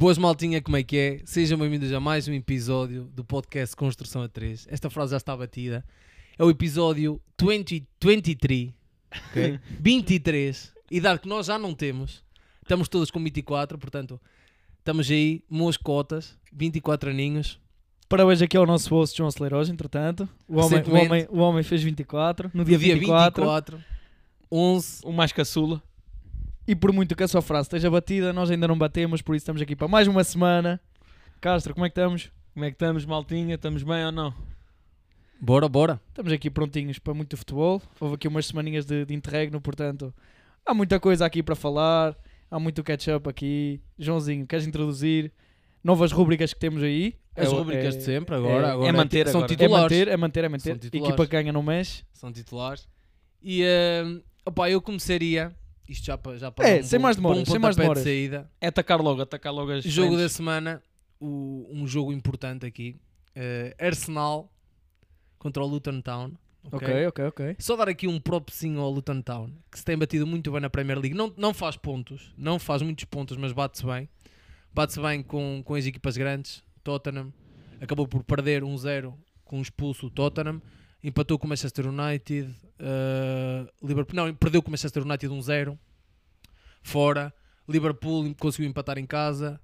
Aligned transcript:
Boas 0.00 0.16
maltinha, 0.16 0.62
como 0.62 0.78
é 0.78 0.82
que 0.82 0.96
é? 0.96 1.20
Sejam 1.26 1.58
bem-vindos 1.58 1.92
a 1.92 2.00
mais 2.00 2.26
um 2.26 2.32
episódio 2.32 3.04
do 3.14 3.22
podcast 3.22 3.76
Construção 3.76 4.22
a 4.22 4.28
3. 4.30 4.66
Esta 4.70 4.88
frase 4.88 5.10
já 5.10 5.18
está 5.18 5.36
batida. 5.36 5.84
É 6.38 6.42
o 6.42 6.48
episódio 6.48 7.20
2023, 7.36 8.72
ok? 9.28 9.60
23. 9.78 10.72
Idade 10.90 11.20
que 11.20 11.28
nós 11.28 11.44
já 11.44 11.58
não 11.58 11.74
temos. 11.74 12.24
Estamos 12.62 12.88
todos 12.88 13.10
com 13.10 13.22
24, 13.22 13.76
portanto, 13.76 14.18
estamos 14.78 15.10
aí, 15.10 15.44
moscotas, 15.50 16.34
24 16.50 17.10
aninhos. 17.10 17.60
Parabéns 18.08 18.40
aqui 18.40 18.56
ao 18.56 18.64
nosso 18.64 18.88
host 18.94 19.18
João 19.18 19.28
Aceleros, 19.28 19.68
entretanto. 19.68 20.26
O 20.48 20.60
homem, 20.60 20.82
o, 20.82 20.94
homem, 20.94 21.26
o 21.28 21.38
homem 21.40 21.62
fez 21.62 21.82
24, 21.82 22.50
no 22.54 22.64
dia, 22.64 22.78
Dia 22.78 22.94
24, 22.94 23.42
24, 23.42 23.84
11. 24.50 25.00
O 25.04 25.12
mais 25.12 25.30
caçula. 25.30 25.82
E 26.70 26.76
por 26.76 26.92
muito 26.92 27.16
que 27.16 27.24
a 27.24 27.26
sua 27.26 27.42
frase 27.42 27.66
esteja 27.66 27.90
batida, 27.90 28.32
nós 28.32 28.48
ainda 28.48 28.68
não 28.68 28.78
batemos, 28.78 29.20
por 29.20 29.34
isso 29.34 29.42
estamos 29.42 29.60
aqui 29.60 29.74
para 29.74 29.88
mais 29.88 30.06
uma 30.06 30.22
semana. 30.22 30.80
Castro, 31.40 31.74
como 31.74 31.84
é 31.84 31.88
que 31.90 31.98
estamos? 31.98 32.30
Como 32.54 32.64
é 32.64 32.68
que 32.70 32.76
estamos, 32.76 33.04
maltinha? 33.04 33.56
Estamos 33.56 33.82
bem 33.82 34.04
ou 34.04 34.12
não? 34.12 34.32
Bora, 35.40 35.68
bora. 35.68 36.00
Estamos 36.10 36.32
aqui 36.32 36.48
prontinhos 36.48 37.00
para 37.00 37.12
muito 37.12 37.36
futebol. 37.36 37.82
Houve 37.98 38.14
aqui 38.14 38.28
umas 38.28 38.46
semaninhas 38.46 38.86
de, 38.86 39.04
de 39.04 39.12
interregno, 39.12 39.60
portanto, 39.60 40.14
há 40.64 40.72
muita 40.72 41.00
coisa 41.00 41.26
aqui 41.26 41.42
para 41.42 41.56
falar. 41.56 42.16
Há 42.48 42.60
muito 42.60 42.84
catch-up 42.84 43.28
aqui. 43.28 43.80
Joãozinho, 43.98 44.46
queres 44.46 44.64
introduzir 44.64 45.32
novas 45.82 46.12
rubricas 46.12 46.54
que 46.54 46.60
temos 46.60 46.84
aí? 46.84 47.16
As 47.34 47.48
É 47.48 47.50
rubricas 47.50 47.96
é- 47.96 47.98
de 47.98 48.04
sempre, 48.04 48.36
agora. 48.36 48.68
é- 48.68 48.70
agora 48.70 48.88
é 48.88 48.92
manter 48.92 49.26
São 49.26 49.40
agora. 49.40 49.52
É 49.52 49.56
titulares. 49.56 49.82
manter, 49.82 50.06
é 50.08 50.16
manter, 50.16 50.44
é 50.44 50.48
manter. 50.48 50.68
São 50.70 50.78
titulares. 50.78 51.08
Equipa 51.08 51.26
que 51.26 51.32
ganha 51.32 51.52
não 51.52 51.64
mexe. 51.64 52.04
São 52.12 52.32
titulares. 52.32 52.86
E, 53.42 53.64
uh, 53.64 54.22
opá, 54.46 54.70
eu 54.70 54.80
começaria... 54.80 55.52
Isto 55.90 56.06
já 56.06 56.16
para 56.16 56.36
já 56.38 56.50
para 56.52 56.68
É, 56.68 56.80
um 56.80 56.82
sem 56.84 56.98
bom- 56.98 57.02
mais 57.02 57.16
demoras, 57.16 57.38
bom 57.44 57.50
sem 57.52 57.58
mais 57.60 57.76
pontapé 57.76 57.94
de 57.98 58.04
saída. 58.04 58.50
É 58.60 58.68
atacar 58.68 59.00
logo, 59.00 59.20
atacar 59.22 59.52
logo 59.52 59.72
as 59.72 59.84
Jogo 59.84 60.10
da 60.12 60.16
frentes. 60.18 60.32
semana, 60.36 60.82
o- 61.18 61.66
um 61.70 61.86
jogo 61.86 62.12
importante 62.12 62.64
aqui. 62.64 62.96
eh, 63.34 63.74
Arsenal 63.78 64.50
contra 65.38 65.62
o 65.62 65.66
Luton 65.66 66.00
Town. 66.00 66.32
ok? 66.64 66.76
Ok, 66.88 67.06
ok, 67.06 67.24
ok. 67.26 67.56
Só 67.58 67.74
dar 67.76 67.88
aqui 67.88 68.06
um 68.08 68.20
propzinho 68.20 68.80
ao 68.80 68.90
Luton 68.90 69.22
Town, 69.22 69.50
que 69.70 69.78
se 69.78 69.84
tem 69.84 69.96
batido 69.96 70.26
muito 70.26 70.50
bem 70.52 70.60
na 70.60 70.68
Premier 70.68 70.98
League. 70.98 71.16
Não, 71.16 71.32
não 71.36 71.54
faz 71.54 71.76
pontos, 71.76 72.34
não 72.36 72.58
faz 72.58 72.82
muitos 72.82 73.04
pontos, 73.06 73.36
mas 73.36 73.52
bate-se 73.52 73.84
bem. 73.86 74.08
Bate-se 74.74 75.00
bem 75.00 75.22
com, 75.22 75.62
com 75.64 75.74
as 75.74 75.86
equipas 75.86 76.16
grandes. 76.16 76.62
Tottenham 76.84 77.32
acabou 77.80 78.06
por 78.06 78.22
perder 78.24 78.62
1-0 78.62 79.14
com 79.44 79.58
um 79.58 79.62
expulso 79.62 80.06
o 80.06 80.10
Tottenham. 80.10 80.60
Empatou 81.02 81.38
com 81.38 81.46
o 81.46 81.48
Manchester 81.48 81.86
United. 81.88 82.54
eh, 82.78 83.66
Liverpool, 83.82 84.16
não, 84.16 84.34
perdeu 84.34 84.60
com 84.62 84.68
o 84.68 84.70
Manchester 84.72 85.02
United 85.02 85.32
1-0 85.32 85.78
fora. 86.82 87.32
Liverpool 87.68 88.34
conseguiu 88.38 88.68
empatar 88.68 88.98
em 88.98 89.06
casa. 89.06 89.60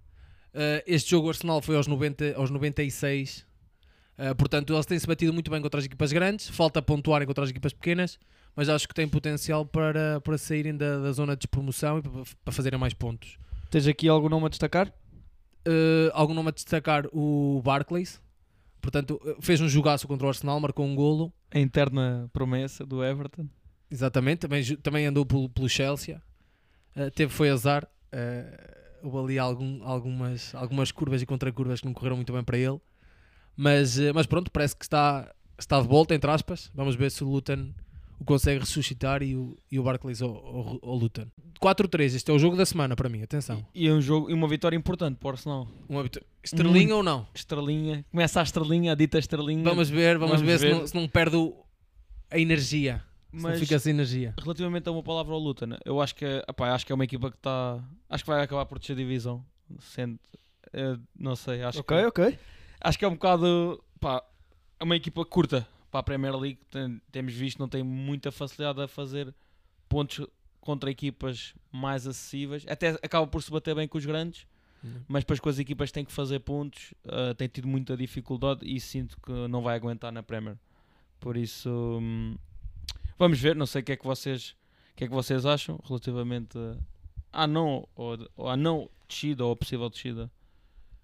Uh, 0.54 0.82
este 0.86 1.10
jogo 1.10 1.28
Arsenal 1.28 1.60
foi 1.60 1.76
aos, 1.76 1.86
90, 1.86 2.34
aos 2.36 2.50
96. 2.50 3.46
Uh, 4.18 4.34
portanto, 4.34 4.72
eles 4.72 4.86
têm-se 4.86 5.06
batido 5.06 5.32
muito 5.32 5.50
bem 5.50 5.60
contra 5.60 5.78
as 5.78 5.86
equipas 5.86 6.12
grandes. 6.12 6.48
Falta 6.48 6.80
pontuarem 6.80 7.26
contra 7.26 7.44
as 7.44 7.50
equipas 7.50 7.72
pequenas. 7.72 8.18
Mas 8.54 8.68
acho 8.68 8.88
que 8.88 8.94
têm 8.94 9.06
potencial 9.06 9.66
para, 9.66 10.20
para 10.22 10.38
saírem 10.38 10.74
da, 10.74 10.98
da 10.98 11.12
zona 11.12 11.34
de 11.34 11.40
despromoção 11.40 11.98
e 11.98 12.02
para, 12.02 12.22
para 12.44 12.54
fazerem 12.54 12.78
mais 12.78 12.94
pontos. 12.94 13.38
Tens 13.70 13.86
aqui 13.86 14.08
algum 14.08 14.28
nome 14.28 14.46
a 14.46 14.48
destacar? 14.48 14.88
Uh, 14.88 16.10
algum 16.14 16.32
nome 16.32 16.48
a 16.48 16.52
destacar? 16.52 17.06
O 17.12 17.60
Barclays. 17.62 18.20
Portanto, 18.80 19.20
fez 19.40 19.60
um 19.60 19.68
jogaço 19.68 20.06
contra 20.06 20.26
o 20.26 20.28
Arsenal, 20.28 20.60
marcou 20.60 20.86
um 20.86 20.94
golo. 20.94 21.32
A 21.52 21.58
interna 21.58 22.30
promessa 22.32 22.86
do 22.86 23.04
Everton. 23.04 23.48
Exatamente, 23.90 24.40
também, 24.40 24.64
também 24.76 25.06
andou 25.06 25.26
pelo, 25.26 25.48
pelo 25.48 25.68
Chelsea. 25.68 26.22
Uh, 26.96 27.10
teve, 27.10 27.32
foi 27.32 27.50
azar. 27.50 27.84
Uh, 28.12 29.06
houve 29.06 29.18
ali 29.18 29.38
algum- 29.38 29.82
algumas, 29.84 30.54
algumas 30.54 30.90
curvas 30.90 31.20
e 31.22 31.26
contracurvas 31.26 31.80
que 31.80 31.86
não 31.86 31.92
correram 31.92 32.16
muito 32.16 32.32
bem 32.32 32.42
para 32.42 32.58
ele. 32.58 32.80
Mas, 33.56 33.98
uh, 33.98 34.12
mas 34.14 34.26
pronto, 34.26 34.50
parece 34.50 34.76
que 34.76 34.84
está, 34.84 35.32
está 35.58 35.80
de 35.80 35.86
volta, 35.88 36.14
entre 36.14 36.30
aspas. 36.30 36.70
Vamos 36.74 36.94
ver 36.96 37.10
se 37.10 37.22
o 37.24 37.28
Luton 37.28 37.70
o 38.18 38.24
consegue 38.24 38.60
ressuscitar 38.60 39.22
e 39.22 39.36
o, 39.36 39.58
e 39.70 39.78
o 39.78 39.82
Barclays 39.82 40.22
ao, 40.22 40.30
ao, 40.34 40.78
ao 40.82 40.94
Luton. 40.96 41.26
4-3, 41.60 42.14
este 42.14 42.30
é 42.30 42.34
o 42.34 42.38
jogo 42.38 42.56
da 42.56 42.64
semana 42.64 42.96
para 42.96 43.08
mim, 43.10 43.22
atenção. 43.22 43.66
E 43.74 43.86
é 43.88 43.92
um 43.92 44.00
jogo 44.00 44.30
e 44.30 44.34
uma 44.34 44.48
vitória 44.48 44.76
importante 44.76 45.16
para 45.18 45.26
o 45.28 45.30
Arsenal. 45.32 45.68
Uma 45.88 46.08
Estrelinha 46.42 46.96
ou 46.96 47.02
não? 47.02 47.26
Estrelinha. 47.34 48.04
Começa 48.10 48.40
a 48.40 48.42
estrelinha, 48.42 48.92
a 48.92 48.94
dita 48.94 49.18
estrelinha. 49.18 49.62
Vamos 49.64 49.90
ver, 49.90 50.16
vamos, 50.18 50.40
Vamos 50.40 50.46
ver, 50.46 50.58
Se, 50.58 50.66
ver. 50.66 50.74
não, 50.74 50.86
se 50.86 50.94
não 50.94 51.06
perde 51.08 51.36
o- 51.36 51.54
a 52.30 52.38
energia. 52.38 53.02
Mas 53.42 53.58
fica 53.60 53.78
sem 53.78 53.90
energia. 53.90 54.34
relativamente 54.40 54.88
a 54.88 54.92
uma 54.92 55.02
palavra 55.02 55.32
ao 55.34 55.38
Luton, 55.38 55.76
eu 55.84 56.00
acho 56.00 56.14
que, 56.14 56.24
é- 56.24 56.42
epá, 56.48 56.72
acho 56.74 56.84
que 56.86 56.92
é 56.92 56.94
uma 56.94 57.04
equipa 57.04 57.30
que 57.30 57.36
está. 57.36 57.82
Acho 58.08 58.24
que 58.24 58.30
vai 58.30 58.42
acabar 58.42 58.64
por 58.66 58.78
descer 58.78 58.96
divisão. 58.96 59.44
Sendo, 59.80 60.18
eh, 60.72 60.96
não 61.18 61.34
sei, 61.36 61.62
acho 61.62 61.80
Ok, 61.80 61.96
que. 61.98 62.06
ok. 62.06 62.38
acho 62.80 62.98
que 62.98 63.04
é 63.04 63.08
um 63.08 63.14
bocado 63.14 63.82
pá, 64.00 64.22
é 64.78 64.84
uma 64.84 64.94
equipa 64.96 65.24
curta 65.24 65.66
para 65.90 66.00
a 66.00 66.02
Premier 66.02 66.36
League. 66.36 66.60
Tem- 66.70 67.00
temos 67.10 67.32
visto 67.34 67.58
não 67.58 67.68
tem 67.68 67.82
muita 67.82 68.30
facilidade 68.30 68.80
a 68.80 68.86
fazer 68.88 69.34
pontos 69.88 70.24
contra 70.60 70.90
equipas 70.90 71.54
mais 71.72 72.06
acessíveis. 72.06 72.64
Até 72.68 72.90
acaba 73.02 73.26
por 73.26 73.42
se 73.42 73.50
bater 73.50 73.74
bem 73.74 73.86
com 73.88 73.98
os 73.98 74.04
grandes, 74.06 74.46
mas 75.08 75.22
depois 75.24 75.40
com 75.40 75.48
as 75.48 75.58
equipas 75.58 75.90
que 75.90 75.94
têm 75.94 76.04
que 76.04 76.12
fazer 76.12 76.38
pontos, 76.40 76.92
ah, 77.08 77.34
tem 77.34 77.48
tido 77.48 77.66
muita 77.68 77.96
dificuldade 77.96 78.64
e 78.64 78.78
sinto 78.80 79.16
que 79.20 79.32
não 79.48 79.62
vai 79.62 79.74
aguentar 79.76 80.12
na 80.12 80.22
Premier. 80.22 80.56
Por 81.18 81.36
isso, 81.36 81.70
hum, 82.00 82.36
vamos 83.18 83.38
ver. 83.40 83.54
Não 83.56 83.66
sei 83.66 83.82
o 83.82 83.84
que 83.84 83.92
é 83.92 83.96
que 83.96 84.04
vocês, 84.06 84.50
o 84.92 84.96
que 84.96 85.04
é 85.04 85.08
que 85.08 85.14
vocês 85.14 85.44
acham 85.46 85.78
relativamente 85.86 86.56
a, 87.32 87.42
à 87.42 87.46
não 87.46 87.86
ou, 87.94 88.18
ou 88.36 88.48
à 88.48 88.56
não 88.56 88.88
descida 89.08 89.44
ou 89.44 89.52
a 89.52 89.56
possível 89.56 89.88
descida. 89.88 90.30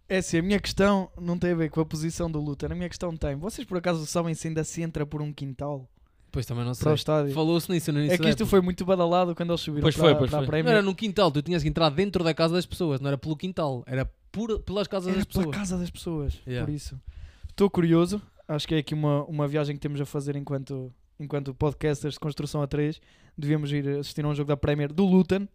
É 0.08 0.18
assim, 0.18 0.38
a 0.38 0.42
minha 0.42 0.60
questão 0.60 1.10
não 1.18 1.38
tem 1.38 1.52
a 1.52 1.54
ver 1.54 1.70
com 1.70 1.80
a 1.80 1.86
posição 1.86 2.30
do 2.30 2.38
Luton. 2.40 2.66
A 2.66 2.74
minha 2.74 2.88
questão 2.88 3.16
tem. 3.16 3.34
Vocês 3.36 3.66
por 3.66 3.78
acaso 3.78 4.04
sabem 4.06 4.34
se 4.34 4.48
ainda 4.48 4.62
se 4.64 4.82
entra 4.82 5.06
por 5.06 5.22
um 5.22 5.32
quintal 5.32 5.88
Pois 6.30 6.44
também 6.46 6.64
não 6.64 6.72
para 6.72 6.80
o 6.80 6.84
sei. 6.90 6.94
estádio? 6.94 7.34
Falou-se 7.34 7.70
nisso 7.70 7.92
no 7.92 7.98
início 7.98 8.14
É 8.14 8.18
que 8.18 8.28
isto 8.28 8.46
foi 8.46 8.60
muito 8.62 8.84
badalado 8.86 9.34
quando 9.34 9.50
eles 9.50 9.60
subiram 9.60 9.82
Pois 9.82 9.94
para, 9.94 10.04
foi, 10.04 10.14
pois 10.16 10.30
para 10.30 10.38
a 10.38 10.40
foi. 10.40 10.46
Não 10.46 10.50
Premier. 10.50 10.72
era 10.76 10.82
no 10.82 10.94
quintal, 10.94 11.30
tu 11.30 11.42
tinhas 11.42 11.62
que 11.62 11.68
entrar 11.68 11.90
dentro 11.90 12.24
da 12.24 12.32
casa 12.34 12.54
das 12.54 12.64
pessoas, 12.66 13.00
não 13.00 13.08
era 13.08 13.18
pelo 13.18 13.36
quintal, 13.36 13.82
era 13.86 14.04
por, 14.30 14.58
pelas 14.60 14.88
casas 14.88 15.08
Era 15.08 15.16
das 15.18 15.26
pela 15.26 15.44
pessoas. 15.44 15.56
casa 15.56 15.78
das 15.78 15.90
pessoas, 15.90 16.40
Yeah. 16.46 16.66
por 16.66 16.72
isso. 16.74 16.98
Estou 17.50 17.68
curioso. 17.68 18.20
Acho 18.48 18.66
que 18.66 18.74
é 18.74 18.78
aqui 18.78 18.94
uma, 18.94 19.24
uma 19.24 19.46
viagem 19.46 19.76
que 19.76 19.80
temos 19.80 20.00
a 20.00 20.06
fazer 20.06 20.34
enquanto, 20.34 20.90
enquanto 21.22 21.54
podcasters 21.54 22.14
de 22.14 22.20
construção 22.20 22.60
a 22.62 22.66
3. 22.66 23.00
Devíamos 23.36 23.72
ir 23.72 23.88
assistir 23.98 24.24
a 24.24 24.28
um 24.28 24.34
jogo 24.34 24.48
da 24.48 24.56
Premier 24.56 24.92
do 24.92 25.04
Luton. 25.06 25.46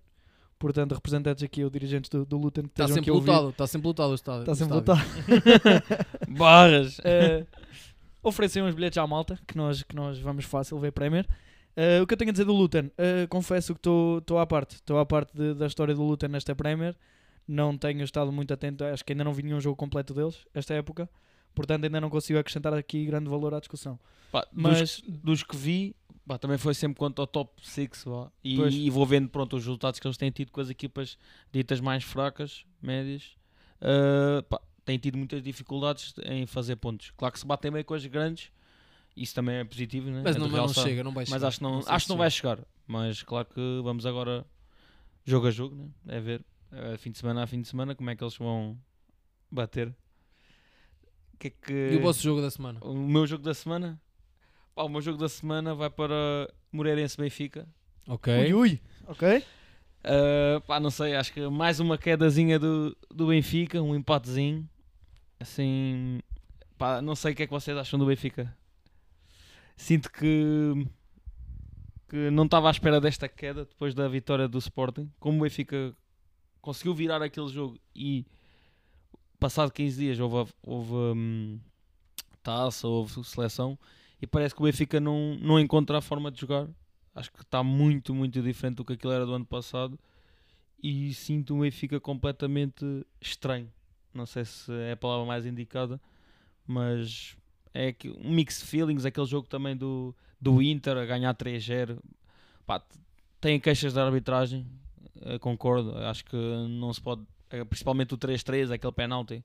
Portanto, 0.59 0.95
representantes 0.95 1.44
aqui, 1.44 1.63
o 1.63 1.69
dirigente 1.69 2.09
do, 2.09 2.25
do 2.25 2.35
Luton 2.38 2.63
que 2.63 2.69
Está 2.69 2.85
estejam 2.85 3.03
sempre 3.03 3.11
lutado, 3.11 3.50
está 3.50 3.67
sempre 3.67 3.88
lutado 3.88 4.11
o 4.11 4.16
estádio. 4.16 4.41
Está 4.41 4.56
sempre 4.56 4.73
lutado. 4.75 5.01
Barras! 6.29 7.00
Eh, 7.06 7.45
oferecem 8.23 8.63
uns 8.63 8.73
bilhetes 8.73 8.97
à 8.97 9.06
malta 9.07 9.39
que 9.47 9.56
nós, 9.56 9.83
que 9.83 9.95
nós 9.95 10.17
vamos 10.19 10.45
fácil 10.45 10.77
ver 10.79 10.91
Premier. 10.91 11.27
Eh, 11.75 12.01
o 12.01 12.07
que 12.07 12.13
eu 12.13 12.17
tenho 12.17 12.29
a 12.29 12.31
dizer 12.31 12.44
do 12.45 12.53
Luton, 12.53 12.89
eh, 12.97 13.27
confesso 13.29 13.73
que 13.73 13.79
estou 13.79 14.39
à 14.39 14.45
parte, 14.45 14.75
estou 14.75 14.97
à 15.00 15.06
parte 15.06 15.31
de- 15.38 15.53
da 15.53 15.67
história 15.67 15.94
do 15.94 16.03
Luton 16.03 16.27
nesta 16.27 16.56
Premier. 16.56 16.95
Não 17.47 17.77
tenho 17.77 18.03
estado 18.03 18.31
muito 18.31 18.53
atento, 18.53 18.83
acho 18.83 19.06
que 19.06 19.13
ainda 19.13 19.23
não 19.23 19.31
vi 19.33 19.44
nenhum 19.44 19.61
jogo 19.61 19.75
completo 19.77 20.13
deles 20.13 20.45
esta 20.53 20.73
época, 20.73 21.07
portanto 21.57 21.84
ainda 21.84 22.00
não 22.00 22.09
consigo 22.09 22.40
acrescentar 22.40 22.73
aqui 22.73 23.06
grande 23.06 23.28
valor 23.29 23.53
à 23.53 23.59
discussão. 23.59 24.00
Pá, 24.31 24.47
Mas- 24.51 25.01
dos, 25.01 25.19
dos 25.19 25.44
que 25.44 25.56
vi, 25.57 25.95
pá, 26.25 26.38
também 26.38 26.57
foi 26.57 26.73
sempre 26.73 26.97
quanto 26.97 27.19
ao 27.19 27.28
top 27.28 27.51
6 27.68 28.03
vá. 28.06 28.31
e, 28.44 28.85
e 28.85 28.90
vou 28.90 29.06
vendo 29.06 29.28
pronto, 29.29 29.56
os 29.57 29.63
resultados 29.63 30.00
que 30.00 30.07
eles 30.07 30.18
têm 30.18 30.29
tido 30.31 30.51
com 30.51 30.62
as 30.62 30.69
equipas 30.69 31.18
ditas 31.51 31.79
mais 31.81 32.03
fracas, 32.03 32.66
médias. 32.81 33.35
Ah, 33.81 34.44
pá, 34.47 34.62
têm 34.85 34.97
tido 34.97 35.18
muitas 35.18 35.41
dificuldades 35.41 36.13
em 36.23 36.45
fazer 36.45 36.75
pontos. 36.78 37.12
Claro 37.18 37.34
que 37.34 37.40
se 37.40 37.45
batem 37.45 37.72
bem 37.72 37.84
com 37.84 37.94
as 37.94 38.06
grandes, 38.06 38.51
isso 39.16 39.34
também 39.34 39.56
é 39.56 39.63
positivo, 39.63 40.09
né? 40.09 40.22
Mas 40.24 40.35
É 40.35 40.39
não, 40.39 40.47
não 40.47 40.68
chega, 40.69 41.03
não 41.03 41.12
vai 41.12 41.25
chegar. 41.25 41.35
Mas 41.35 41.44
acho 41.44 41.57
que 41.57 41.63
não, 41.63 41.81
sei 41.81 41.94
acho 41.94 42.06
que 42.06 42.09
não 42.09 42.18
vai 42.18 42.29
chegar. 42.31 42.59
Mas 42.85 43.24
claro 43.24 43.47
que 43.47 43.81
vamos 43.84 44.06
agora 44.06 44.45
jogo 45.25 45.47
a 45.47 45.51
jogo, 45.51 45.75
né? 45.75 45.89
é 46.07 46.19
ver 46.22 46.45
eh, 46.72 46.97
fim 46.97 47.12
de 47.12 47.18
semana 47.18 47.44
a 47.44 47.47
fim 47.47 47.62
de 47.62 47.68
semana 47.68 47.95
como 47.95 48.09
é 48.09 48.16
que 48.16 48.24
eles 48.24 48.38
vão 48.38 48.78
bater. 49.51 49.94
O 51.38 51.39
que 51.39 51.48
é 51.48 51.51
que... 51.51 51.94
E 51.94 51.98
o 51.98 52.01
vosso 52.01 52.24
jogo 52.24 52.42
da 52.42 52.50
semana? 52.50 52.80
O 52.81 52.95
meu 52.95 53.28
jogo 53.28 53.44
da 53.44 53.54
semana? 53.54 54.01
Pá, 54.74 54.81
o 54.81 54.89
meu 54.89 55.01
jogo 55.01 55.19
da 55.19 55.30
semana 55.30 55.75
vai 55.75 55.88
para 55.88 56.51
Moreirense 56.72 57.16
Benfica. 57.16 57.68
Ok. 58.07 58.34
Ui, 58.34 58.54
ui, 58.54 58.81
ok? 59.06 59.38
Uh, 59.38 60.60
pá, 60.62 60.80
não 60.80 60.89
sei, 60.89 61.16
acho 61.16 61.31
que 61.31 61.48
mais 61.48 61.80
uma 61.80 61.95
quedazinha 61.95 62.57
do, 62.57 62.98
do 63.13 63.28
Benfica, 63.28 63.80
um 63.80 63.95
empatezinho. 63.95 64.68
Assim, 65.39 66.19
pá, 66.75 67.04
não 67.04 67.16
sei 67.16 67.34
o 67.34 67.36
que 67.36 67.44
é 67.44 67.45
que 67.45 67.54
vocês 67.54 67.78
acham 67.78 68.00
do 68.00 68.07
Benfica. 68.07 68.51
Sinto 69.75 70.12
que, 70.12 70.88
que 72.10 72.31
não 72.31 72.45
estava 72.45 72.68
à 72.68 72.72
espera 72.72 73.00
desta 73.00 73.30
queda 73.30 73.66
depois 73.66 73.94
da 73.94 74.07
vitória 74.07 74.48
do 74.48 74.57
Sporting. 74.57 75.12
Como 75.19 75.38
o 75.38 75.42
Benfica 75.44 75.95
conseguiu 76.62 76.95
virar 76.95 77.22
aquele 77.22 77.50
jogo 77.50 77.80
e 77.95 78.25
passado 79.39 79.72
15 79.72 79.98
dias 80.00 80.19
houve, 80.19 80.51
houve 80.63 80.94
hum, 80.94 81.60
taça, 82.42 82.88
houve 82.88 83.24
seleção 83.24 83.78
e 84.22 84.28
parece 84.28 84.56
que 84.56 84.62
o 84.62 84.66
Benfica 84.66 85.00
não, 85.00 85.38
não 85.42 85.60
encontra 85.60 85.98
a 85.98 86.01
forma 86.01 86.31
de 86.31 86.42
jogar. 86.42 86.68
Acho 87.13 87.31
que 87.31 87.42
está 87.42 87.63
muito, 87.63 88.13
muito 88.13 88.42
diferente 88.42 88.78
do 88.78 88.86
que 88.86 88.94
aquilo 88.94 89.13
era 89.13 89.25
do 89.25 89.34
ano 89.34 89.45
passado 89.45 90.00
e 90.81 91.13
sinto 91.13 91.56
o 91.56 91.62
Benfica 91.62 92.00
completamente 92.00 92.86
estranho. 93.19 93.72
Não 94.13 94.25
sei 94.25 94.45
se 94.45 94.72
é 94.72 94.94
a 94.94 94.98
palavra 94.98 95.25
mais 95.25 95.45
indicada, 95.45 96.00
mas 96.66 97.36
é 97.74 97.92
que 97.92 98.10
um 98.10 98.31
mix 98.31 98.62
feelings, 98.62 99.06
aquele 99.06 99.28
jogo 99.28 99.48
também 99.48 99.75
do, 99.75 100.16
do 100.42 100.62
Inter 100.62 100.98
a 100.98 101.06
ganhar 101.06 101.33
3-0. 101.36 102.00
Pá, 102.66 102.81
Tem 103.40 103.60
queixas 103.60 103.94
da 103.94 104.06
arbitragem, 104.06 104.66
eh, 105.22 105.38
concordo. 105.40 105.95
Acho 105.98 106.25
que 106.25 106.36
não 106.36 106.92
se 106.94 107.01
pode, 107.01 107.22
principalmente 107.69 108.13
o 108.13 108.17
3-3, 108.17 108.71
aquele 108.71 108.94
penalti, 108.94 109.44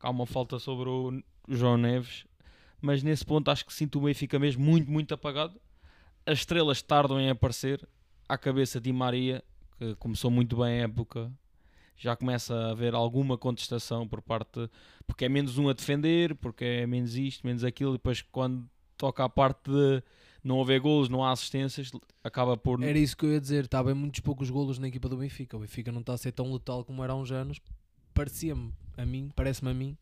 há 0.00 0.10
uma 0.10 0.26
falta 0.26 0.58
sobre 0.58 0.88
o 0.88 1.22
João 1.48 1.76
Neves. 1.76 2.24
Mas 2.80 3.02
nesse 3.02 3.24
ponto 3.24 3.50
acho 3.50 3.64
que 3.64 3.72
sinto 3.72 3.98
o 3.98 4.02
Benfica 4.02 4.38
mesmo 4.38 4.64
muito, 4.64 4.90
muito 4.90 5.14
apagado. 5.14 5.60
As 6.26 6.38
estrelas 6.38 6.82
tardam 6.82 7.20
em 7.20 7.30
aparecer. 7.30 7.86
À 8.28 8.38
cabeça 8.38 8.80
de 8.80 8.92
Maria, 8.92 9.44
que 9.78 9.94
começou 9.96 10.30
muito 10.30 10.56
bem 10.56 10.80
a 10.80 10.84
época, 10.84 11.30
já 11.96 12.16
começa 12.16 12.54
a 12.54 12.70
haver 12.70 12.94
alguma 12.94 13.36
contestação 13.36 14.08
por 14.08 14.22
parte 14.22 14.70
porque 15.06 15.26
é 15.26 15.28
menos 15.28 15.58
um 15.58 15.68
a 15.68 15.72
defender, 15.72 16.34
porque 16.36 16.64
é 16.64 16.86
menos 16.86 17.14
isto, 17.14 17.46
menos 17.46 17.62
aquilo, 17.62 17.90
e 17.90 17.94
depois 17.94 18.22
quando 18.22 18.66
toca 18.96 19.24
a 19.24 19.28
parte 19.28 19.70
de 19.70 20.02
não 20.42 20.60
haver 20.60 20.80
golos, 20.80 21.08
não 21.08 21.24
há 21.24 21.32
assistências, 21.32 21.90
acaba 22.22 22.56
por 22.56 22.82
Era 22.82 22.98
isso 22.98 23.16
que 23.16 23.24
eu 23.24 23.32
ia 23.32 23.40
dizer. 23.40 23.64
Está 23.64 23.82
muitos 23.94 24.20
poucos 24.20 24.50
golos 24.50 24.78
na 24.78 24.88
equipa 24.88 25.08
do 25.08 25.16
Benfica. 25.16 25.56
O 25.56 25.60
Benfica 25.60 25.92
não 25.92 26.00
está 26.00 26.14
a 26.14 26.18
ser 26.18 26.32
tão 26.32 26.52
letal 26.52 26.84
como 26.84 27.02
era 27.02 27.12
há 27.12 27.16
uns 27.16 27.30
anos. 27.30 27.60
Parecia-me 28.12 28.72
a 28.96 29.06
mim, 29.06 29.30
parece-me 29.34 29.70
a 29.70 29.74
mim. 29.74 29.96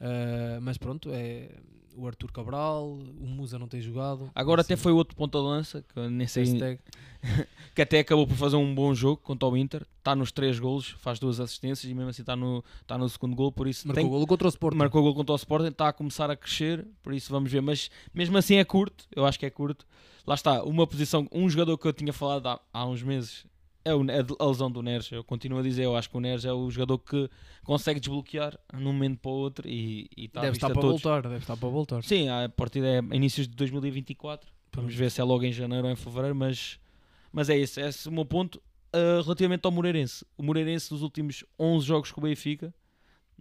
Ah, 0.00 0.58
mas 0.60 0.78
pronto, 0.78 1.10
é 1.12 1.50
o 1.98 2.06
Arthur 2.06 2.30
Cabral, 2.30 2.92
o 2.92 3.26
Musa 3.26 3.58
não 3.58 3.66
tem 3.66 3.80
jogado. 3.80 4.30
Agora 4.32 4.60
até 4.60 4.74
Assim, 4.74 4.82
foi 4.84 4.92
outro 4.92 5.16
ponta 5.16 5.36
de 5.36 5.44
lança, 5.44 5.82
que, 5.82 6.08
nem 6.08 6.28
sei, 6.28 6.44
hashtag. 6.44 6.80
que 7.74 7.82
até 7.82 7.98
acabou 7.98 8.24
por 8.24 8.36
fazer 8.36 8.54
um 8.54 8.72
bom 8.72 8.94
jogo 8.94 9.16
contra 9.16 9.48
o 9.48 9.56
Inter, 9.56 9.84
está 9.98 10.14
nos 10.14 10.30
três 10.30 10.60
golos, 10.60 10.90
faz 11.00 11.18
duas 11.18 11.40
assistências 11.40 11.90
e 11.90 11.94
mesmo 11.94 12.10
assim 12.10 12.22
está 12.22 12.36
no, 12.36 12.64
está 12.80 12.96
no 12.96 13.08
segundo 13.08 13.34
gol, 13.34 13.50
por 13.50 13.66
isso 13.66 13.86
Marcou 13.88 14.02
tem, 14.04 14.10
golo 14.10 14.26
contra 14.28 14.46
o 14.46 14.48
Sport. 14.48 14.76
marcou 14.76 15.02
gol 15.02 15.14
contra 15.14 15.32
o 15.32 15.36
Sporting, 15.36 15.68
está 15.68 15.88
a 15.88 15.92
começar 15.92 16.30
a 16.30 16.36
crescer, 16.36 16.86
por 17.02 17.12
isso 17.12 17.32
vamos 17.32 17.50
ver, 17.50 17.60
mas 17.60 17.90
mesmo 18.14 18.38
assim 18.38 18.56
é 18.56 18.64
curto, 18.64 19.04
eu 19.14 19.26
acho 19.26 19.38
que 19.38 19.46
é 19.46 19.50
curto. 19.50 19.84
Lá 20.24 20.34
está, 20.34 20.62
uma 20.62 20.86
posição, 20.86 21.26
um 21.32 21.50
jogador 21.50 21.76
que 21.76 21.88
eu 21.88 21.92
tinha 21.92 22.12
falado 22.12 22.46
há, 22.46 22.60
há 22.72 22.86
uns 22.86 23.02
meses 23.02 23.44
é 23.84 23.90
é 23.90 24.26
a 24.38 24.46
lesão 24.46 24.70
do 24.70 24.82
Neres. 24.82 25.10
Eu 25.10 25.24
continuo 25.24 25.58
a 25.58 25.62
dizer, 25.62 25.84
eu 25.84 25.96
acho 25.96 26.10
que 26.10 26.16
o 26.16 26.20
Neres 26.20 26.44
é 26.44 26.52
o 26.52 26.70
jogador 26.70 26.98
que 26.98 27.28
consegue 27.64 28.00
desbloquear 28.00 28.58
num 28.72 28.92
momento 28.92 29.18
para 29.20 29.30
o 29.30 29.34
outro 29.34 29.68
e, 29.68 30.08
e 30.16 30.26
está 30.26 30.40
Deve 30.40 30.56
estar 30.56 30.68
para 30.70 30.80
todos. 30.80 31.02
voltar. 31.02 31.22
Deve 31.22 31.38
estar 31.38 31.56
para 31.56 31.68
voltar. 31.68 32.02
Sim, 32.02 32.28
a 32.28 32.48
partir 32.48 32.82
é 32.84 32.98
inícios 33.14 33.48
de 33.48 33.54
2024. 33.54 34.50
Vamos 34.74 34.94
ver 34.94 35.10
se 35.10 35.20
é 35.20 35.24
logo 35.24 35.44
em 35.44 35.52
janeiro 35.52 35.86
ou 35.86 35.92
em 35.92 35.96
fevereiro, 35.96 36.34
mas, 36.34 36.78
mas 37.32 37.48
é 37.48 37.56
esse, 37.56 37.80
é 37.80 37.88
esse 37.88 38.08
o 38.08 38.12
meu 38.12 38.24
ponto. 38.24 38.60
Uh, 38.94 39.20
relativamente 39.22 39.66
ao 39.66 39.70
Moreirense, 39.70 40.24
o 40.36 40.42
Moreirense 40.42 40.88
dos 40.88 41.02
últimos 41.02 41.44
11 41.58 41.86
jogos 41.86 42.10
com 42.10 42.22
o 42.22 42.24
Benfica, 42.24 42.72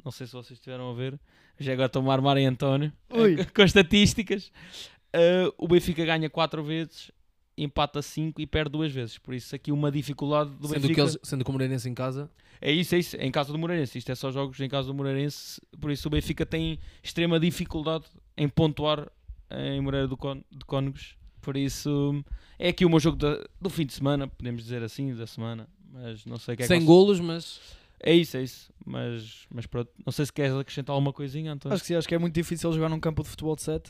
não 0.04 0.12
sei 0.12 0.28
se 0.28 0.34
vocês 0.34 0.60
estiveram 0.60 0.90
a 0.90 0.94
ver, 0.94 1.18
já 1.58 1.72
agora 1.72 1.88
estou 1.88 2.10
a 2.10 2.14
armar 2.14 2.38
em 2.38 2.48
António, 2.48 2.92
Ui. 3.10 3.38
com 3.56 3.62
as 3.62 3.70
estatísticas. 3.70 4.52
Uh, 5.16 5.54
o 5.58 5.68
Benfica 5.68 6.04
ganha 6.04 6.30
4 6.30 6.62
vezes, 6.64 7.12
empata 7.58 8.02
5 8.02 8.40
e 8.42 8.46
perde 8.48 8.72
2 8.72 8.92
vezes. 8.94 9.18
Por 9.18 9.34
isso, 9.34 9.56
aqui 9.56 9.72
uma 9.72 9.92
dificuldade 9.92 10.52
do 10.52 10.68
Sendo 10.68 10.82
Benfica. 10.82 10.94
que, 10.94 11.02
eles, 11.02 11.18
sendo 11.24 11.44
que 11.44 11.50
o 11.50 11.54
Moreirense 11.54 11.90
em 11.90 11.94
casa, 11.94 12.30
É 12.62 12.72
isso, 12.72 12.96
é 12.96 13.00
isso. 13.00 13.16
Em 13.18 13.32
casa 13.32 13.52
do 13.52 13.58
Moreirense. 13.60 13.98
Isto 13.98 14.12
é 14.12 14.16
só 14.16 14.32
jogos 14.32 14.60
em 14.60 14.68
casa 14.70 14.88
do 14.88 14.94
Moreirense. 14.94 15.62
Por 15.80 15.92
isso 15.92 16.08
o 16.08 16.12
Benfica 16.12 16.46
tem 16.46 16.80
extrema 17.04 17.40
dificuldade 17.40 18.06
em 18.36 18.48
pontuar 18.50 19.08
em 19.52 19.80
Moreira 19.82 20.08
do 20.08 20.18
Con 20.18 20.38
de 20.52 20.66
Cónegos. 20.66 21.16
Por 21.42 21.56
isso 21.56 22.24
é 22.60 22.70
aqui 22.70 22.84
o 22.86 22.90
meu 22.90 23.00
jogo 23.00 23.16
da- 23.18 23.44
do 23.62 23.70
fim 23.70 23.86
de 23.86 23.94
semana, 23.94 24.28
podemos 24.28 24.64
dizer 24.64 24.82
assim, 24.84 25.14
da 25.16 25.26
semana. 25.28 25.68
Mas 25.94 26.26
não 26.26 26.38
sei 26.38 26.54
o 26.54 26.58
que 26.58 26.64
é 26.64 26.66
que 26.66 26.68
sem 26.68 26.80
vocês- 26.80 26.88
golos, 26.88 27.20
mas 27.20 27.60
É 28.00 28.14
isso, 28.14 28.38
é 28.38 28.44
isso. 28.44 28.72
Mas, 28.86 29.48
mas 29.52 29.66
pronto. 29.66 29.90
Não 30.06 30.12
sei 30.12 30.26
se 30.26 30.32
queres 30.34 30.54
acrescentar 30.54 30.94
alguma 30.94 31.12
coisinha, 31.14 31.54
António. 31.54 31.74
Acho 31.74 31.82
que 31.84 31.88
sim, 31.88 31.96
acho 31.96 32.08
que 32.08 32.14
é 32.14 32.20
muito 32.20 32.34
difícil 32.36 32.72
jogar 32.72 32.90
num 32.90 33.00
campo 33.00 33.24
de 33.24 33.30
futebol 33.30 33.56
de 33.56 33.64
7. 33.64 33.90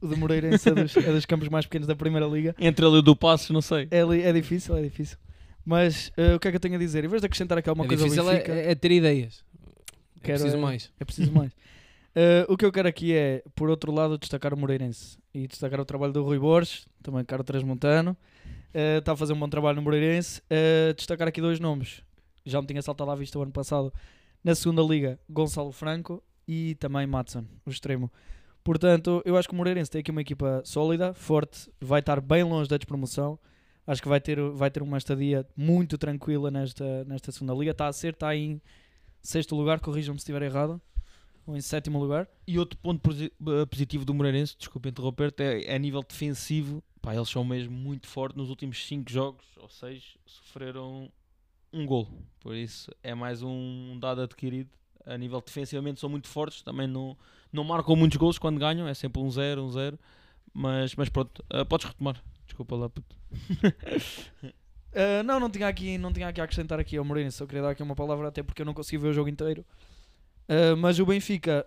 O 0.00 0.06
de 0.08 0.16
Moreirense 0.16 0.68
é 0.68 0.74
dos, 0.74 0.96
é 0.96 1.12
dos 1.12 1.26
campos 1.26 1.48
mais 1.48 1.66
pequenos 1.66 1.86
da 1.88 1.96
Primeira 1.96 2.26
Liga. 2.26 2.54
Entre 2.58 2.84
ali 2.84 2.96
o 2.98 3.02
do 3.02 3.16
Passos, 3.16 3.50
não 3.50 3.60
sei. 3.62 3.88
É, 3.90 3.98
é 4.00 4.32
difícil, 4.32 4.76
é 4.76 4.82
difícil. 4.82 5.16
Mas 5.64 6.10
eh, 6.16 6.34
o 6.34 6.40
que 6.40 6.48
é 6.48 6.50
que 6.50 6.56
eu 6.56 6.60
tenho 6.60 6.76
a 6.76 6.78
dizer? 6.78 7.04
Em 7.04 7.08
vez 7.08 7.20
de 7.20 7.26
acrescentar 7.26 7.58
aqui 7.58 7.68
alguma 7.68 7.84
é 7.84 7.88
coisa 7.88 8.04
ao 8.04 8.08
difícil 8.08 8.30
é, 8.30 8.34
Benfica, 8.34 8.52
é 8.54 8.74
ter 8.74 8.90
ideias. 8.92 9.44
É 10.16 10.20
Quero 10.22 10.38
preciso 10.38 10.56
é- 10.56 10.60
mais. 10.60 10.92
é 10.98 11.04
preciso 11.04 11.32
mais. 11.32 11.52
Eh, 12.20 12.44
o 12.48 12.56
que 12.56 12.64
eu 12.64 12.72
quero 12.72 12.88
aqui 12.88 13.14
é, 13.14 13.44
por 13.54 13.70
outro 13.70 13.92
lado, 13.92 14.18
destacar 14.18 14.52
o 14.52 14.56
Moreirense 14.56 15.18
e 15.32 15.46
destacar 15.46 15.78
o 15.78 15.84
trabalho 15.84 16.12
do 16.12 16.24
Rui 16.24 16.36
Borges, 16.38 16.88
também 17.00 17.24
caro 17.24 17.44
Transmontano. 17.44 18.16
Eh, 18.74 18.98
Está 18.98 19.12
a 19.12 19.16
fazer 19.16 19.34
um 19.34 19.38
bom 19.38 19.48
trabalho 19.48 19.76
no 19.76 19.82
Moreirense. 19.82 20.42
Eh, 20.50 20.94
destacar 20.96 21.28
aqui 21.28 21.40
dois 21.40 21.60
nomes. 21.60 22.02
Já 22.44 22.60
me 22.60 22.66
tinha 22.66 22.82
saltado 22.82 23.08
à 23.10 23.14
vista 23.14 23.38
o 23.38 23.42
ano 23.42 23.52
passado. 23.52 23.92
Na 24.42 24.54
segunda 24.56 24.82
liga, 24.82 25.16
Gonçalo 25.30 25.70
Franco 25.70 26.20
e 26.48 26.74
também 26.76 27.06
Matson, 27.06 27.44
o 27.64 27.70
extremo. 27.70 28.10
Portanto, 28.68 29.22
eu 29.24 29.34
acho 29.38 29.48
que 29.48 29.54
o 29.54 29.56
Moreirense 29.56 29.90
tem 29.90 30.00
aqui 30.00 30.10
uma 30.10 30.20
equipa 30.20 30.60
sólida, 30.62 31.14
forte, 31.14 31.70
vai 31.80 32.00
estar 32.00 32.20
bem 32.20 32.42
longe 32.44 32.68
da 32.68 32.76
despromoção. 32.76 33.38
Acho 33.86 34.02
que 34.02 34.08
vai 34.08 34.20
ter, 34.20 34.38
vai 34.50 34.70
ter 34.70 34.82
uma 34.82 34.98
estadia 34.98 35.48
muito 35.56 35.96
tranquila 35.96 36.50
nesta, 36.50 37.02
nesta 37.06 37.32
segunda 37.32 37.54
liga. 37.54 37.70
Está 37.70 37.86
a 37.86 37.92
ser, 37.94 38.12
está 38.12 38.36
em 38.36 38.60
sexto 39.22 39.56
lugar, 39.56 39.80
corrijam-me 39.80 40.18
se 40.18 40.24
estiver 40.24 40.42
errado. 40.42 40.78
Ou 41.46 41.56
em 41.56 41.62
sétimo 41.62 41.98
lugar. 41.98 42.28
E 42.46 42.58
outro 42.58 42.78
ponto 42.80 43.10
eh, 43.10 43.64
positivo 43.64 44.04
do 44.04 44.12
Moreirense, 44.12 44.54
desculpa 44.58 44.90
interromper-te, 44.90 45.42
é, 45.42 45.64
é 45.64 45.74
a 45.74 45.78
nível 45.78 46.02
defensivo. 46.06 46.84
Pá, 47.00 47.14
eles 47.14 47.30
são 47.30 47.42
mesmo 47.42 47.74
muito 47.74 48.06
fortes. 48.06 48.36
Nos 48.36 48.50
últimos 48.50 48.86
5 48.86 49.10
jogos, 49.10 49.46
ou 49.56 49.70
6, 49.70 50.18
sofreram 50.26 51.10
um 51.72 51.86
gol. 51.86 52.06
Por 52.38 52.54
isso 52.54 52.94
é 53.02 53.14
mais 53.14 53.42
um 53.42 53.98
dado 53.98 54.20
adquirido. 54.20 54.68
A 55.06 55.16
nível 55.16 55.40
defensivamente 55.40 56.00
são 56.00 56.10
muito 56.10 56.28
fortes. 56.28 56.60
Também 56.60 56.86
não, 56.86 57.16
não 57.52 57.64
marcam 57.64 57.96
muitos 57.96 58.16
gols 58.16 58.38
quando 58.38 58.58
ganham. 58.58 58.86
É 58.86 58.94
sempre 58.94 59.20
um 59.22 59.30
0, 59.30 59.62
um 59.64 59.70
0. 59.70 59.98
Mas, 60.52 60.94
mas 60.94 61.08
pronto, 61.08 61.44
eh, 61.50 61.64
podes 61.64 61.86
retomar. 61.86 62.22
Desculpa 62.46 62.76
lá, 62.76 62.88
puto. 62.88 63.16
Uh, 64.92 65.22
não, 65.24 65.38
não 65.38 65.50
tinha, 65.50 65.68
aqui, 65.68 65.98
não 65.98 66.12
tinha 66.12 66.28
aqui 66.28 66.40
a 66.40 66.44
acrescentar 66.44 66.80
aqui 66.80 66.96
ao 66.96 67.04
Moreirense, 67.04 67.36
só 67.36 67.46
queria 67.46 67.62
dar 67.62 67.70
aqui 67.70 67.82
uma 67.82 67.94
palavra, 67.94 68.28
até 68.28 68.42
porque 68.42 68.62
eu 68.62 68.66
não 68.66 68.74
consegui 68.74 68.98
ver 68.98 69.08
o 69.08 69.12
jogo 69.12 69.28
inteiro. 69.28 69.64
Uh, 70.48 70.76
mas 70.76 70.98
o 70.98 71.06
Benfica 71.06 71.66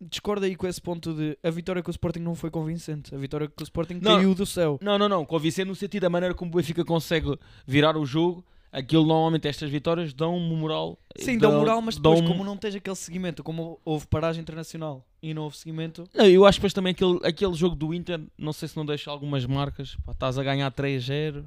discorda 0.00 0.46
aí 0.46 0.54
com 0.54 0.66
esse 0.66 0.80
ponto 0.80 1.12
de 1.12 1.36
a 1.42 1.50
vitória 1.50 1.82
com 1.82 1.90
o 1.90 1.92
Sporting 1.92 2.20
não 2.20 2.34
foi 2.34 2.50
convincente. 2.50 3.14
A 3.14 3.18
vitória 3.18 3.48
com 3.48 3.62
o 3.62 3.64
Sporting 3.64 3.98
Não. 4.00 4.16
caiu 4.16 4.34
do 4.34 4.46
céu. 4.46 4.78
Não, 4.80 4.98
não, 4.98 5.08
não. 5.08 5.24
Convincente 5.24 5.66
no 5.66 5.74
sentido 5.74 6.02
da 6.02 6.10
maneira 6.10 6.34
como 6.34 6.52
o 6.52 6.56
Benfica 6.56 6.84
consegue 6.84 7.38
virar 7.66 7.96
o 7.96 8.06
jogo. 8.06 8.44
Aquilo 8.78 9.04
normalmente, 9.06 9.48
estas 9.48 9.70
vitórias 9.70 10.12
dão-me 10.14 10.54
moral. 10.54 10.98
Sim, 11.16 11.36
dá 11.38 11.50
moral, 11.50 11.80
mas 11.82 11.96
depois, 11.96 12.20
como 12.20 12.44
não 12.44 12.56
tens 12.56 12.74
aquele 12.74 12.96
seguimento, 12.96 13.42
como 13.42 13.80
houve 13.84 14.06
paragem 14.06 14.40
internacional 14.42 15.04
e 15.22 15.34
não 15.34 15.42
houve 15.44 15.56
seguimento, 15.56 16.04
Não, 16.14 16.24
Eu 16.26 16.44
acho 16.46 16.58
que 16.58 16.60
depois 16.60 16.72
também 16.72 16.92
aquele, 16.92 17.18
aquele 17.24 17.54
jogo 17.54 17.74
do 17.74 17.92
Inter, 17.92 18.20
não 18.38 18.52
sei 18.52 18.68
se 18.68 18.76
não 18.76 18.86
deixa 18.86 19.10
algumas 19.10 19.44
marcas. 19.46 19.96
Pá, 20.04 20.12
estás 20.12 20.38
a 20.38 20.42
ganhar 20.44 20.70
3-0. 20.70 21.44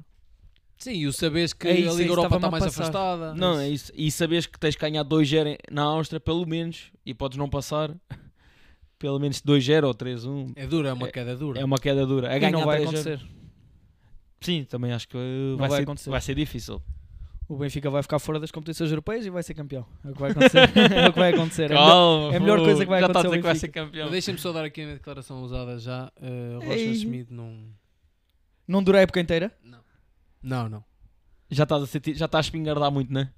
Sim, 0.76 0.92
e 0.94 1.06
o 1.06 1.12
saberes 1.12 1.52
que 1.52 1.68
É 1.68 1.72
isso, 1.78 1.90
a 1.90 1.92
é 1.92 1.94
Liga 1.94 2.02
isso, 2.04 2.12
Europa 2.12 2.36
está 2.36 2.48
a 2.48 2.50
mais 2.50 2.64
passar. 2.64 2.82
afastada. 2.82 3.34
Não, 3.34 3.58
é 3.60 3.68
isso. 3.68 3.92
E 3.94 4.10
sabes 4.10 4.46
que 4.46 4.58
tens 4.58 4.74
que 4.74 4.80
ganhar 4.80 5.04
2-0 5.04 5.46
em- 5.46 5.56
na 5.70 5.82
Áustria, 5.84 6.18
pelo 6.18 6.44
menos, 6.44 6.90
e 7.06 7.14
podes 7.14 7.38
não 7.38 7.48
passar. 7.48 7.94
Pelo 8.98 9.18
menos 9.18 9.40
2-0 9.42 9.84
ou 9.84 9.92
3-1. 9.94 10.52
É 10.54 10.64
dura, 10.64 10.90
é 10.90 10.92
uma 10.92 11.08
É- 11.08 11.10
queda 11.10 11.36
dura. 11.36 11.60
É 11.60 11.64
uma 11.64 11.76
queda 11.78 12.06
dura. 12.06 12.30
A 12.30 12.36
e 12.36 12.40
ganhar 12.40 12.52
não 12.52 12.64
vai 12.64 12.78
3-0. 12.82 12.82
acontecer. 12.84 13.20
Sim, 14.40 14.64
também 14.64 14.92
acho 14.92 15.08
que 15.08 15.16
vai 15.56 15.68
vai, 15.68 15.78
ser, 15.78 15.82
acontecer. 15.84 16.10
vai 16.10 16.20
ser 16.20 16.34
difícil. 16.36 16.80
O 17.52 17.56
Benfica 17.58 17.90
vai 17.90 18.02
ficar 18.02 18.18
fora 18.18 18.40
das 18.40 18.50
competições 18.50 18.88
europeias 18.88 19.26
e 19.26 19.30
vai 19.30 19.42
ser 19.42 19.52
campeão. 19.52 19.86
É 20.02 20.08
o 20.08 20.14
que 20.14 20.20
vai 20.20 20.30
acontecer. 20.30 20.58
é 20.96 21.08
o 21.08 21.12
que 21.12 21.18
vai 21.18 21.34
acontecer. 21.34 21.70
É 21.70 21.74
Calma, 21.74 22.32
é 22.32 22.36
a 22.38 22.40
melhor 22.40 22.58
pô, 22.58 22.64
coisa 22.64 22.82
que 22.82 22.88
vai 22.88 23.00
já 23.00 23.06
está 23.08 23.18
a 23.18 23.20
acontecer 23.20 23.28
dizer 23.28 23.38
que 23.42 23.46
vai 23.46 23.56
ser 23.56 23.68
campeão. 23.68 24.04
Mas 24.04 24.12
Deixem-me 24.12 24.40
só 24.40 24.52
dar 24.52 24.64
aqui 24.64 24.80
a 24.80 24.84
minha 24.84 24.96
declaração 24.96 25.42
usada 25.42 25.78
já. 25.78 26.10
Uh, 26.16 26.64
Rocha 26.64 26.78
Ei. 26.78 26.94
Schmidt 26.94 27.30
não. 27.30 27.66
Não 28.66 28.82
dura 28.82 28.98
a 28.98 29.00
época 29.02 29.20
inteira? 29.20 29.52
Não, 30.42 30.66
não. 30.66 30.82
Já 31.50 31.64
estás 31.64 31.82
a, 31.82 31.86
sentir, 31.86 32.14
já 32.14 32.24
estás 32.24 32.46
a 32.46 32.46
espingardar 32.46 32.90
muito, 32.90 33.12
né? 33.12 33.30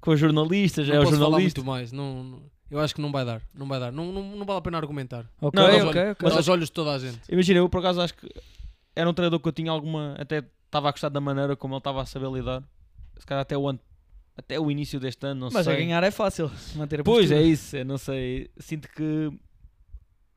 Com 0.00 0.12
os 0.12 0.20
jornalistas, 0.20 0.86
já 0.86 0.94
não 0.94 1.00
é 1.00 1.02
o 1.02 1.04
posso 1.06 1.16
falar 1.16 1.30
jornalista. 1.30 1.60
muito 1.60 1.68
mais. 1.68 1.90
Não, 1.90 2.22
não- 2.22 2.42
eu 2.70 2.78
acho 2.78 2.94
que 2.94 3.00
não 3.00 3.10
vai 3.10 3.24
dar. 3.24 3.42
Não 3.52 3.66
vai 3.66 3.80
dar. 3.80 3.90
Não, 3.90 4.12
não, 4.12 4.22
não 4.36 4.46
vale 4.46 4.60
a 4.60 4.62
pena 4.62 4.78
argumentar. 4.78 5.28
Ok, 5.40 5.60
Não, 5.60 5.66
ok, 5.66 5.78
mas 5.80 5.88
ok. 5.96 6.16
Mas 6.22 6.36
aos 6.36 6.46
olhos 6.46 6.66
de 6.66 6.72
toda 6.72 6.92
a 6.92 6.98
gente. 7.00 7.18
Imagina, 7.28 7.58
eu 7.58 7.68
por 7.68 7.78
acaso 7.78 8.00
acho 8.00 8.14
que 8.14 8.28
era 8.94 9.10
um 9.10 9.12
treinador 9.12 9.40
que 9.40 9.48
eu 9.48 9.52
tinha 9.52 9.72
alguma. 9.72 10.14
Até 10.16 10.44
estava 10.66 10.88
a 10.88 10.92
gostar 10.92 11.08
da 11.08 11.20
maneira 11.20 11.56
como 11.56 11.74
ele 11.74 11.78
estava 11.78 12.00
a 12.00 12.06
saber 12.06 12.30
lidar. 12.30 12.62
Se 13.20 13.26
calhar 13.26 13.42
até 13.42 13.56
o, 13.56 13.68
ano, 13.68 13.78
até 14.36 14.58
o 14.58 14.70
início 14.70 14.98
deste 14.98 15.24
ano, 15.26 15.40
não 15.42 15.48
Mas 15.52 15.68
a 15.68 15.70
sei. 15.72 15.84
ganhar 15.84 16.02
é 16.02 16.10
fácil. 16.10 16.50
Manter 16.74 17.00
a 17.00 17.04
Pois 17.04 17.26
postura. 17.28 17.40
é 17.40 17.44
isso, 17.44 17.76
eu 17.76 17.84
não 17.84 17.98
sei. 17.98 18.50
Sinto 18.58 18.88
que 18.88 19.30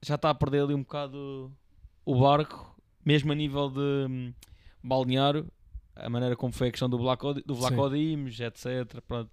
já 0.02 0.16
está 0.16 0.30
a 0.30 0.36
perder 0.36 0.64
ali 0.64 0.74
um 0.76 0.82
bocado 0.84 1.52
o 2.06 2.20
barco, 2.20 2.76
mesmo 3.06 3.32
a 3.32 3.36
nível 3.36 3.70
de 3.70 3.80
hum, 3.80 4.34
balneário, 4.84 5.48
a 5.96 6.10
maneira 6.10 6.36
como 6.36 6.52
foi 6.54 6.68
a 6.68 6.72
questão 6.72 6.90
do 6.90 6.98
Vlaco, 6.98 7.34
do 7.34 7.56
Vlaco 7.56 7.90
Dimes, 7.90 8.40
etc. 8.40 9.00
Pronto. 9.08 9.32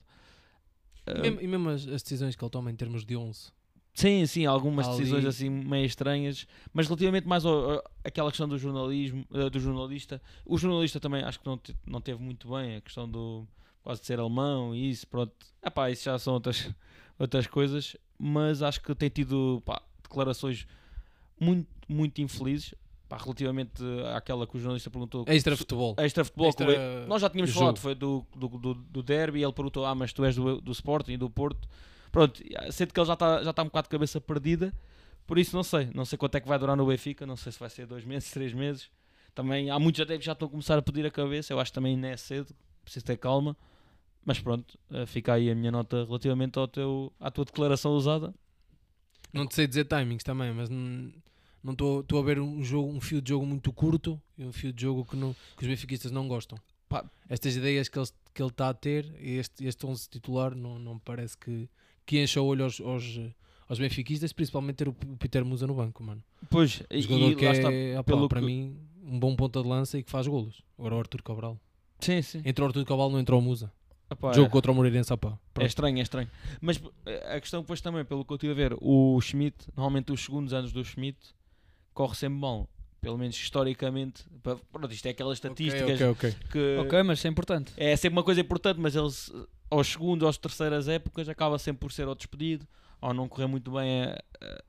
E 1.06 1.18
mesmo, 1.20 1.40
e 1.40 1.46
mesmo 1.48 1.68
as, 1.70 1.88
as 1.88 2.02
decisões 2.02 2.36
que 2.36 2.44
ele 2.44 2.50
toma 2.50 2.70
em 2.70 2.76
termos 2.76 3.04
de 3.04 3.16
11. 3.16 3.50
Sim, 3.92 4.24
sim, 4.26 4.46
algumas 4.46 4.86
Ali- 4.88 4.98
decisões 4.98 5.24
assim 5.24 5.50
meio 5.50 5.84
estranhas, 5.84 6.46
mas 6.72 6.86
relativamente 6.86 7.26
mais 7.26 7.44
ao, 7.44 7.72
a- 7.78 7.82
àquela 8.04 8.30
questão 8.30 8.48
do 8.48 8.56
jornalismo, 8.56 9.26
eh, 9.34 9.50
do 9.50 9.58
jornalista, 9.60 10.22
o 10.46 10.56
jornalista 10.56 10.98
também 11.00 11.22
acho 11.22 11.40
que 11.40 11.46
não, 11.46 11.58
te- 11.58 11.76
não 11.86 12.00
teve 12.00 12.22
muito 12.22 12.48
bem 12.50 12.76
a 12.76 12.80
questão 12.80 13.08
do 13.08 13.46
quase 13.82 14.00
de 14.00 14.06
ser 14.06 14.20
alemão 14.20 14.74
e 14.74 14.90
isso, 14.90 15.06
pronto. 15.06 15.32
Epá, 15.62 15.90
isso 15.90 16.04
já 16.04 16.18
são 16.18 16.34
outras, 16.34 16.70
outras 17.18 17.46
coisas, 17.46 17.96
mas 18.18 18.62
acho 18.62 18.80
que 18.80 18.94
tem 18.94 19.08
tido 19.08 19.60
pá, 19.66 19.82
declarações 20.02 20.66
muito, 21.38 21.68
muito 21.88 22.20
infelizes 22.20 22.74
pá, 23.08 23.16
relativamente 23.16 23.82
àquela 24.14 24.46
que 24.46 24.56
o 24.56 24.60
jornalista 24.60 24.88
perguntou. 24.88 25.24
Extra 25.26 25.56
futebol. 25.56 25.94
Extra 25.98 26.24
futebol, 26.24 26.48
Extra 26.48 27.06
nós 27.08 27.20
já 27.20 27.28
tínhamos 27.28 27.50
jogo. 27.50 27.60
falado, 27.60 27.78
foi 27.78 27.94
do, 27.94 28.24
do, 28.36 28.48
do, 28.48 28.74
do 28.74 29.02
derby, 29.02 29.42
ele 29.42 29.52
perguntou, 29.52 29.84
ah, 29.84 29.94
mas 29.96 30.12
tu 30.12 30.24
és 30.24 30.36
do, 30.36 30.60
do 30.60 30.70
Sporting 30.72 31.12
e 31.12 31.16
do 31.16 31.28
Porto. 31.28 31.68
Pronto, 32.10 32.42
sendo 32.72 32.92
que 32.92 33.00
ele 33.00 33.06
já 33.06 33.14
está 33.14 33.42
já 33.42 33.52
tá 33.52 33.62
um 33.62 33.66
bocado 33.66 33.86
de 33.86 33.90
cabeça 33.90 34.20
perdida, 34.20 34.74
por 35.26 35.38
isso 35.38 35.54
não 35.54 35.62
sei, 35.62 35.88
não 35.94 36.04
sei 36.04 36.18
quanto 36.18 36.34
é 36.34 36.40
que 36.40 36.48
vai 36.48 36.58
durar 36.58 36.76
no 36.76 36.86
Benfica, 36.86 37.24
não 37.24 37.36
sei 37.36 37.52
se 37.52 37.60
vai 37.60 37.70
ser 37.70 37.86
dois 37.86 38.04
meses, 38.04 38.30
três 38.32 38.52
meses. 38.52 38.90
Também 39.34 39.70
há 39.70 39.78
muitos 39.78 40.00
adeptos 40.00 40.22
que 40.22 40.26
já 40.26 40.32
estão 40.32 40.48
a 40.48 40.50
começar 40.50 40.76
a 40.76 40.82
pedir 40.82 41.06
a 41.06 41.10
cabeça, 41.10 41.52
eu 41.52 41.60
acho 41.60 41.70
que 41.70 41.74
também 41.74 41.96
não 41.96 42.08
é 42.08 42.16
cedo, 42.16 42.54
preciso 42.82 43.06
ter 43.06 43.16
calma. 43.16 43.56
Mas 44.24 44.38
pronto, 44.38 44.78
eh, 44.90 45.06
fica 45.06 45.32
aí 45.32 45.50
a 45.50 45.54
minha 45.54 45.70
nota 45.70 46.04
relativamente 46.04 46.58
ao 46.58 46.68
teu, 46.68 47.12
à 47.18 47.30
tua 47.30 47.44
declaração 47.44 47.92
usada. 47.92 48.34
Não 49.32 49.46
te 49.46 49.54
sei 49.54 49.66
dizer 49.66 49.86
timings 49.86 50.22
também, 50.24 50.52
mas 50.52 50.68
não 50.68 51.72
estou 51.72 52.18
a 52.18 52.22
ver 52.22 52.38
um 52.38 52.62
jogo, 52.62 52.92
um 52.92 53.00
fio 53.00 53.22
de 53.22 53.30
jogo 53.30 53.46
muito 53.46 53.72
curto 53.72 54.20
e 54.36 54.44
um 54.44 54.52
fio 54.52 54.72
de 54.72 54.82
jogo 54.82 55.04
que, 55.04 55.16
não, 55.16 55.34
que 55.56 55.62
os 55.62 55.68
benfiquistas 55.68 56.10
não 56.10 56.28
gostam. 56.28 56.58
Pá. 56.88 57.04
Estas 57.28 57.56
ideias 57.56 57.88
que 57.88 57.98
ele 57.98 58.08
que 58.34 58.42
ele 58.42 58.50
está 58.50 58.68
a 58.68 58.74
ter, 58.74 59.12
este, 59.20 59.66
este 59.66 59.84
11 59.84 60.08
titular, 60.08 60.54
não, 60.54 60.78
não 60.78 60.94
me 60.94 61.00
parece 61.00 61.36
que, 61.36 61.68
que 62.06 62.22
encha 62.22 62.40
o 62.40 62.46
olho 62.46 62.64
aos, 62.64 62.80
aos, 62.80 63.20
aos 63.68 63.78
benfiquistas, 63.78 64.32
principalmente 64.32 64.76
ter 64.76 64.88
o 64.88 64.90
o 64.90 65.16
Peter 65.16 65.44
Musa 65.44 65.66
no 65.66 65.74
banco, 65.74 66.02
mano. 66.02 66.22
Pois, 66.48 66.80
Um 66.90 66.96
e, 66.96 67.02
jogador 67.02 67.30
e 67.32 67.36
que 67.36 67.44
lá 67.44 67.52
está. 67.52 67.72
é, 67.72 68.02
pelo 68.02 68.28
para 68.28 68.40
que- 68.40 68.46
mim, 68.46 68.76
um 69.04 69.18
bom 69.18 69.34
ponta 69.36 69.62
de 69.62 69.68
lança 69.68 69.98
e 69.98 70.02
que 70.02 70.10
faz 70.10 70.26
golos. 70.26 70.62
Agora 70.78 70.96
o 70.96 70.98
Arthur 70.98 71.22
Cabral. 71.22 71.58
Sim, 72.00 72.22
sim. 72.22 72.42
Entrou 72.44 72.66
o 72.66 72.70
Arthur 72.70 72.84
Cabral, 72.84 73.10
não 73.10 73.20
entrou 73.20 73.38
o 73.38 73.42
Musa. 73.42 73.70
Jogo 74.34 74.46
é- 74.48 74.50
contra 74.50 74.72
o 74.72 74.74
Moreirense, 74.74 75.12
opá. 75.12 75.28
É 75.28 75.38
Pronto. 75.54 75.66
estranho, 75.68 75.98
é 75.98 76.02
estranho. 76.02 76.28
Mas 76.60 76.80
eh, 77.06 77.36
a 77.36 77.40
questão 77.40 77.60
depois 77.60 77.80
também, 77.80 78.04
pelo 78.04 78.24
que 78.24 78.32
eu 78.32 78.36
estive 78.36 78.52
a 78.52 78.56
ver, 78.56 78.76
o 78.80 79.20
Schmidt, 79.20 79.56
normalmente 79.76 80.10
os 80.10 80.20
segundos 80.24 80.52
anos 80.52 80.72
do 80.72 80.84
Schmidt, 80.84 81.18
corre 81.94 82.16
sempre 82.16 82.38
mal. 82.40 82.68
Pelo 83.00 83.16
menos 83.16 83.36
historicamente. 83.36 84.24
Pronto, 84.42 84.92
isto 84.92 85.06
é 85.06 85.10
aquelas 85.10 85.38
estatísticas 85.38 85.82
Ok, 86.00 86.06
ok, 86.08 86.30
ok. 86.30 86.34
que 86.50 86.76
Ok, 86.80 87.02
mas 87.04 87.18
isso 87.18 87.26
é 87.28 87.30
importante. 87.30 87.72
é 87.76 87.94
sempre 87.96 88.18
uma 88.18 88.24
coisa 88.24 88.40
importante, 88.40 88.78
mas 88.80 88.94
eles 88.96 89.32
aos 89.70 89.86
segundos, 89.88 90.28
às 90.28 90.36
terceiras 90.36 90.88
épocas, 90.88 91.28
acaba 91.28 91.58
sempre 91.58 91.80
por 91.80 91.92
ser 91.92 92.08
ou 92.08 92.14
despedido, 92.14 92.66
ou 93.00 93.14
não 93.14 93.28
correr 93.28 93.46
muito 93.46 93.70
bem 93.70 94.02
a, 94.04 94.22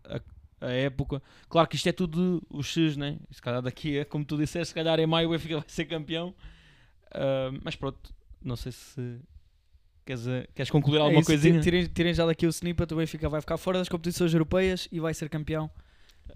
a- 0.06 0.22
a 0.68 0.72
época. 0.72 1.22
Claro 1.50 1.68
que 1.68 1.76
isto 1.76 1.90
é 1.90 1.92
tudo 1.92 2.42
os 2.50 2.68
X, 2.68 2.96
né? 2.96 3.18
Se 3.32 3.42
calhar 3.42 3.62
daqui, 3.62 4.00
a- 4.00 4.06
como 4.06 4.24
tu 4.24 4.38
disseste, 4.38 4.68
se 4.70 4.74
calhar 4.76 5.00
em 5.00 5.08
maio 5.08 5.28
o 5.28 5.32
Benfica 5.32 5.56
vai 5.60 5.66
ser 5.68 5.86
campeão. 5.86 6.34
Ah, 7.14 7.50
mas 7.64 7.76
pronto, 7.76 8.14
não 8.42 8.56
sei 8.56 8.72
se 8.72 9.20
queres, 10.06 10.28
eh, 10.28 10.48
queres 10.54 10.70
concluir 10.70 10.98
É 11.00 11.02
alguma 11.02 11.20
isso, 11.22 11.28
coisinha. 11.30 11.60
Tirem, 11.62 11.86
tirem 11.88 12.14
já 12.14 12.26
daqui 12.26 12.46
o 12.46 12.50
snippet, 12.50 12.94
o 12.94 12.98
Benfica 12.98 13.28
vai 13.28 13.42
ficar 13.42 13.58
fora 13.58 13.80
das 13.80 13.90
competições 13.90 14.34
europeias 14.34 14.88
e 14.92 15.00
vai 15.00 15.14
ser 15.14 15.30
campeão. 15.30 15.70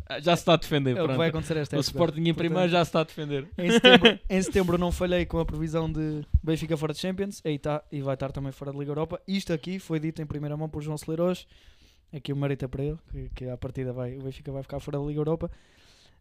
Ah, 0.08 0.20
Já 0.20 0.36
se 0.36 0.42
está 0.42 0.54
a 0.54 0.58
defender. 0.58 0.96
É 0.98 1.04
o 1.04 1.08
que 1.08 1.16
vai 1.16 1.30
acontecer 1.30 1.58
esta 1.58 1.76
o 1.76 1.80
época. 1.80 1.90
Sporting 1.90 2.22
em 2.30 2.34
primeiro 2.34 2.70
já 2.70 2.84
se 2.86 2.90
está 2.90 3.02
a 3.02 3.04
defender. 3.04 3.48
Em 3.58 3.72
setembro, 3.72 4.20
em 4.30 4.42
setembro 4.42 4.78
não 4.78 4.92
falhei 4.92 5.26
com 5.26 5.40
a 5.40 5.46
previsão 5.46 5.92
de 5.92 6.24
Benfica 6.44 6.78
fora 6.78 6.94
de 6.94 7.00
Champions 7.00 7.42
aí 7.44 7.58
tá, 7.58 7.84
e 7.92 8.02
vai 8.02 8.14
estar 8.14 8.32
também 8.32 8.52
fora 8.52 8.72
da 8.72 8.78
Liga 8.78 8.92
Europa. 8.92 9.20
Isto 9.28 9.52
aqui 9.54 9.80
foi 9.80 10.00
dito 10.00 10.22
em 10.22 10.26
primeira 10.26 10.56
mão 10.56 10.70
por 10.70 10.82
João 10.82 10.98
Celeiros. 10.98 11.48
Aqui 12.14 12.32
o 12.32 12.36
mérito 12.36 12.66
é 12.66 12.68
para 12.68 12.84
ele, 12.84 12.98
que, 13.12 13.30
que 13.36 13.50
à 13.50 13.58
partida 13.58 13.92
vai, 13.92 14.16
o 14.16 14.22
Benfica 14.22 14.52
vai 14.52 14.62
ficar 14.62 14.80
fora 14.80 15.00
da 15.00 15.04
Liga 15.04 15.20
Europa. 15.20 15.50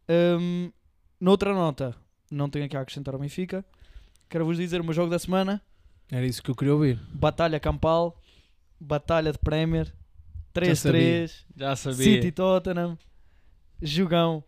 Hum, 0.09 0.73
noutra 1.21 1.53
nota, 1.55 1.95
não 2.31 2.49
tenho 2.49 2.65
aqui 2.65 2.77
a 2.77 2.81
acrescentar 2.81 3.15
ao 3.15 3.21
Benfica. 3.21 3.65
Quero-vos 4.29 4.57
dizer 4.57 4.81
o 4.81 4.85
meu 4.85 4.93
jogo 4.95 5.11
da 5.11 5.19
semana: 5.19 5.61
Era 6.11 6.27
isso 6.27 6.43
que 6.43 6.51
eu 6.51 6.55
queria 6.55 6.75
ouvir. 6.75 6.99
Batalha 7.13 7.61
Campal, 7.61 8.19
Batalha 8.81 9.31
de 9.31 9.39
Premier, 9.39 9.87
sabia. 10.75 11.27
3-3, 11.27 11.45
Já 11.57 11.77
sabia. 11.77 12.05
City 12.05 12.33
Tottenham, 12.33 12.99
jogão. 13.85 14.43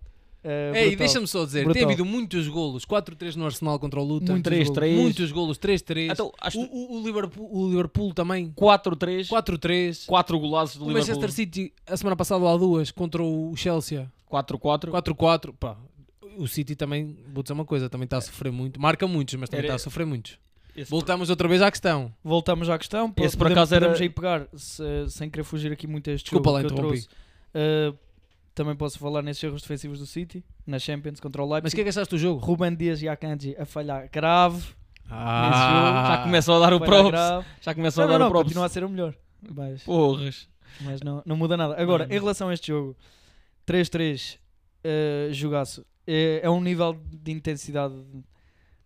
eh, 0.44 0.72
Ei, 0.86 0.96
deixa-me 0.96 1.26
só 1.26 1.44
dizer, 1.44 1.64
Brutal. 1.64 1.74
tem 1.74 1.84
havido 1.84 2.04
muitos 2.04 2.46
golos. 2.48 2.84
4-3 2.86 3.34
no 3.36 3.44
Arsenal 3.46 3.78
contra 3.78 4.00
o 4.00 4.04
Luton. 4.04 4.32
Muitos 4.32 4.52
3-3. 4.52 4.94
Muitos 4.96 5.32
golos. 5.32 5.58
3-3. 5.58 6.12
Então, 6.12 6.32
acho 6.40 6.60
o, 6.60 6.64
o, 6.64 7.00
o 7.00 7.04
Liverpool, 7.06 7.48
o 7.52 7.68
Liverpool 7.68 8.14
também. 8.14 8.52
4-3, 8.52 9.28
4-3. 9.28 10.06
4 10.06 10.38
golaços 10.38 10.76
do 10.76 10.84
O 10.84 10.88
Liverpool. 10.88 11.08
Manchester 11.14 11.32
City, 11.32 11.72
a 11.86 11.96
semana 11.96 12.14
passada, 12.16 12.42
lá 12.44 12.56
duas, 12.56 12.90
contra 12.90 13.22
o 13.22 13.54
Chelsea. 13.56 14.10
4-4. 14.30 14.90
4-4. 14.90 15.52
Pá, 15.58 15.76
o 16.38 16.46
City 16.46 16.76
também, 16.76 17.16
vou 17.32 17.42
dizer 17.42 17.52
uma 17.54 17.64
coisa, 17.64 17.88
também 17.88 18.04
está 18.04 18.18
a 18.18 18.20
sofrer 18.20 18.52
muito. 18.52 18.80
Marca 18.80 19.06
muitos, 19.08 19.34
mas 19.36 19.48
também 19.48 19.64
Era- 19.64 19.74
está 19.74 19.76
a 19.76 19.78
sofrer 19.90 20.06
muitos. 20.06 20.38
Esse 20.76 20.90
Voltamos 20.90 21.30
outra 21.30 21.48
vez 21.48 21.62
à 21.62 21.70
questão. 21.70 22.12
Voltamos 22.22 22.68
à 22.68 22.76
questão. 22.78 23.10
Esse, 23.16 23.34
por 23.36 23.46
acaso, 23.50 23.74
podemos 23.74 23.98
aí 23.98 24.10
pegar, 24.10 24.46
se- 24.54 24.82
sem 25.08 25.30
querer 25.30 25.42
fugir 25.42 25.72
aqui 25.72 25.86
muito 25.86 26.10
a 26.10 26.12
este 26.12 26.24
Desculpa 26.24 26.50
jogo 26.50 26.56
lá, 26.56 26.60
que 26.60 26.66
eu 26.66 26.72
interrompi. 26.72 26.98
trouxe. 27.00 27.08
eh, 27.54 27.92
também 28.56 28.74
posso 28.74 28.98
falar 28.98 29.22
nesses 29.22 29.42
erros 29.44 29.62
defensivos 29.62 29.98
do 30.00 30.06
City, 30.06 30.44
na 30.66 30.78
Champions 30.78 31.20
contra 31.20 31.42
o 31.42 31.46
Mas 31.46 31.50
o 31.50 31.54
Leipzig. 31.54 31.74
que 31.76 31.80
é 31.82 31.84
que 31.84 31.90
achaste 31.90 32.14
do 32.14 32.18
jogo? 32.18 32.40
Ruben 32.44 32.74
Dias 32.74 33.02
e 33.02 33.08
Akanji 33.08 33.54
a 33.58 33.64
falhar 33.66 34.08
grave. 34.10 34.74
Já 35.08 36.20
começou 36.24 36.56
a 36.56 36.58
dar 36.60 36.72
o 36.74 36.80
props. 36.80 37.10
grave. 37.10 37.46
Já 37.60 37.74
começou 37.74 38.02
Não, 38.04 38.08
a 38.08 38.12
não, 38.12 38.18
dar 38.18 38.24
não, 38.24 38.26
o 38.26 38.30
props. 38.30 38.48
continua 38.48 38.66
a 38.66 38.68
ser 38.68 38.82
o 38.84 38.88
melhor. 38.88 39.14
Mas, 39.54 39.82
Porras. 39.84 40.48
mas 40.80 41.00
não, 41.02 41.22
não 41.24 41.36
muda 41.36 41.56
nada. 41.56 41.80
Agora, 41.80 42.04
Mano. 42.04 42.14
em 42.14 42.18
relação 42.18 42.48
a 42.48 42.54
este 42.54 42.68
jogo, 42.68 42.96
3-3, 43.66 44.38
eh, 44.82 45.28
jogaço. 45.32 45.84
É, 46.06 46.40
é 46.42 46.50
um 46.50 46.60
nível 46.60 46.98
de 47.12 47.32
intensidade 47.32 47.94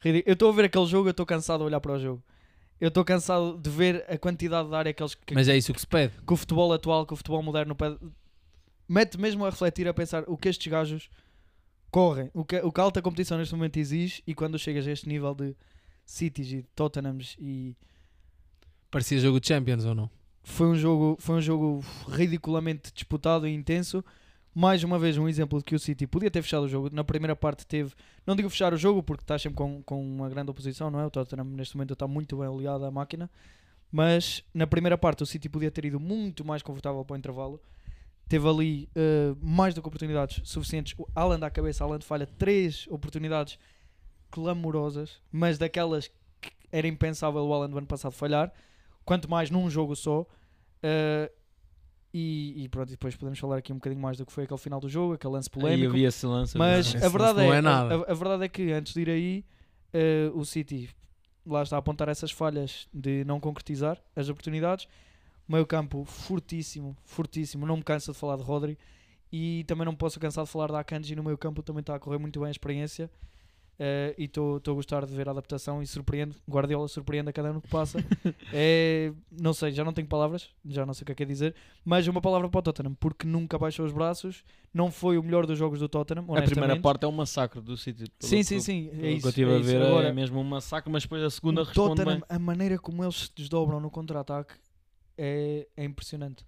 ridículo. 0.01 0.25
Eu 0.31 0.33
estou 0.35 0.49
a 0.51 0.53
ver 0.53 0.65
aquele 0.67 0.87
jogo, 0.87 1.09
eu 1.09 1.13
estou 1.13 1.25
cansado 1.27 1.61
de 1.61 1.65
olhar 1.67 1.81
para 1.81 1.93
o 1.93 1.99
jogo. 1.99 2.23
Eu 2.81 2.89
estou 2.89 3.05
cansado 3.05 3.59
de 3.59 3.69
ver 3.69 4.05
a 4.09 4.17
quantidade 4.17 4.69
de 4.69 4.75
área 4.75 4.93
que, 4.93 5.03
eles, 5.03 5.15
que, 5.15 5.35
Mas 5.35 5.49
é 5.49 5.57
isso 5.57 5.73
que 5.75 5.81
se 5.81 5.87
pede. 5.87 6.15
que 6.27 6.33
o 6.33 6.37
futebol 6.37 6.73
atual, 6.73 7.05
que 7.07 7.13
o 7.13 7.17
futebol 7.17 7.43
moderno 7.43 7.75
pede. 7.75 7.99
Mete 8.91 9.17
mesmo 9.17 9.45
a 9.45 9.51
refletir, 9.51 9.87
a 9.87 9.95
pensar 9.95 10.25
o 10.27 10.37
que 10.37 10.49
estes 10.49 10.67
gajos 10.67 11.09
correm, 11.93 12.29
o 12.35 12.45
que, 12.45 12.57
o 12.59 12.73
que 12.73 12.81
a 12.81 12.85
alta 12.85 13.01
competição 13.01 13.39
neste 13.39 13.55
momento 13.55 13.77
exige 13.77 14.21
e 14.27 14.35
quando 14.35 14.59
chegas 14.59 14.85
a 14.87 14.91
este 14.91 15.09
nível 15.09 15.33
de 15.33 15.55
Cities 16.05 16.53
e 16.53 16.63
Tottenhams 16.75 17.37
e 17.39 17.77
Parecia 18.91 19.21
jogo 19.21 19.39
de 19.39 19.47
Champions 19.47 19.85
ou 19.85 19.95
não? 19.95 20.11
foi 20.43 20.67
um 20.67 20.75
jogo, 20.75 21.17
foi 21.21 21.37
um 21.37 21.41
jogo 21.41 21.85
ridiculamente 22.09 22.93
disputado 22.93 23.47
e 23.47 23.55
intenso. 23.55 24.05
Mais 24.53 24.83
uma 24.83 24.99
vez, 24.99 25.17
um 25.17 25.29
exemplo 25.29 25.61
de 25.61 25.65
que 25.65 25.77
o 25.77 25.79
City 25.79 26.09
podia 26.09 26.31
ter 26.31 26.43
fechado 26.43 26.65
o 26.65 26.69
jogo. 26.69 26.91
Na 26.93 27.05
primeira 27.05 27.37
parte 27.37 27.65
teve, 27.65 27.93
não 28.27 28.35
digo 28.35 28.51
fechar 28.51 28.75
o 28.75 28.77
jogo 28.77 29.03
porque 29.03 29.23
está 29.23 29.39
sempre 29.39 29.57
com, 29.57 29.81
com 29.85 30.03
uma 30.03 30.29
grande 30.29 30.51
oposição, 30.51 30.91
não 30.91 30.99
é? 30.99 31.07
O 31.07 31.11
Tottenham 31.11 31.45
neste 31.45 31.77
momento 31.77 31.93
está 31.93 32.09
muito 32.09 32.37
bem 32.37 32.49
aliado 32.49 32.85
à 32.85 32.91
máquina. 32.91 33.31
Mas 33.93 34.43
na 34.53 34.67
primeira 34.67 34.99
parte 34.99 35.23
o 35.23 35.27
City 35.27 35.49
podia 35.49 35.71
ter 35.71 35.85
ido 35.85 36.01
muito 36.01 36.45
mais 36.45 36.63
confortável 36.63 37.05
para 37.05 37.15
o 37.15 37.17
intervalo. 37.17 37.61
Teve 38.31 38.49
ali 38.49 38.89
eh, 38.95 39.35
mais 39.43 39.75
do 39.75 39.83
que 39.83 39.89
oportunidades 39.89 40.41
suficientes. 40.49 40.95
O 40.97 41.05
Haaland 41.17 41.45
à 41.45 41.51
cabeça, 41.51 41.83
Haaland 41.83 42.05
falha 42.05 42.29
três 42.39 42.87
oportunidades 42.89 43.59
clamorosas, 44.31 45.21
mas 45.33 45.59
daquelas 45.59 46.09
que 46.41 46.53
era 46.71 46.87
impensável 46.87 47.41
o 47.45 47.53
Haaland 47.53 47.73
do 47.73 47.79
ano 47.79 47.89
passado 47.89 48.13
falhar. 48.13 48.53
Quanto 49.05 49.29
mais 49.29 49.51
num 49.51 49.69
jogo 49.69 49.97
só. 49.97 50.21
Uh, 50.21 51.29
e, 52.15 52.65
e 52.65 52.69
pronto, 52.69 52.89
depois 52.89 53.17
podemos 53.17 53.37
falar 53.37 53.57
aqui 53.57 53.73
um 53.73 53.77
bocadinho 53.77 54.01
mais 54.01 54.17
do 54.17 54.25
que 54.25 54.33
foi 54.33 54.45
aquele 54.45 54.61
final 54.61 54.79
do 54.79 54.89
jogo, 54.89 55.15
aquele 55.15 55.33
lance 55.33 55.49
Aí 55.53 55.61
polémico. 55.61 55.91
havia 55.91 56.07
esse 56.07 56.25
lance. 56.25 56.57
Mas 56.57 56.87
Esse 56.87 56.99
a 56.99 57.01
lance 57.01 57.11
verdade, 57.11 57.39
não 57.41 57.53
é, 57.53 57.59
é 57.59 57.61
nada. 57.61 57.95
A, 57.97 58.13
a 58.13 58.15
verdade 58.15 58.45
é 58.45 58.49
que 58.49 58.71
antes 58.71 58.95
de 58.95 59.01
ir 59.01 59.11
aí, 59.11 59.45
uh, 60.33 60.39
o 60.39 60.45
City 60.45 60.89
lá 61.45 61.65
está 61.65 61.75
a 61.75 61.79
apontar 61.81 62.09
essas 62.09 62.31
falhas 62.31 62.89
de 62.95 63.25
não 63.25 63.41
concretizar 63.41 64.01
as 64.15 64.29
oportunidades. 64.29 64.87
Meio 65.51 65.67
campo 65.67 66.05
fortíssimo, 66.05 66.97
fortíssimo. 67.03 67.67
Não 67.67 67.77
me 67.77 67.83
canso 67.83 68.13
de 68.13 68.19
falar 68.19 68.37
de 68.37 68.43
Rodri 68.45 68.79
e 69.33 69.65
também 69.67 69.85
não 69.85 69.97
posso 69.97 70.21
cansar 70.21 70.45
de 70.45 70.51
falar 70.51 70.71
da 70.71 70.79
Akanji 70.79 71.17
no 71.17 71.25
meio 71.25 71.37
campo. 71.37 71.61
Também 71.61 71.81
está 71.81 71.97
a 71.97 71.99
correr 71.99 72.19
muito 72.19 72.39
bem 72.39 72.47
a 72.47 72.53
experiência. 72.53 73.11
Uh, 73.81 74.13
e 74.19 74.25
estou 74.25 74.61
a 74.65 74.73
gostar 74.73 75.07
de 75.07 75.15
ver 75.15 75.27
a 75.27 75.31
adaptação 75.33 75.83
e 75.83 75.87
surpreende. 75.87 76.37
Guardiola 76.49 76.87
surpreende 76.87 77.31
a 77.31 77.33
cada 77.33 77.49
ano 77.49 77.63
que 77.63 77.69
passa. 77.69 77.99
é, 78.53 79.11
não 79.33 79.55
sei, 79.55 79.73
já 79.73 79.83
não 79.83 79.93
tenho 79.93 80.07
palavras, 80.07 80.51
já 80.67 80.85
não 80.85 80.93
sei 80.93 81.03
o 81.03 81.07
que 81.07 81.13
é 81.13 81.15
que 81.15 81.23
é 81.23 81.27
dizer, 81.27 81.55
mas 81.83 82.07
uma 82.07 82.21
palavra 82.21 82.47
para 82.47 82.59
o 82.59 82.63
Tottenham, 82.63 82.95
porque 82.95 83.27
nunca 83.27 83.59
baixou 83.59 83.87
os 83.87 83.93
braços, 83.93 84.45
não 84.73 84.91
foi 84.91 85.17
o 85.17 85.23
melhor 85.23 85.47
dos 85.47 85.59
jogos 85.59 85.79
do 85.79 85.89
Tottenham. 85.89 86.27
A 86.37 86.43
primeira 86.43 86.79
parte 86.79 87.07
é 87.07 87.09
um 87.09 87.13
massacre 87.13 87.63
do 87.63 87.75
City. 87.75 88.05
pelo 88.05 88.31
Sim, 88.31 88.43
sim, 88.43 88.61
sim. 88.61 88.91
É 88.93 89.19
que 89.19 89.25
eu 89.25 89.29
estive 89.31 89.51
é 89.51 89.57
a 89.57 89.59
ver 89.61 89.83
Agora, 89.83 90.09
é 90.09 90.13
mesmo 90.13 90.39
um 90.39 90.45
massacre, 90.45 90.93
mas 90.93 91.05
depois 91.05 91.23
a 91.23 91.31
segunda 91.31 91.65
responde 91.65 91.97
Tottenham, 91.97 92.19
bem. 92.19 92.25
a 92.29 92.39
maneira 92.39 92.79
como 92.79 93.03
eles 93.03 93.17
se 93.17 93.31
desdobram 93.35 93.81
no 93.81 93.91
contra-ataque 93.91 94.57
é, 95.21 95.69
é 95.77 95.85
impressionante. 95.85 96.45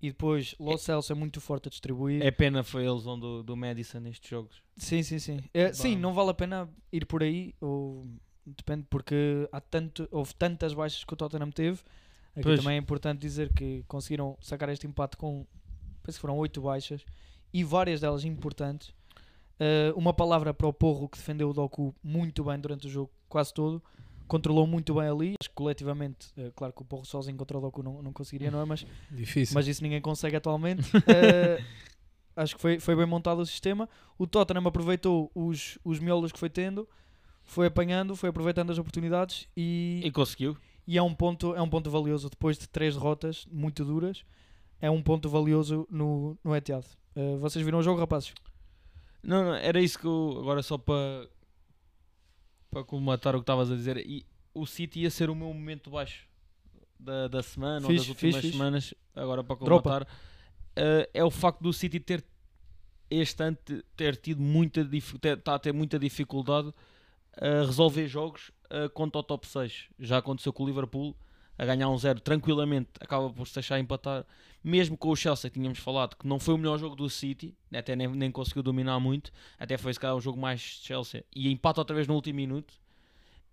E 0.00 0.08
depois, 0.08 0.54
Lo 0.58 0.76
Celso 0.78 1.12
é 1.12 1.14
muito 1.14 1.40
forte 1.40 1.68
a 1.68 1.70
distribuir. 1.70 2.22
É 2.22 2.30
pena 2.30 2.62
foi 2.62 2.86
a 2.86 2.92
lesão 2.92 3.18
do, 3.18 3.42
do 3.42 3.56
Madison 3.56 4.00
nestes 4.00 4.28
jogos. 4.28 4.62
Sim, 4.76 5.02
sim, 5.02 5.18
sim. 5.18 5.40
É, 5.52 5.72
sim, 5.72 5.96
não 5.96 6.12
vale 6.12 6.30
a 6.30 6.34
pena 6.34 6.68
ir 6.92 7.06
por 7.06 7.22
aí, 7.22 7.54
ou 7.60 8.08
depende, 8.44 8.86
porque 8.88 9.48
há 9.52 9.60
tanto, 9.60 10.08
houve 10.10 10.34
tantas 10.34 10.74
baixas 10.74 11.04
que 11.04 11.12
o 11.12 11.16
Tottenham 11.16 11.50
teve. 11.50 11.80
Aqui 12.32 12.42
Pois. 12.42 12.60
também 12.60 12.76
é 12.76 12.78
importante 12.78 13.20
dizer 13.20 13.52
que 13.52 13.84
conseguiram 13.86 14.36
sacar 14.40 14.68
este 14.70 14.86
empate 14.86 15.16
com, 15.16 15.46
penso 16.02 16.18
que 16.18 16.22
foram 16.22 16.36
oito 16.38 16.60
baixas, 16.62 17.04
e 17.52 17.62
várias 17.62 18.00
delas 18.00 18.24
importantes. 18.24 18.88
Uh, 19.60 19.96
uma 19.96 20.12
palavra 20.12 20.52
para 20.52 20.66
o 20.66 20.72
Porro 20.72 21.08
que 21.08 21.18
defendeu 21.18 21.50
o 21.50 21.52
Doku 21.52 21.94
muito 22.02 22.42
bem 22.42 22.58
durante 22.58 22.86
o 22.86 22.90
jogo, 22.90 23.12
quase 23.28 23.52
todo. 23.52 23.82
Controlou 24.32 24.66
muito 24.66 24.94
bem 24.94 25.08
ali. 25.08 25.34
Acho 25.40 25.50
que 25.50 25.54
coletivamente, 25.54 26.28
eh, 26.38 26.50
claro 26.56 26.72
que 26.72 26.80
o 26.80 26.84
Porro 26.86 27.04
sozinho 27.04 27.36
contra 27.36 27.58
o 27.58 27.60
Doku 27.60 27.82
não, 27.82 28.00
não 28.02 28.12
conseguiria, 28.14 28.50
não 28.50 28.62
é? 28.62 28.64
Mas, 28.64 28.86
Difícil. 29.10 29.54
mas 29.54 29.66
isso 29.68 29.82
ninguém 29.82 30.00
consegue 30.00 30.36
atualmente. 30.36 30.82
Eh, 31.06 31.62
acho 32.34 32.54
que 32.56 32.62
foi, 32.62 32.80
foi 32.80 32.96
bem 32.96 33.04
montado 33.04 33.40
o 33.40 33.46
sistema. 33.46 33.86
O 34.18 34.26
Tottenham 34.26 34.66
aproveitou 34.66 35.30
os, 35.34 35.78
os 35.84 35.98
miolos 35.98 36.32
que 36.32 36.38
foi 36.38 36.48
tendo, 36.48 36.88
foi 37.44 37.66
apanhando, 37.66 38.16
foi 38.16 38.30
aproveitando 38.30 38.70
as 38.70 38.78
oportunidades 38.78 39.46
e, 39.54 40.00
E 40.02 40.10
conseguiu. 40.10 40.56
e 40.86 40.96
é, 40.96 41.02
um 41.02 41.14
ponto, 41.14 41.54
é 41.54 41.60
um 41.60 41.68
ponto 41.68 41.90
valioso 41.90 42.30
depois 42.30 42.56
de 42.56 42.66
três 42.66 42.94
derrotas 42.94 43.46
muito 43.52 43.84
duras. 43.84 44.24
É 44.80 44.90
um 44.90 45.02
ponto 45.02 45.28
valioso 45.28 45.86
no, 45.90 46.38
no 46.42 46.56
Etihad. 46.56 46.86
Eh, 47.14 47.36
vocês 47.36 47.62
viram 47.62 47.80
o 47.80 47.82
jogo, 47.82 48.00
rapazes? 48.00 48.32
Não, 49.22 49.44
não, 49.44 49.54
era 49.54 49.78
isso 49.80 49.98
que 49.98 50.06
eu. 50.06 50.38
Agora 50.40 50.62
só 50.62 50.78
para. 50.78 51.28
Para 52.72 52.82
comatar 52.84 53.36
o 53.36 53.38
que 53.38 53.42
estavas 53.42 53.70
a 53.70 53.76
dizer. 53.76 53.98
E 53.98 54.24
o 54.54 54.66
City 54.66 55.00
ia 55.00 55.10
ser 55.10 55.28
o 55.30 55.34
meu 55.34 55.48
momento 55.48 55.90
baixo 55.90 56.26
da, 56.98 57.28
da 57.28 57.42
semana 57.42 57.86
ou 57.86 57.94
das 57.94 58.08
últimas 58.08 58.16
fixe, 58.36 58.40
fixe. 58.40 58.52
semanas. 58.52 58.94
Agora 59.14 59.44
para 59.44 59.56
comatar. 59.56 60.06
eh, 60.74 61.08
é 61.14 61.22
o 61.24 61.30
facto 61.30 61.60
do 61.62 61.72
City 61.72 62.00
ter. 62.00 62.24
Este 63.10 63.42
ano 63.44 63.58
te- 63.62 63.84
ter 63.94 64.16
tido 64.16 64.40
muita 64.40 64.82
dif- 64.82 65.18
ter- 65.18 65.36
tá 65.40 65.54
a 65.54 65.58
ter 65.58 65.72
muita 65.72 65.98
dificuldade 65.98 66.72
a 67.36 67.66
resolver 67.66 68.08
jogos 68.08 68.50
eh, 68.70 68.88
contra 68.88 69.20
o 69.20 69.22
top 69.22 69.46
6. 69.46 69.88
Já 69.98 70.16
aconteceu 70.18 70.50
com 70.52 70.62
o 70.64 70.66
Liverpool 70.66 71.14
a 71.58 71.66
ganhar 71.66 71.90
um 71.90 71.98
zero 71.98 72.20
tranquilamente, 72.20 72.88
acaba 73.00 73.28
por 73.30 73.46
se 73.46 73.52
deixar 73.54 73.78
empatar. 73.78 74.24
Mesmo 74.62 74.96
com 74.96 75.10
o 75.10 75.16
Chelsea, 75.16 75.50
tínhamos 75.50 75.78
falado 75.78 76.16
que 76.16 76.26
não 76.26 76.38
foi 76.38 76.54
o 76.54 76.58
melhor 76.58 76.78
jogo 76.78 76.94
do 76.94 77.10
City, 77.10 77.54
até 77.72 77.96
nem, 77.96 78.06
nem 78.08 78.30
conseguiu 78.30 78.62
dominar 78.62 79.00
muito, 79.00 79.32
até 79.58 79.76
foi 79.76 79.92
se 79.92 79.98
calhar 79.98 80.16
o 80.16 80.20
jogo 80.20 80.40
mais 80.40 80.60
Chelsea, 80.60 81.24
e 81.34 81.50
empata 81.50 81.80
outra 81.80 81.96
vez 81.96 82.06
no 82.06 82.14
último 82.14 82.36
minuto. 82.36 82.74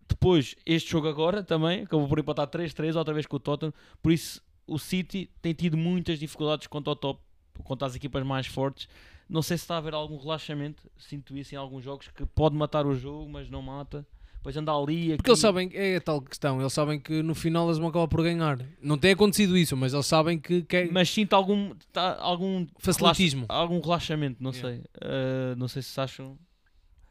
Depois, 0.07 0.55
este 0.65 0.91
jogo 0.91 1.07
agora 1.07 1.43
também 1.43 1.83
acabou 1.83 2.07
por 2.07 2.19
empatar 2.19 2.47
3-3, 2.47 2.95
outra 2.95 3.13
vez 3.13 3.25
com 3.25 3.37
o 3.37 3.39
Tottenham. 3.39 3.73
Por 4.01 4.11
isso, 4.11 4.41
o 4.65 4.77
City 4.77 5.29
tem 5.41 5.53
tido 5.53 5.77
muitas 5.77 6.19
dificuldades 6.19 6.67
contra 6.67 6.93
o 6.93 6.95
top, 6.95 7.21
contra 7.63 7.87
as 7.87 7.95
equipas 7.95 8.23
mais 8.23 8.47
fortes. 8.47 8.87
Não 9.27 9.43
sei 9.43 9.57
se 9.57 9.63
está 9.63 9.75
a 9.75 9.77
haver 9.77 9.93
algum 9.93 10.17
relaxamento, 10.17 10.89
sinto 10.97 11.37
isso 11.37 11.53
em 11.53 11.57
alguns 11.57 11.83
jogos, 11.83 12.07
que 12.07 12.25
pode 12.25 12.55
matar 12.55 12.87
o 12.87 12.95
jogo, 12.95 13.29
mas 13.29 13.49
não 13.49 13.61
mata. 13.61 14.05
Depois 14.39 14.55
anda 14.57 14.71
ali. 14.73 15.15
Porque 15.17 15.29
eles 15.29 15.39
aqui. 15.39 15.41
sabem, 15.41 15.69
é 15.73 15.97
a 15.97 16.01
tal 16.01 16.21
questão, 16.21 16.59
eles 16.61 16.71
sabem 16.73 16.97
que 16.99 17.21
no 17.21 17.35
final 17.35 17.67
eles 17.67 17.77
vão 17.77 17.89
acabar 17.89 18.07
por 18.07 18.23
ganhar. 18.23 18.57
Não 18.81 18.97
tem 18.97 19.11
acontecido 19.11 19.57
isso, 19.57 19.75
mas 19.77 19.93
eles 19.93 20.05
sabem 20.05 20.39
que, 20.39 20.61
que 20.63 20.75
é 20.77 20.89
Mas 20.91 21.09
sinto 21.09 21.33
algum, 21.33 21.73
tá, 21.91 22.17
algum 22.21 22.65
facilitismo. 22.77 23.45
relaxa- 23.47 23.61
algum 23.61 23.79
relaxamento, 23.81 24.37
não 24.41 24.51
Yeah. 24.51 24.81
sei. 24.81 25.09
Uh, 25.09 25.55
não 25.57 25.67
sei 25.67 25.81
se 25.81 25.99
acham. 25.99 26.37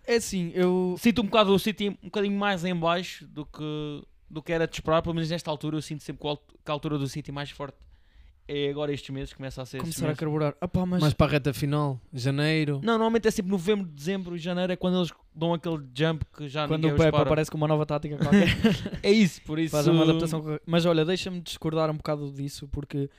É 0.07 0.17
assim, 0.17 0.51
eu. 0.55 0.97
Sinto 0.99 1.21
um 1.21 1.27
bocado 1.27 1.55
o 1.55 1.59
City 1.59 1.91
um 2.03 2.07
bocadinho 2.07 2.39
mais 2.39 2.65
em 2.65 2.75
baixo 2.75 3.27
do 3.27 3.45
que, 3.45 4.03
do 4.31 4.43
que 4.43 4.51
era 4.53 4.67
de 4.67 4.75
esperar, 4.75 5.03
pelo 5.03 5.15
menos 5.15 5.29
nesta 5.31 5.51
altura 5.51 5.77
eu 5.77 5.83
sinto 5.83 6.03
sempre 6.03 6.23
que 6.23 6.71
a 6.71 6.73
altura 6.73 6.97
do 6.97 7.07
City 7.07 7.31
mais 7.31 7.51
forte 7.51 7.77
é 8.49 8.71
agora 8.71 8.93
estes 8.93 9.11
meses, 9.11 9.33
começa 9.35 9.61
a 9.61 9.67
ser 9.67 9.79
Começar 9.81 10.09
a 10.11 10.15
carburar. 10.17 10.55
Ah 10.61 10.67
pá, 10.67 10.87
mas, 10.87 11.01
Mas 11.03 11.13
para 11.15 11.27
a 11.27 11.31
reta 11.33 11.53
final, 11.53 12.01
janeiro. 12.13 12.77
Não, 12.83 12.95
normalmente 12.95 13.29
é 13.29 13.31
sempre 13.31 13.53
novembro, 13.53 13.87
dezembro 13.87 14.35
e 14.35 14.39
janeiro 14.39 14.73
é 14.73 14.77
quando 14.77 14.97
eles 14.99 15.13
dão 15.35 15.53
aquele 15.55 15.79
jump 15.95 16.25
que 16.37 16.49
já 16.49 16.67
quando 16.67 16.87
o 16.87 16.97
Pepe 16.97 17.11
para. 17.13 17.23
aparece 17.23 17.51
com 17.51 17.57
uma 17.59 17.69
nova 17.69 17.85
tática 17.87 18.17
qualquer, 18.17 18.49
É 19.05 19.13
isso, 19.13 19.43
por 19.43 19.59
isso. 19.59 19.71
faz 19.73 19.87
uma 19.87 20.03
adaptação. 20.03 20.41
correta. 20.41 20.63
Mas 20.67 20.87
olha, 20.87 21.05
deixa-me 21.05 21.41
discordar 21.41 21.91
um 21.91 21.97
bocado 21.97 22.33
disso, 22.33 22.67
porque 22.69 23.11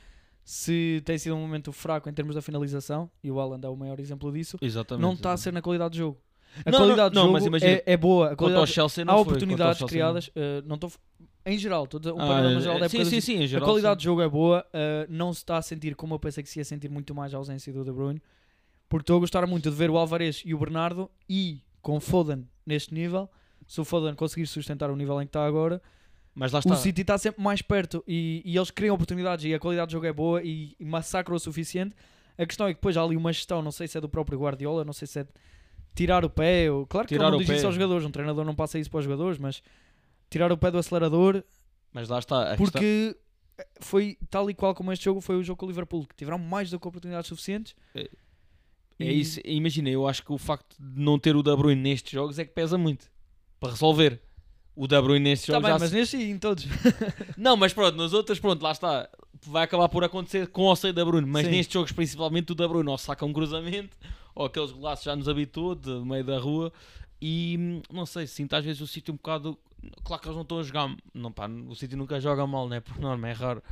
se 0.44 1.00
tem 1.04 1.16
sido 1.16 1.36
um 1.36 1.40
momento 1.40 1.70
fraco 1.72 2.08
em 2.08 2.12
termos 2.12 2.34
da 2.34 2.42
finalização, 2.42 3.08
e 3.22 3.30
o 3.30 3.38
Haaland 3.38 3.64
é 3.64 3.68
o 3.68 3.76
maior 3.76 4.00
exemplo 4.00 4.32
disso, 4.32 4.58
Exatamente. 4.60 5.02
não 5.02 5.12
está 5.12 5.32
a 5.32 5.36
ser 5.36 5.52
na 5.52 5.62
qualidade 5.62 5.92
de 5.92 5.98
jogo. 5.98 6.18
A 6.66 6.70
Não, 6.72 6.80
não, 6.80 6.86
qualidade 6.86 7.14
não, 7.14 7.30
mas 7.30 7.44
jogo 7.44 7.56
imagina, 7.56 7.70
é, 7.86 7.92
é 7.92 7.96
boa. 7.96 8.26
A 8.26 8.28
Quanto 8.30 8.40
ao 8.40 8.46
qualidade, 8.48 8.72
Chelsea 8.72 9.04
não 9.04 9.14
há 9.14 9.16
foi, 9.18 9.22
oportunidades 9.26 9.78
Chelsea 9.78 9.92
criadas. 9.94 10.30
eh, 10.34 10.62
não 10.66 10.74
estou 10.74 10.90
em 11.46 11.58
geral, 11.58 11.84
estou 11.84 11.98
a 11.98 12.00
dizer, 12.00 12.12
um 12.12 12.18
não. 12.18 12.26
panorama 12.28 12.56
Ah, 12.56 12.60
geral 12.60 12.78
da 12.78 12.86
época 12.86 12.98
sim, 13.04 13.04
do 13.04 13.10
sim, 13.10 13.20
sim, 13.20 13.34
em 13.36 13.44
A 13.44 13.46
geral, 13.46 13.68
qualidade 13.68 13.98
de 13.98 14.04
jogo 14.04 14.20
é 14.22 14.28
boa, 14.28 14.64
uh, 14.68 15.06
não 15.08 15.32
se 15.32 15.38
está 15.40 15.56
a 15.56 15.62
sentir 15.62 15.94
como 15.94 16.14
eu 16.14 16.18
pensei 16.18 16.42
que 16.42 16.48
se 16.50 16.58
ia 16.58 16.64
sentir 16.64 16.88
muito 16.90 17.14
mais 17.14 17.32
a 17.34 17.38
ausência 17.38 17.72
do 17.72 17.84
De 17.84 17.90
Bruyne, 17.92 18.20
porque 18.88 19.02
estou 19.04 19.16
a 19.16 19.20
gostar 19.20 19.46
muito 19.46 19.70
de 19.70 19.76
ver 19.76 19.90
o 19.90 19.96
Alvarez 19.96 20.42
e 20.44 20.54
o 20.54 20.58
Bernardo 20.58 21.10
e 21.28 21.60
com 21.80 21.96
o 21.96 22.00
Foden 22.00 22.46
neste 22.66 22.92
nível. 22.92 23.28
Se 23.66 23.80
o 23.80 23.84
Foden 23.84 24.14
conseguir 24.14 24.46
sustentar 24.46 24.90
o 24.90 24.96
nível 24.96 25.20
em 25.22 25.24
que 25.26 25.28
está 25.28 25.46
agora, 25.46 25.80
Mas 26.34 26.50
lá 26.52 26.58
está. 26.58 26.74
o 26.74 26.76
City 26.76 27.02
está 27.02 27.16
sempre 27.16 27.42
mais 27.42 27.62
perto 27.62 28.02
e, 28.06 28.42
e 28.44 28.56
eles 28.56 28.70
criam 28.70 28.94
oportunidades 28.94 29.44
e 29.44 29.54
a 29.54 29.58
qualidade 29.60 29.88
de 29.88 29.92
jogo 29.92 30.06
é 30.06 30.12
boa 30.12 30.42
e, 30.42 30.74
e 30.78 30.84
massacram 30.84 31.36
o 31.36 31.38
suficiente. 31.40 31.94
A 32.36 32.44
questão 32.46 32.66
é 32.66 32.70
que 32.70 32.78
depois 32.78 32.96
há 32.96 33.02
ali 33.02 33.16
uma 33.16 33.32
gestão, 33.32 33.62
não 33.62 33.70
sei 33.70 33.86
se 33.86 33.96
é 33.96 34.00
do 34.00 34.08
próprio 34.08 34.38
Guardiola, 34.38 34.84
não 34.84 34.92
sei 34.92 35.06
se 35.06 35.20
é 35.20 35.22
de 35.24 35.30
tirar 35.94 36.24
o 36.24 36.30
pé, 36.30 36.70
ou, 36.70 36.86
claro 36.86 37.06
que 37.06 37.14
Tirar 37.14 37.26
ele 37.26 37.30
não 37.32 37.38
o 37.38 37.40
diz 37.40 37.48
pé. 37.48 37.56
isso 37.56 37.66
aos 37.66 37.74
jogadores, 37.74 38.04
um 38.04 38.10
treinador 38.10 38.44
não 38.44 38.54
passa 38.54 38.78
isso 38.78 38.90
para 38.90 38.98
os 38.98 39.04
jogadores, 39.04 39.38
mas 39.38 39.62
tirar 40.30 40.50
o 40.52 40.56
pé 40.56 40.70
do 40.70 40.78
acelerador 40.78 41.42
Mas 41.92 42.08
lá 42.08 42.18
está. 42.18 42.42
a 42.52 42.56
questão- 42.56 42.64
porque 42.66 43.16
foi 43.80 44.16
tal 44.30 44.48
e 44.50 44.54
qual 44.54 44.74
como 44.74 44.92
este 44.92 45.04
jogo 45.04 45.20
foi 45.20 45.36
o 45.36 45.42
jogo 45.42 45.58
com 45.58 45.66
o 45.66 45.68
Liverpool, 45.68 46.06
que 46.06 46.14
tiveram 46.16 46.38
mais 46.38 46.70
do 46.70 46.80
que 46.80 46.88
oportunidades 46.88 47.28
suficientes. 47.28 47.74
É 47.94 48.08
E- 48.98 49.20
isso, 49.20 49.40
imagina, 49.44 49.88
eu 49.90 50.06
acho 50.06 50.22
que 50.24 50.32
o 50.32 50.38
facto 50.38 50.76
de 50.78 51.00
não 51.00 51.18
ter 51.18 51.34
o 51.36 51.42
De 51.42 51.54
Bruyne 51.56 51.80
nestes 51.80 52.12
jogos 52.12 52.38
é 52.38 52.44
que 52.44 52.52
pesa 52.52 52.76
muito 52.78 53.06
para 53.58 53.70
resolver. 53.70 54.20
O 54.76 54.86
De 54.86 55.00
Bruyne 55.02 55.24
nestes 55.24 55.46
Tá 55.46 55.54
jogos 55.54 55.64
bem, 55.68 55.72
já 55.74 55.78
mas 55.78 55.92
neste 55.92 56.16
e 56.16 56.30
em 56.30 56.38
todos. 56.38 56.64
Não, 57.36 57.56
mas 57.56 57.72
pronto, 57.74 57.96
nos 57.96 58.12
outros, 58.14 58.38
pronto, 58.38 58.62
lá 58.62 58.72
está. 58.72 59.08
Vai 59.46 59.64
acabar 59.64 59.88
por 59.88 60.04
acontecer 60.04 60.46
com 60.48 60.62
ou 60.62 60.76
sem 60.76 60.92
De 60.92 61.04
Bruyne, 61.04 61.26
mas 61.26 61.44
Sim. 61.46 61.52
nestes 61.52 61.72
jogos, 61.74 61.92
principalmente 61.92 62.52
o 62.52 62.54
De 62.54 62.66
Bruyne, 62.68 62.88
ou 62.88 62.96
saca 62.96 63.24
um 63.26 63.32
cruzamento, 63.32 63.96
ou 64.34 64.46
aqueles 64.46 64.70
golaços 64.70 65.04
já 65.04 65.16
nos 65.16 65.28
habituou 65.28 65.74
de 65.74 65.90
meio 66.04 66.24
da 66.24 66.38
rua. 66.38 66.72
E 67.20 67.56
hum, 67.58 67.82
não 67.92 68.06
sei, 68.06 68.26
sinto 68.26 68.54
às 68.54 68.64
vezes 68.64 68.80
o 68.80 68.86
sítio 68.86 69.12
um 69.12 69.16
bocado. 69.16 69.58
Claro 70.04 70.22
que 70.22 70.28
eles 70.28 70.36
não 70.36 70.42
estão 70.42 70.58
a 70.58 70.62
jogar. 70.62 70.96
Não, 71.14 71.32
pá, 71.32 71.48
o 71.48 71.74
sítio 71.74 71.96
nunca 71.96 72.20
joga 72.20 72.46
mal, 72.46 72.68
né? 72.68 72.80
Por 72.80 72.98
norma, 72.98 73.28
é 73.28 73.32
raro. 73.32 73.62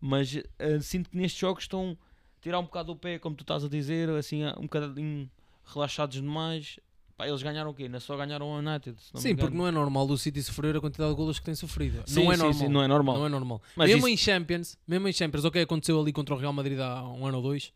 Mas 0.00 0.34
eh, 0.58 0.80
sinto 0.80 1.10
que 1.10 1.16
nestes 1.16 1.40
jogos 1.40 1.64
estão 1.64 1.96
a 2.38 2.40
tirar 2.42 2.58
um 2.58 2.64
bocado 2.64 2.92
o 2.92 2.96
pé, 2.96 3.18
como 3.18 3.34
tu 3.36 3.42
estás 3.42 3.64
a 3.64 3.68
dizer, 3.68 4.08
assim, 4.10 4.44
um 4.58 4.62
bocadinho 4.62 5.30
relaxados 5.66 6.20
demais. 6.20 6.78
Pá, 7.16 7.26
eles 7.26 7.42
ganharam 7.42 7.70
o 7.70 7.74
quê? 7.74 7.88
Não 7.88 7.96
é 7.96 8.00
só 8.00 8.16
ganharam 8.16 8.46
o 8.46 8.58
United. 8.58 8.96
Sim, 9.14 9.34
porque 9.34 9.56
não 9.56 9.66
é 9.66 9.72
normal 9.72 10.06
o 10.06 10.16
City 10.16 10.40
sofrer 10.42 10.76
a 10.76 10.80
quantidade 10.80 11.10
de 11.10 11.16
golos 11.16 11.38
que 11.40 11.44
tem 11.44 11.54
sofrido. 11.54 12.02
Sim, 12.06 12.22
não 12.24 12.32
é 12.32 12.36
sim, 12.36 12.42
normal. 12.42 12.58
sim, 12.60 12.68
não 12.68 12.82
é 12.82 12.86
normal. 12.86 13.18
Não 13.18 13.26
é 13.26 13.28
normal. 13.28 13.62
Mas 13.74 13.88
mesmo 13.90 14.06
isso- 14.06 14.14
em 14.14 14.16
Champions, 14.16 14.78
mesmo 14.86 15.08
em 15.08 15.12
Champions, 15.12 15.44
ok, 15.44 15.60
aconteceu 15.62 16.00
ali 16.00 16.12
contra 16.12 16.34
o 16.34 16.38
Real 16.38 16.52
Madrid 16.52 16.78
há 16.78 17.02
um 17.08 17.26
ano 17.26 17.38
ou 17.38 17.42
dois, 17.42 17.72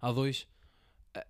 há 0.00 0.12
dois. 0.12 0.46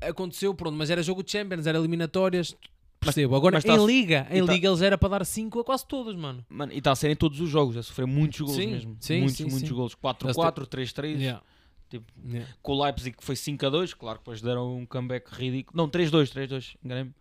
Aconteceu, 0.00 0.54
pronto, 0.54 0.76
mas 0.76 0.90
era 0.90 1.02
jogo 1.02 1.22
de 1.22 1.30
Champions, 1.32 1.66
era 1.66 1.78
eliminatórias, 1.78 2.56
percebo. 3.04 3.36
Agora 3.36 3.56
mas 3.56 3.64
em 3.64 3.68
tá- 3.68 3.76
Liga, 3.76 4.26
em 4.30 4.44
tá- 4.44 4.52
Liga 4.52 4.68
eles 4.68 4.82
era 4.82 4.96
para 4.98 5.08
dar 5.18 5.24
5 5.24 5.60
a 5.60 5.64
quase 5.64 5.86
todos, 5.86 6.14
mano. 6.16 6.44
Mano, 6.48 6.72
e 6.72 6.78
está 6.78 6.92
a 6.92 6.96
ser 6.96 7.10
em 7.10 7.16
todos 7.16 7.40
os 7.40 7.48
jogos, 7.50 7.76
a 7.76 7.82
sofrer 7.82 8.06
muitos 8.06 8.40
gols 8.40 8.56
Sim, 8.56 8.66
mesmo. 8.72 8.96
sim, 9.00 9.18
muitos, 9.20 9.36
sim, 9.36 9.44
muitos 9.44 9.68
sim. 9.68 9.74
gols. 9.74 9.94
4-4, 9.94 10.58
Eles 10.62 10.68
3-3. 10.92 11.18
Yeah. 11.20 11.42
Tipo, 11.90 12.06
Yeah. 12.26 12.48
Com 12.62 12.72
o 12.72 12.84
Leipzig 12.84 13.16
que 13.16 13.22
foi 13.24 13.34
5-2, 13.36 13.92
claro 13.94 14.18
que 14.18 14.22
depois 14.24 14.40
deram 14.40 14.76
um 14.78 14.86
comeback 14.86 15.28
ridículo. 15.34 15.76
Não, 15.76 15.88
3-2, 15.88 16.30
3-2, 16.32 16.76
enganei-me. 16.84 17.12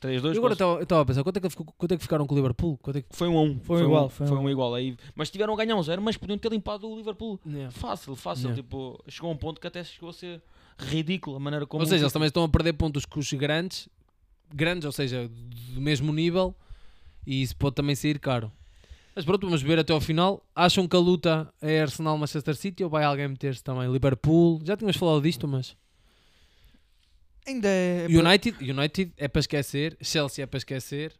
3-2. 0.00 0.34
E 0.34 0.38
agora 0.38 0.54
eu 0.60 0.82
estava 0.82 1.00
a 1.02 1.04
pensar, 1.04 1.24
quanto 1.24 1.38
é, 1.38 1.40
que, 1.40 1.48
ficou- 1.48 1.66
quanto 1.76 1.92
é 1.92 1.96
que 1.96 2.02
ficaram 2.02 2.24
com 2.26 2.32
o 2.34 2.36
Liverpool? 2.36 2.78
Quanto 2.80 2.96
é 2.98 3.02
que... 3.02 3.08
Foi 3.10 3.26
um 3.26 3.36
a 3.36 3.42
um. 3.42 3.58
Foi 3.58 3.82
um 3.82 3.84
igual, 3.86 4.04
Um, 4.06 4.08
foi 4.08 4.26
foi 4.28 4.36
um 4.36 4.42
um 4.42 4.50
igual. 4.50 4.74
Aí, 4.74 4.96
mas 5.16 5.28
tiveram 5.30 5.54
a 5.54 5.56
ganhar 5.56 5.74
um 5.74 5.82
zero, 5.82 6.00
mas 6.00 6.16
podiam 6.16 6.38
ter 6.38 6.52
limpado 6.52 6.88
o 6.88 6.96
Liverpool. 6.96 7.40
Yeah. 7.44 7.70
Fácil, 7.72 8.14
fácil. 8.14 8.54
Tipo, 8.54 9.02
chegou 9.08 9.28
a 9.30 9.32
um 9.32 9.36
ponto 9.36 9.60
que 9.60 9.66
até 9.66 9.82
chegou 9.82 10.10
a 10.10 10.12
ser 10.12 10.40
ridículo 10.78 11.36
a 11.36 11.40
maneira 11.40 11.66
como. 11.66 11.82
Ou 11.82 11.86
seja, 11.86 12.02
o 12.02 12.04
eles 12.04 12.12
também 12.12 12.28
estão 12.28 12.44
a 12.44 12.48
perder 12.48 12.74
pontos 12.74 13.04
com 13.04 13.18
os 13.18 13.32
grandes, 13.32 13.88
grandes, 14.54 14.84
ou 14.84 14.92
seja, 14.92 15.28
do 15.74 15.80
mesmo 15.80 16.12
nível, 16.12 16.54
e 17.26 17.42
isso 17.42 17.56
pode 17.56 17.74
também 17.76 17.94
sair 17.94 18.18
caro. 18.18 18.50
Mas 19.14 19.24
pronto, 19.24 19.46
vamos 19.46 19.62
ver 19.62 19.78
até 19.78 19.92
ao 19.92 20.00
final. 20.00 20.46
Acham 20.54 20.86
que 20.86 20.94
a 20.94 20.98
luta 21.00 21.52
é 21.60 21.80
Arsenal-Manchester 21.82 22.54
City 22.54 22.84
ou 22.84 22.90
vai 22.90 23.02
alguém 23.04 23.26
meter-se 23.28 23.62
também? 23.64 23.90
Liverpool? 23.90 24.60
Já 24.64 24.76
tínhamos 24.76 24.96
falado 24.96 25.20
disto, 25.22 25.48
mas. 25.48 25.76
Ainda 27.46 27.68
é. 27.68 28.06
United, 28.08 28.70
United 28.70 29.12
é 29.16 29.26
para 29.26 29.40
esquecer, 29.40 29.96
Chelsea 30.02 30.42
é 30.44 30.46
para 30.46 30.58
esquecer. 30.58 31.14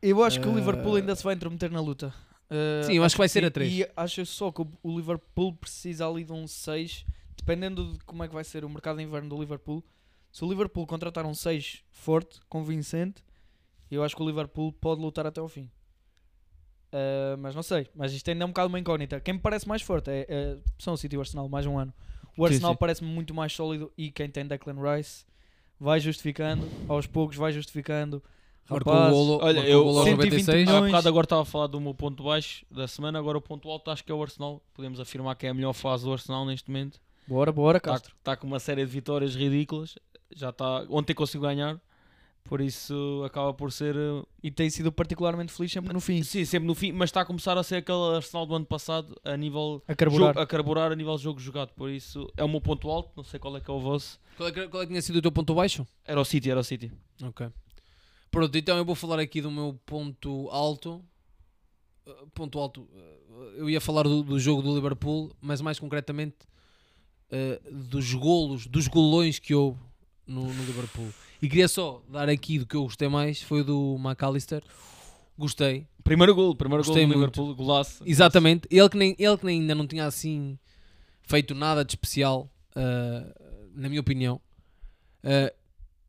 Eu 0.00 0.22
acho 0.22 0.40
que 0.40 0.46
o 0.48 0.52
Eh, 0.52 0.54
Liverpool 0.56 0.96
ainda 0.96 1.14
se 1.16 1.24
vai 1.24 1.34
intrometer 1.34 1.70
na 1.70 1.80
luta. 1.80 2.12
Eh, 2.50 2.82
Sim, 2.84 2.92
eu 2.94 3.04
acho 3.04 3.14
que 3.14 3.18
vai 3.20 3.28
ser 3.28 3.44
a 3.44 3.50
três. 3.50 3.72
E 3.72 3.88
acho 3.96 4.26
só 4.26 4.50
que 4.52 4.60
o- 4.62 4.72
o 4.82 4.96
Liverpool 4.96 5.54
precisa 5.54 6.06
ali 6.06 6.24
de 6.24 6.32
um 6.32 6.46
6, 6.46 7.04
dependendo 7.36 7.92
de 7.94 7.98
como 8.04 8.22
é 8.22 8.28
que 8.28 8.34
vai 8.34 8.44
ser 8.44 8.64
o 8.64 8.68
mercado 8.68 8.98
de 8.98 9.02
inverno 9.04 9.28
do 9.30 9.40
Liverpool. 9.40 9.82
Se 10.32 10.44
o 10.44 10.48
Liverpool 10.48 10.86
contratar 10.86 11.24
um 11.26 11.34
6 11.34 11.84
forte, 11.90 12.40
convincente, 12.48 13.22
eu 13.90 14.02
acho 14.02 14.16
que 14.16 14.22
o 14.22 14.26
Liverpool 14.26 14.72
pode 14.72 15.00
lutar 15.00 15.26
até 15.26 15.40
ao 15.40 15.48
fim. 15.48 15.70
Eh, 16.90 17.36
mas 17.38 17.54
não 17.54 17.62
sei, 17.62 17.88
mas 17.94 18.12
isto 18.12 18.28
ainda 18.28 18.44
é 18.44 18.46
um 18.46 18.48
bocado 18.50 18.68
uma 18.68 18.78
incógnita. 18.78 19.20
Quem 19.20 19.34
me 19.34 19.40
parece 19.40 19.66
mais 19.66 19.80
forte 19.82 20.10
é, 20.10 20.26
é- 20.28 20.58
são 20.78 20.94
o 20.94 20.96
City 20.96 21.14
e 21.14 21.18
o 21.18 21.20
Arsenal, 21.20 21.48
mais 21.48 21.66
um 21.66 21.78
ano. 21.78 21.92
O 22.36 22.44
Arsenal 22.46 22.76
parece-me 22.76 23.10
muito 23.10 23.34
mais 23.34 23.52
sólido 23.52 23.92
e 23.96 24.10
quem 24.10 24.28
tem 24.28 24.46
Declan 24.46 24.76
Rice 24.96 25.24
vai 25.78 26.00
justificando, 26.00 26.66
aos 26.88 27.06
poucos 27.06 27.36
vai 27.36 27.52
justificando. 27.52 28.22
Marcou 28.70 28.92
o 28.94 29.10
golo, 29.10 29.38
olha, 29.42 29.60
eu- 29.66 29.80
o 29.80 29.84
golo 29.84 29.98
aos 29.98 30.04
120 30.08 30.30
96. 30.46 30.66
milhões. 30.66 30.84
Há 30.84 30.86
bocado 30.86 31.08
agora 31.08 31.24
estava 31.24 31.42
a 31.42 31.44
falar 31.44 31.66
do 31.66 31.80
meu 31.80 31.94
ponto 31.94 32.22
baixo 32.22 32.64
da 32.70 32.86
semana, 32.88 33.18
agora 33.18 33.36
o 33.36 33.40
ponto 33.42 33.68
alto 33.68 33.90
acho 33.90 34.04
que 34.04 34.10
é 34.12 34.14
o 34.14 34.22
Arsenal. 34.22 34.62
Podemos 34.72 34.98
afirmar 35.00 35.34
que 35.34 35.46
é 35.46 35.50
a 35.50 35.54
melhor 35.54 35.72
fase 35.72 36.04
do 36.04 36.12
Arsenal 36.12 36.46
neste 36.46 36.70
momento. 36.70 37.00
Bora, 37.26 37.52
bora, 37.52 37.78
Está 37.78 37.92
Castro. 37.92 38.14
tá 38.22 38.36
com 38.36 38.46
uma 38.46 38.58
série 38.60 38.84
de 38.84 38.90
vitórias 38.90 39.34
ridículas. 39.34 39.98
Já 40.34 40.50
está. 40.50 40.84
Ontem 40.88 41.14
conseguiu 41.14 41.42
ganhar. 41.42 41.80
Por 42.44 42.60
isso 42.60 43.22
acaba 43.24 43.54
por 43.54 43.70
ser. 43.70 43.94
eh, 43.94 44.22
E 44.42 44.50
tem 44.50 44.68
sido 44.68 44.90
particularmente 44.90 45.52
feliz 45.52 45.70
sempre 45.70 45.92
no 45.92 46.00
fim. 46.00 46.24
Sim, 46.24 46.44
sempre 46.44 46.66
no 46.66 46.74
fim, 46.74 46.90
mas 46.90 47.08
está 47.10 47.20
a 47.20 47.24
começar 47.24 47.56
a 47.56 47.62
ser 47.62 47.76
aquele 47.76 48.16
Arsenal 48.16 48.44
do 48.46 48.54
ano 48.56 48.66
passado 48.66 49.16
a 49.24 49.36
nível. 49.36 49.80
A 49.86 49.94
carburar. 49.94 50.28
jogo- 50.28 50.40
a 50.40 50.46
carburar 50.46 50.90
a 50.92 50.96
nível 50.96 51.16
de 51.16 51.22
jogo 51.22 51.38
jogado. 51.38 51.70
Por 51.74 51.88
isso 51.88 52.28
é 52.36 52.42
o 52.42 52.48
meu 52.48 52.60
ponto 52.60 52.90
alto, 52.90 53.10
não 53.16 53.22
sei 53.22 53.38
qual 53.38 53.56
é 53.56 53.60
que 53.60 53.70
é 53.70 53.74
o 53.74 53.78
vosso. 53.78 54.18
Qual 54.36 54.48
é, 54.48 54.52
que, 54.52 54.66
qual 54.68 54.82
é 54.82 54.86
que 54.86 54.90
tinha 54.90 55.02
sido 55.02 55.16
o 55.16 55.22
teu 55.22 55.30
ponto 55.30 55.54
baixo? 55.54 55.86
Era 56.04 56.20
o 56.20 56.24
City, 56.24 56.50
era 56.50 56.58
o 56.58 56.64
City. 56.64 56.90
Ok. 57.22 57.48
Pronto, 58.28 58.58
então 58.58 58.76
eu 58.76 58.84
vou 58.84 58.96
falar 58.96 59.20
aqui 59.20 59.40
do 59.40 59.50
meu 59.50 59.78
ponto 59.86 60.48
alto. 60.50 61.00
Uh, 62.04 62.26
Ponto 62.34 62.58
alto. 62.58 62.80
uh, 62.82 63.44
Eu 63.56 63.70
ia 63.70 63.80
falar 63.80 64.02
do, 64.02 64.24
do 64.24 64.40
jogo 64.40 64.62
do 64.62 64.74
Liverpool, 64.74 65.30
mas 65.40 65.60
mais 65.60 65.78
concretamente 65.78 66.34
uh, 67.30 67.72
dos 67.72 68.12
golos, 68.14 68.66
dos 68.66 68.88
golões 68.88 69.38
que 69.38 69.54
houve 69.54 69.78
no, 70.26 70.52
no 70.52 70.64
Liverpool. 70.64 71.08
E 71.40 71.48
queria 71.48 71.68
só 71.68 72.02
dar 72.08 72.28
aqui 72.28 72.58
do 72.58 72.66
que 72.66 72.76
eu 72.76 72.84
gostei 72.84 73.08
mais, 73.08 73.42
foi 73.42 73.62
o 73.62 73.64
do 73.64 73.96
McAllister. 73.98 74.62
Gostei. 75.36 75.86
Primeiro 76.04 76.34
gol, 76.34 76.54
primeiro 76.54 76.84
gol 76.84 76.88
Gostei 76.88 77.04
do 77.04 77.08
muito. 77.08 77.18
Liverpool, 77.18 77.54
golaço. 77.54 78.02
Exatamente. 78.06 78.68
Ele 78.70 78.88
que, 78.88 78.96
nem, 78.96 79.16
ele 79.18 79.36
que 79.36 79.46
nem, 79.46 79.60
ainda 79.60 79.74
não 79.74 79.86
tinha 79.86 80.06
assim 80.06 80.58
feito 81.22 81.54
nada 81.54 81.84
de 81.84 81.92
especial, 81.92 82.50
uh, 82.76 83.70
na 83.74 83.88
minha 83.88 84.00
opinião. 84.00 84.40
Uh, 85.24 85.52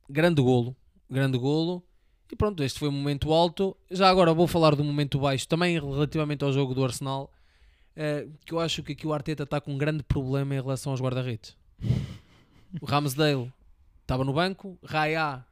grande 0.09 0.41
golo. 0.41 0.75
Grande 1.09 1.37
golo. 1.37 1.83
E 2.31 2.35
pronto, 2.35 2.63
este 2.63 2.79
foi 2.79 2.89
o 2.89 2.91
momento 2.91 3.31
alto. 3.31 3.77
Já 3.89 4.09
agora 4.09 4.33
vou 4.33 4.47
falar 4.47 4.75
do 4.75 4.83
momento 4.83 5.19
baixo, 5.19 5.47
também 5.47 5.79
relativamente 5.79 6.43
ao 6.43 6.51
jogo 6.51 6.73
do 6.73 6.83
Arsenal. 6.83 7.31
uh, 7.95 8.31
que 8.45 8.53
eu 8.53 8.59
acho 8.59 8.83
que 8.83 8.93
aqui 8.93 9.07
o 9.07 9.13
Arteta 9.13 9.43
está 9.43 9.61
com 9.61 9.73
um 9.73 9.77
grande 9.77 10.03
problema 10.03 10.53
em 10.55 10.61
relação 10.61 10.91
aos 10.91 11.01
guarda-redes. 11.01 11.55
O 12.81 12.85
Ramsdale 12.85 13.51
estava 14.03 14.23
no 14.23 14.33
banco, 14.33 14.77
Raya 14.83 15.43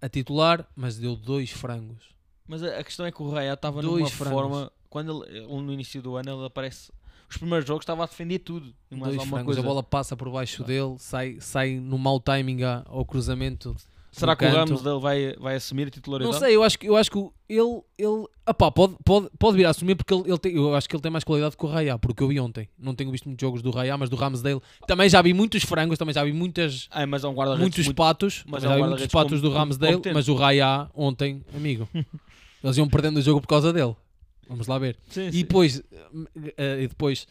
a 0.00 0.08
titular, 0.08 0.66
mas 0.74 0.96
deu 0.98 1.14
dois 1.16 1.50
frangos. 1.50 2.14
Mas 2.46 2.62
a, 2.62 2.78
a 2.78 2.84
questão 2.84 3.04
é 3.06 3.12
que 3.12 3.22
o 3.22 3.28
Raya 3.30 3.54
estava 3.54 3.82
Dois 3.82 3.98
numa 4.04 4.10
frangos. 4.10 4.32
forma. 4.40 4.72
Quando 4.88 5.24
ele, 5.26 5.38
ele, 5.38 5.46
no 5.62 5.72
início 5.72 6.00
do 6.00 6.16
ano, 6.16 6.30
ele 6.30 6.46
aparece. 6.46 6.92
Os 7.28 7.36
primeiros 7.36 7.66
jogos 7.66 7.82
estava 7.82 8.04
a 8.04 8.06
defender 8.06 8.38
tudo. 8.38 8.72
E 8.90 8.94
mais 8.94 9.08
dois 9.08 9.18
alguma 9.18 9.38
frangos, 9.38 9.44
coisa. 9.56 9.60
a 9.60 9.64
bola 9.64 9.82
passa 9.82 10.16
por 10.16 10.30
baixo 10.30 10.62
dele, 10.62 10.94
sai, 10.98 11.38
sai 11.40 11.74
no 11.74 11.98
mau 11.98 12.20
timing 12.20 12.60
ao 12.84 13.04
cruzamento. 13.04 13.74
Será 14.18 14.34
que 14.34 14.44
o. 14.44 14.50
Ramos 14.50 14.82
dele 14.82 14.98
vai, 14.98 15.34
vai 15.38 15.56
assumir 15.56 15.88
a 15.88 15.90
titularidade? 15.90 16.32
Não 16.32 16.40
sei, 16.40 16.56
eu 16.56 16.62
acho 16.62 16.78
que, 16.78 16.88
eu 16.88 16.96
acho 16.96 17.10
que 17.10 17.18
ele, 17.48 17.80
ele 17.98 18.24
apá, 18.46 18.70
pode, 18.70 18.96
pode, 19.04 19.28
pode 19.38 19.56
vir 19.56 19.66
a 19.66 19.70
assumir 19.70 19.94
porque 19.94 20.12
ele, 20.14 20.22
ele 20.26 20.38
tem, 20.38 20.54
eu 20.56 20.74
acho 20.74 20.88
que 20.88 20.96
ele 20.96 21.02
tem 21.02 21.10
mais 21.10 21.22
qualidade 21.24 21.56
que 21.56 21.64
o 21.64 21.68
Raya, 21.68 21.98
porque 21.98 22.22
eu 22.22 22.28
vi 22.28 22.40
ontem. 22.40 22.68
Não 22.78 22.94
tenho 22.94 23.10
visto 23.10 23.26
muitos 23.28 23.44
jogos 23.46 23.60
do 23.62 23.70
Raya, 23.70 23.96
mas 23.98 24.08
do 24.08 24.16
Ramsdale 24.16 24.60
também 24.86 25.08
já 25.08 25.20
vi 25.20 25.34
muitos 25.34 25.62
frangos, 25.64 25.98
também 25.98 26.14
já 26.14 26.24
vi 26.24 26.32
muitas, 26.32 26.88
Ah, 26.90 27.06
mas 27.06 27.24
é 27.24 27.28
um 27.28 27.34
guarda-redes 27.34 27.60
muitos 27.62 27.84
muito- 27.84 27.96
patos, 27.96 28.42
mas 28.46 28.64
é 28.64 28.66
um 28.66 28.70
já 28.70 28.76
vi 28.76 28.82
muitos 28.82 29.06
patos 29.08 29.40
com- 29.40 29.48
do 29.48 29.54
Ramsdale, 29.54 29.92
competente. 29.94 30.14
mas 30.14 30.28
o 30.28 30.34
Raya 30.34 30.88
ontem, 30.94 31.44
amigo, 31.54 31.86
eles 32.64 32.76
iam 32.78 32.88
perdendo 32.88 33.18
o 33.18 33.22
jogo 33.22 33.40
por 33.40 33.48
causa 33.48 33.72
dele. 33.72 33.94
Vamos 34.48 34.66
lá 34.66 34.78
ver. 34.78 34.96
Sim, 35.08 35.26
E 35.28 35.32
sim. 35.32 35.38
depois, 35.40 35.82
eh, 36.56 36.82
e 36.84 36.88
depois 36.88 37.26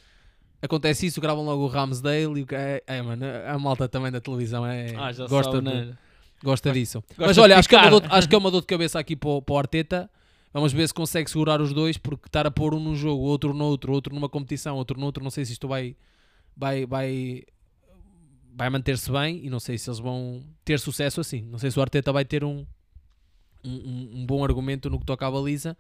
acontece 0.62 1.06
isso, 1.08 1.22
gravam 1.22 1.44
logo 1.46 1.64
o 1.64 1.68
Ramsdale 1.68 2.40
e 2.40 2.44
o 2.44 2.46
que 2.46 2.56
é, 2.56 2.84
é, 2.86 3.02
mano, 3.02 3.26
a 3.48 3.58
malta 3.58 3.88
também 3.88 4.12
da 4.12 4.20
televisão 4.20 4.66
é, 4.66 4.94
Ah, 4.96 5.12
gosta, 5.28 5.52
sabe, 5.54 5.58
de- 5.58 5.64
né? 5.64 5.98
Gosta 6.44 6.72
disso. 6.72 7.02
gosta 7.10 7.26
Mas 7.28 7.38
olha, 7.38 7.58
acho 7.58 7.68
que, 7.70 7.76
é 7.76 7.90
dor, 7.90 8.04
acho 8.10 8.30
que 8.30 8.36
é 8.36 8.38
uma 8.38 8.52
dor 8.52 8.62
de 8.62 8.68
cabeça 8.68 9.00
aqui 9.00 9.16
para 9.16 9.30
o, 9.30 9.42
para 9.42 9.54
o 9.54 9.58
Arteta. 9.58 10.10
Vamos 10.54 10.72
ver 10.72 10.88
se 10.88 10.94
consegue 10.94 11.30
segurar 11.30 11.60
os 11.60 11.74
dois, 11.74 11.98
porque 11.98 12.28
estar 12.28 12.48
a 12.48 12.52
pôr 12.52 12.74
um 12.74 12.80
num 12.80 12.96
jogo, 12.96 13.22
outro 13.24 13.54
noutro, 13.54 13.92
outro 13.92 14.14
numa 14.16 14.30
competição, 14.30 14.78
outro 14.78 14.98
noutro, 15.00 15.22
não 15.24 15.30
sei 15.30 15.44
se 15.44 15.52
isto 15.52 15.68
vai, 15.68 15.98
vai, 16.56 16.86
vai, 16.86 17.44
vai 18.56 18.70
manter-se 18.70 19.12
bem 19.12 19.46
e 19.46 19.50
não 19.50 19.60
sei 19.60 19.78
se 19.78 19.90
eles 19.90 20.00
vão 20.00 20.44
ter 20.64 20.80
sucesso 20.80 21.20
assim. 21.20 21.42
Não 21.42 21.58
sei 21.60 21.70
se 21.72 21.78
o 21.78 21.82
Arteta 21.82 22.12
vai 22.14 22.24
ter 22.24 22.44
um, 22.46 22.66
um, 23.64 24.20
um- 24.22 24.26
bom 24.26 24.44
argumento 24.46 24.90
no 24.90 24.98
que 25.00 25.06
toca 25.06 25.28
à 25.28 25.32
baliza 25.32 25.76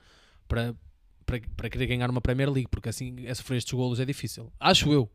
para, 0.48 0.76
para, 1.26 1.40
para 1.56 1.70
querer 1.70 1.88
ganhar 1.88 2.10
uma 2.10 2.20
Premier 2.20 2.50
League, 2.52 2.68
porque 2.70 2.90
assim 2.90 3.26
a 3.28 3.34
sofrer 3.36 3.58
estes 3.60 3.74
golos 3.74 4.00
é 4.02 4.06
difícil. 4.06 4.52
Acho 4.60 4.92
eu. 4.92 5.10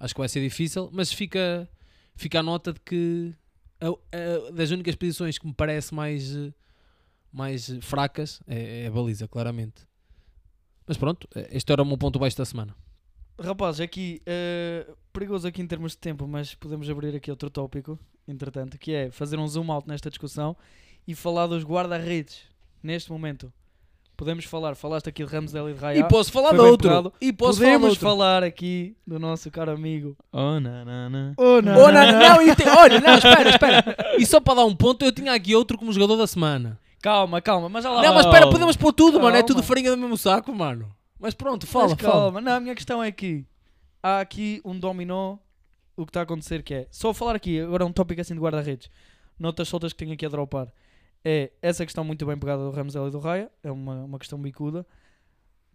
Acho 0.00 0.14
que 0.14 0.20
vai 0.20 0.28
ser 0.28 0.40
difícil, 0.42 0.90
mas 0.92 1.12
fica, 1.12 1.68
fica 2.16 2.40
a 2.40 2.42
nota 2.42 2.72
de 2.72 2.80
que 2.80 3.32
a- 3.80 3.88
a- 3.88 4.50
das 4.52 4.70
únicas 4.70 4.94
posições 4.94 5.38
que 5.38 5.46
me 5.46 5.54
parece 5.54 5.94
mais, 5.94 6.32
mais 7.32 7.70
fracas 7.82 8.40
é, 8.46 8.84
é 8.84 8.86
a 8.86 8.90
baliza, 8.90 9.26
claramente. 9.28 9.86
Mas 10.86 10.96
pronto, 10.96 11.28
este 11.50 11.72
era 11.72 11.82
o 11.82 11.86
meu 11.86 11.98
ponto 11.98 12.18
baixo 12.18 12.36
da 12.36 12.44
semana. 12.44 12.74
Rapaz, 13.38 13.80
aqui, 13.80 14.22
eh, 14.24 14.86
perigoso 15.12 15.46
aqui 15.46 15.60
em 15.60 15.66
termos 15.66 15.92
de 15.92 15.98
tempo, 15.98 16.26
mas 16.26 16.54
podemos 16.54 16.88
abrir 16.88 17.14
aqui 17.14 17.30
outro 17.30 17.50
tópico, 17.50 17.98
entretanto, 18.26 18.78
que 18.78 18.92
é 18.92 19.10
fazer 19.10 19.38
um 19.38 19.46
zoom 19.46 19.70
out 19.70 19.86
nesta 19.86 20.08
discussão 20.08 20.56
e 21.06 21.14
falar 21.14 21.46
dos 21.46 21.62
guarda-redes 21.64 22.42
neste 22.82 23.10
momento. 23.10 23.52
Podemos 24.16 24.44
falar, 24.46 24.74
falaste 24.74 25.08
aqui 25.10 25.24
de 25.24 25.30
Ramsdale 25.30 25.70
e 25.70 25.74
de 25.74 25.80
Raya. 25.80 25.98
E 26.00 26.04
posso 26.08 26.32
falar 26.32 26.52
de 26.52 26.58
outro. 26.60 26.88
pegado. 26.88 27.12
E 27.20 27.32
posso 27.32 27.58
falar 27.58 27.68
de 27.68 27.74
Podemos 27.74 27.88
outro. 27.90 28.08
falar 28.08 28.42
aqui 28.42 28.96
do 29.06 29.18
nosso 29.18 29.50
caro 29.50 29.72
amigo. 29.72 30.16
Oh, 30.32 30.58
não. 30.58 30.84
Oh, 31.36 31.60
não, 31.60 31.78
Oh, 31.84 31.92
não, 31.92 32.12
não, 32.12 32.42
e 32.42 32.56
tem- 32.56 32.68
olha, 32.68 32.98
não, 33.00 33.14
espera, 33.16 33.50
espera. 33.50 33.96
E 34.18 34.24
só 34.24 34.40
para 34.40 34.54
dar 34.54 34.64
um 34.64 34.74
ponto, 34.74 35.04
eu 35.04 35.12
tinha 35.12 35.34
aqui 35.34 35.54
outro 35.54 35.76
como 35.76 35.92
jogador 35.92 36.16
da 36.16 36.26
semana. 36.26 36.78
Calma, 37.02 37.40
calma, 37.42 37.68
mas 37.68 37.84
já 37.84 37.90
lá 37.90 38.02
Não, 38.02 38.14
mas 38.14 38.24
espera, 38.24 38.48
podemos 38.48 38.74
pôr 38.76 38.92
tudo, 38.92 39.18
mano. 39.20 39.28
É 39.36 39.40
Calma. 39.40 39.46
tudo 39.46 39.62
farinha 39.62 39.90
do 39.90 39.96
mesmo 39.98 40.16
saco, 40.16 40.52
mano. 40.54 40.90
Mas 41.20 41.34
pronto, 41.34 41.66
fala, 41.66 41.90
Mas 41.90 42.00
fala. 42.00 42.12
calma, 42.24 42.40
não, 42.40 42.52
a 42.54 42.60
minha 42.60 42.74
questão 42.74 43.02
é 43.04 43.12
que 43.12 43.44
há 44.02 44.20
aqui 44.20 44.60
um 44.64 44.78
dominó, 44.78 45.36
o 45.96 46.04
que 46.06 46.10
está 46.10 46.20
a 46.20 46.22
acontecer 46.22 46.62
que 46.62 46.72
é, 46.74 46.86
só 46.90 47.12
falar 47.12 47.36
aqui, 47.36 47.60
agora 47.60 47.84
um 47.84 47.92
tópico 47.92 48.20
assim 48.20 48.34
de 48.34 48.40
guarda-redes, 48.40 48.90
notas 49.38 49.68
soltas 49.68 49.92
que 49.92 49.98
tenho 49.98 50.12
aqui 50.14 50.24
a 50.26 50.28
dropar, 50.28 50.68
é 51.28 51.50
essa 51.60 51.84
questão 51.84 52.04
muito 52.04 52.24
bem 52.24 52.38
pegada 52.38 52.62
do 52.62 52.70
Ramsel 52.70 53.08
e 53.08 53.10
do 53.10 53.18
Raya, 53.18 53.50
é 53.64 53.70
uma, 53.72 54.04
uma 54.04 54.18
questão 54.18 54.38
bicuda. 54.40 54.86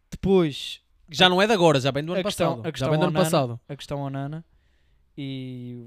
Depois, 0.10 0.82
Já 1.10 1.28
não 1.28 1.42
é 1.42 1.48
de 1.48 1.52
agora, 1.54 1.80
já 1.80 1.92
vem 1.92 2.04
do 2.04 2.14
ano 2.14 2.22
A 2.22 2.24
questão- 2.24 2.52
passado. 2.58 2.68
a 2.68 2.72
questão 2.72 2.86
já 2.88 2.92
vem 2.92 3.00
do 3.00 3.04
ano 3.06 3.12
Onana. 3.12 3.26
passado. 3.26 3.60
a 3.68 3.76
questão 3.76 4.00
Onana, 4.00 4.46
e 5.18 5.86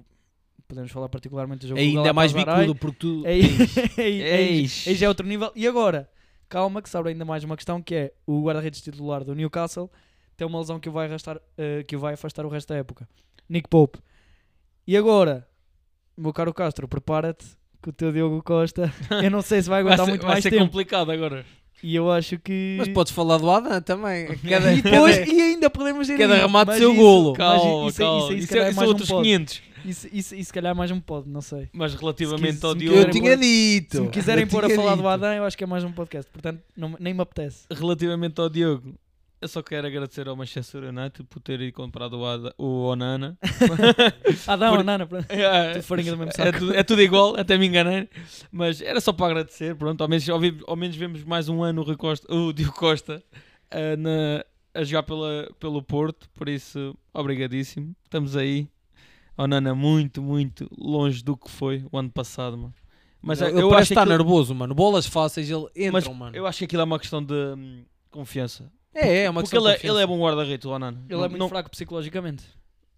podemos 0.69 0.91
falar 0.93 1.09
particularmente 1.09 1.61
do 1.63 1.69
jogo 1.69 1.81
É 1.81 1.85
do 1.85 1.99
ainda 1.99 2.13
mais 2.13 2.33
bicudo 2.33 2.75
porque 2.75 2.99
tu. 2.99 3.23
Aí 3.27 3.43
já 4.97 5.07
é 5.07 5.09
outro 5.09 5.27
nível. 5.27 5.51
E 5.55 5.67
agora, 5.67 6.11
calma, 6.49 6.83
que 6.83 6.89
se 6.91 6.97
abre 6.97 7.13
ainda 7.13 7.25
mais 7.25 7.43
uma 7.45 7.57
questão 7.57 7.81
que 7.83 7.95
é 7.95 8.13
o 8.27 8.43
guarda-redes 8.45 8.81
titular 8.83 9.25
do 9.25 9.35
Newcastle 9.35 9.91
tem 10.37 10.47
uma 10.47 10.59
lesão 10.59 10.81
que 10.81 10.89
o 10.89 10.93
vai, 10.93 11.07
arrastar, 11.07 11.41
eh, 11.57 11.85
que 11.85 11.95
o 11.97 11.99
vai 12.01 12.15
afastar 12.15 12.45
o 12.45 12.49
resto 12.49 12.69
da 12.69 12.77
época. 12.77 13.09
Nick 13.49 13.69
Pope. 13.69 14.01
E 14.87 14.97
agora, 14.97 15.49
meu 16.17 16.33
caro 16.33 16.53
Castro, 16.53 16.89
prepara-te 16.89 17.47
que 17.85 17.91
o 17.91 17.93
teu 17.93 18.11
Diogo 18.11 18.43
Costa, 18.43 18.93
eu 19.23 19.31
não 19.31 19.43
sei 19.43 19.63
se 19.63 19.69
vai 19.69 19.83
Vai 19.83 19.93
aguentar 19.93 20.07
ser, 20.07 20.11
muito 20.11 20.23
vai 20.23 20.31
mais 20.33 20.43
ser 20.43 20.51
tempo. 20.51 20.65
complicado 20.65 21.11
agora. 21.13 21.45
E 21.83 21.95
eu 21.95 22.11
acho 22.11 22.39
que. 22.39 22.77
Mas 22.79 22.89
podes 22.89 23.13
falar 23.13 23.37
do 23.37 23.51
Adam 23.51 23.81
também. 23.83 24.27
Cada, 24.49 24.73
e, 24.73 24.81
depois, 24.81 25.19
cada- 25.19 25.31
e 25.31 25.41
ainda 25.41 25.69
podemos 25.69 26.09
ir 26.09 26.17
cada 26.17 26.35
remate 26.37 26.69
Mas 26.69 26.79
seu 26.79 26.93
isso- 26.93 27.01
golo. 27.01 27.29
mas 27.31 27.37
Calma, 27.37 27.89
isso, 27.89 27.99
calma. 27.99 28.19
Isso, 28.25 28.33
Isso, 28.35 28.49
calhar 28.49 28.65
é- 28.65 28.69
é 28.69 28.71
isso 28.73 28.81
um 28.81 28.87
outros 28.87 29.09
pod. 29.09 29.23
500. 29.23 29.63
Isso, 29.85 30.09
isso, 30.11 30.35
isso 30.35 30.45
se 30.47 30.53
calhar 30.53 30.71
é 30.71 30.75
mais 30.75 30.91
um 30.91 30.99
pod, 30.99 31.29
não 31.29 31.43
sei. 31.43 31.69
Mas 31.75 31.95
relativamente 31.95 32.65
ao 32.65 32.73
se 32.73 32.79
me 32.79 32.85
Diogo. 32.87 32.99
eu 33.01 33.11
tinha 33.11 33.37
dito. 33.37 33.97
Se 33.99 34.03
me 34.03 34.09
quiserem 34.09 34.47
pôr 34.47 34.65
a 34.65 34.71
falar 34.71 34.95
do. 34.95 35.07
Adam, 35.07 35.35
eu 35.35 35.45
acho 35.45 35.59
que 35.59 35.65
é 35.65 35.67
mais 35.67 35.85
um 35.85 35.93
podcast. 35.93 36.31
Portanto, 36.33 36.59
não, 36.75 36.97
nem 36.99 37.13
me 37.13 37.21
apetece. 37.21 37.67
Relativamente 37.71 38.41
ao 38.41 38.49
Diogo, 38.49 38.95
eu 39.41 39.49
só 39.49 39.63
quero 39.63 39.87
agradecer 39.87 40.27
ao 40.29 40.35
Manchester 40.37 40.85
United 40.85 41.25
por 41.29 41.41
ter 41.41 41.61
ido 41.61 41.73
comprado 41.75 42.19
o, 42.19 42.25
Ada, 42.27 42.55
o 42.57 42.85
Onana. 42.87 43.37
Adão, 44.47 44.77
Por- 44.77 44.85
Nana, 44.85 45.07
pronto. 45.07 45.31
É, 45.31 45.73
Tudo 45.75 45.83
farinha 45.83 46.13
do 46.13 46.19
mesmo 46.19 46.31
é, 46.31 46.35
saco. 46.35 46.59
tudo, 46.59 46.75
é 46.75 46.83
tudo 46.83 47.03
igual, 47.03 47.37
até 47.39 47.59
me 47.59 47.67
enganei. 47.67 48.09
Mas 48.51 48.81
era 48.81 49.01
só 49.01 49.13
para 49.13 49.27
agradecer. 49.27 49.75
Pronto, 49.77 50.01
ao 50.01 50.09
menos, 50.09 50.29
ao, 50.29 50.41
vi- 50.41 50.61
ao 50.67 50.77
menos 50.77 50.97
vemos 50.97 51.23
mais 51.25 51.49
um 51.49 51.63
ano 51.63 51.83
o, 51.83 51.85
Rui 51.85 51.97
Costa, 51.97 52.33
o 52.35 52.53
Diogo 52.53 52.75
Costa 52.75 53.23
ah, 53.71 53.97
na- 53.99 54.45
a 54.73 54.83
jogar 54.85 55.03
pela, 55.03 55.49
pelo 55.61 55.83
Porto. 55.83 56.29
Por 56.35 56.49
isso, 56.49 56.97
obrigadíssimo. 57.13 57.95
Estamos 58.05 58.37
aí. 58.37 58.69
Onana 59.37 59.75
muito, 59.75 60.23
muito 60.23 60.69
longe 60.79 61.23
do 61.23 61.37
que 61.37 61.51
foi 61.51 61.85
o 61.93 61.99
ano 61.99 62.11
passado, 62.11 62.57
mano. 62.57 62.75
Mas 63.21 63.41
Ele 63.41 63.61
eu, 63.61 63.69
parece 63.69 63.85
acho 63.85 63.93
estar 63.95 64.03
que 64.05 64.09
nervoso, 64.11 64.55
mano. 64.55 64.75
Bolas 64.75 65.07
fáceis, 65.07 65.51
ele 65.51 65.67
entra, 65.75 65.93
mas 65.93 66.09
mano. 66.09 66.37
eu 66.37 66.47
acho 66.47 66.59
que 66.59 66.65
aquilo 66.67 66.83
é 66.83 66.85
uma 66.85 66.99
questão 66.99 67.23
de 67.25 67.33
hum, 67.35 67.83
confiança. 68.11 68.71
É, 68.95 69.25
é 69.25 69.31
uma 69.31 69.43
Porque 69.43 69.57
questão 69.57 69.71
ele, 69.73 69.81
é, 69.83 69.91
ele 69.91 70.03
é 70.03 70.07
bom 70.07 70.19
guarda-redes, 70.21 70.65
o 70.67 70.71
Onana. 70.71 71.03
Ele 71.09 71.19
não, 71.19 71.25
é 71.25 71.29
muito 71.29 71.41
não, 71.41 71.49
fraco 71.49 71.71
psicologicamente. 71.71 72.45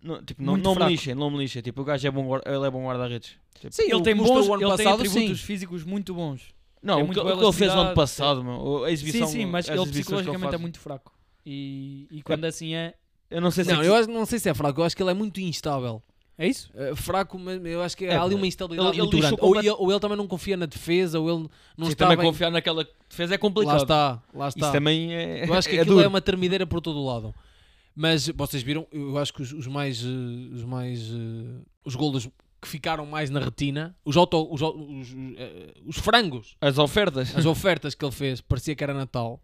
não, 0.02 0.22
tipo, 0.22 0.42
não, 0.42 0.52
muito 0.52 0.64
não 0.64 0.74
me 0.74 0.84
lixem, 0.92 1.14
não 1.14 1.30
me 1.30 1.38
lixem. 1.38 1.62
Tipo, 1.62 1.82
o 1.82 1.84
gajo 1.84 2.06
é 2.06 2.10
bom, 2.10 2.36
ele 2.36 2.66
é 2.66 2.70
bom 2.70 2.84
guarda-redes. 2.86 3.32
Tipo, 3.58 3.74
Sim, 3.74 3.90
Ele 3.90 4.02
tem 4.02 4.14
bons, 4.14 4.46
ele 4.46 4.58
tem 4.58 4.68
passado, 4.68 4.94
atributos 5.02 5.40
sim. 5.40 5.46
físicos 5.46 5.84
muito 5.84 6.12
bons. 6.14 6.54
Não, 6.82 6.96
Tem 6.96 7.04
o 7.04 7.08
que, 7.08 7.18
o 7.18 7.36
que 7.38 7.44
ele 7.44 7.52
fez 7.52 7.74
no 7.74 7.80
ano 7.80 7.94
passado, 7.94 8.44
meu, 8.44 8.84
a 8.84 8.90
exibição. 8.92 9.26
sim, 9.26 9.38
sim, 9.40 9.46
mas 9.46 9.68
as 9.68 9.76
ele 9.80 9.90
psicologicamente 9.90 10.54
é 10.54 10.58
muito 10.58 10.78
fraco. 10.78 11.12
E, 11.44 12.06
e 12.10 12.22
quando 12.22 12.44
assim 12.44 12.74
é. 12.74 12.94
Eu 13.30 13.40
não 13.40 13.50
sei 13.50 13.64
se 13.64 13.72
Não, 13.72 13.82
é 13.82 13.88
eu 13.88 13.94
acho- 13.94 14.08
não 14.10 14.26
sei 14.26 14.38
se 14.38 14.48
é 14.48 14.54
fraco, 14.54 14.80
eu 14.80 14.84
acho 14.84 14.94
que 14.96 15.02
ele 15.02 15.10
é 15.10 15.14
muito 15.14 15.40
instável. 15.40 16.02
É 16.38 16.46
isso? 16.46 16.70
Eh, 16.74 16.94
fraco, 16.94 17.38
mas 17.38 17.64
eu 17.64 17.80
acho 17.82 17.96
que 17.96 18.04
É, 18.04 18.14
há 18.14 18.20
ali 18.22 18.28
ele- 18.34 18.34
uma 18.42 18.46
instabilidade 18.46 18.90
ele 18.90 18.98
muito 18.98 19.16
lixou 19.16 19.36
grande. 19.38 19.42
Ou 19.46 19.58
ele, 19.58 19.70
ou 19.70 19.90
ele 19.90 20.00
também 20.00 20.18
não 20.18 20.26
confia 20.26 20.56
na 20.56 20.66
defesa, 20.66 21.18
ou 21.18 21.30
ele 21.30 21.48
não 21.78 21.86
se 21.86 21.92
está 21.92 22.04
também 22.04 22.18
bem... 22.18 22.26
confiar 22.26 22.50
naquela 22.50 22.86
defesa 23.08 23.32
é 23.34 23.36
Lá 23.36 23.38
complicado. 23.38 23.82
está, 23.82 24.22
lá 24.34 24.48
está. 24.48 24.60
Isso 24.60 24.72
também 24.72 25.14
é. 25.14 25.48
Eu 25.48 25.54
acho 25.54 25.68
que 25.68 25.76
é 25.76 25.80
aquilo 25.80 25.96
duro. 25.96 26.04
é 26.04 26.08
uma 26.08 26.20
termideira 26.20 26.66
por 26.66 26.80
todo 26.82 26.98
o 26.98 27.06
lado. 27.06 27.34
Mas 27.94 28.28
vocês 28.28 28.62
viram, 28.62 28.86
eu 28.92 29.16
acho 29.16 29.32
que 29.32 29.40
os, 29.40 29.52
os 29.52 29.66
mais. 29.66 30.02
eh, 30.04 30.54
Os 30.54 30.64
mais. 30.64 31.00
eh, 31.10 31.62
Os 31.84 31.94
golos 31.94 32.28
que 32.60 32.68
ficaram 32.68 33.06
mais 33.06 33.30
na 33.30 33.40
retina, 33.40 33.96
os, 34.04 34.16
auto, 34.16 34.52
os, 34.52 34.60
os, 34.60 35.14
eh, 35.38 35.72
os 35.86 35.96
frangos, 35.98 36.54
As 36.60 36.76
ofertas. 36.78 37.34
as 37.36 37.46
ofertas 37.46 37.94
que 37.94 38.04
ele 38.04 38.12
fez, 38.12 38.40
parecia 38.42 38.74
que 38.74 38.82
era 38.84 38.92
Natal. 38.92 39.40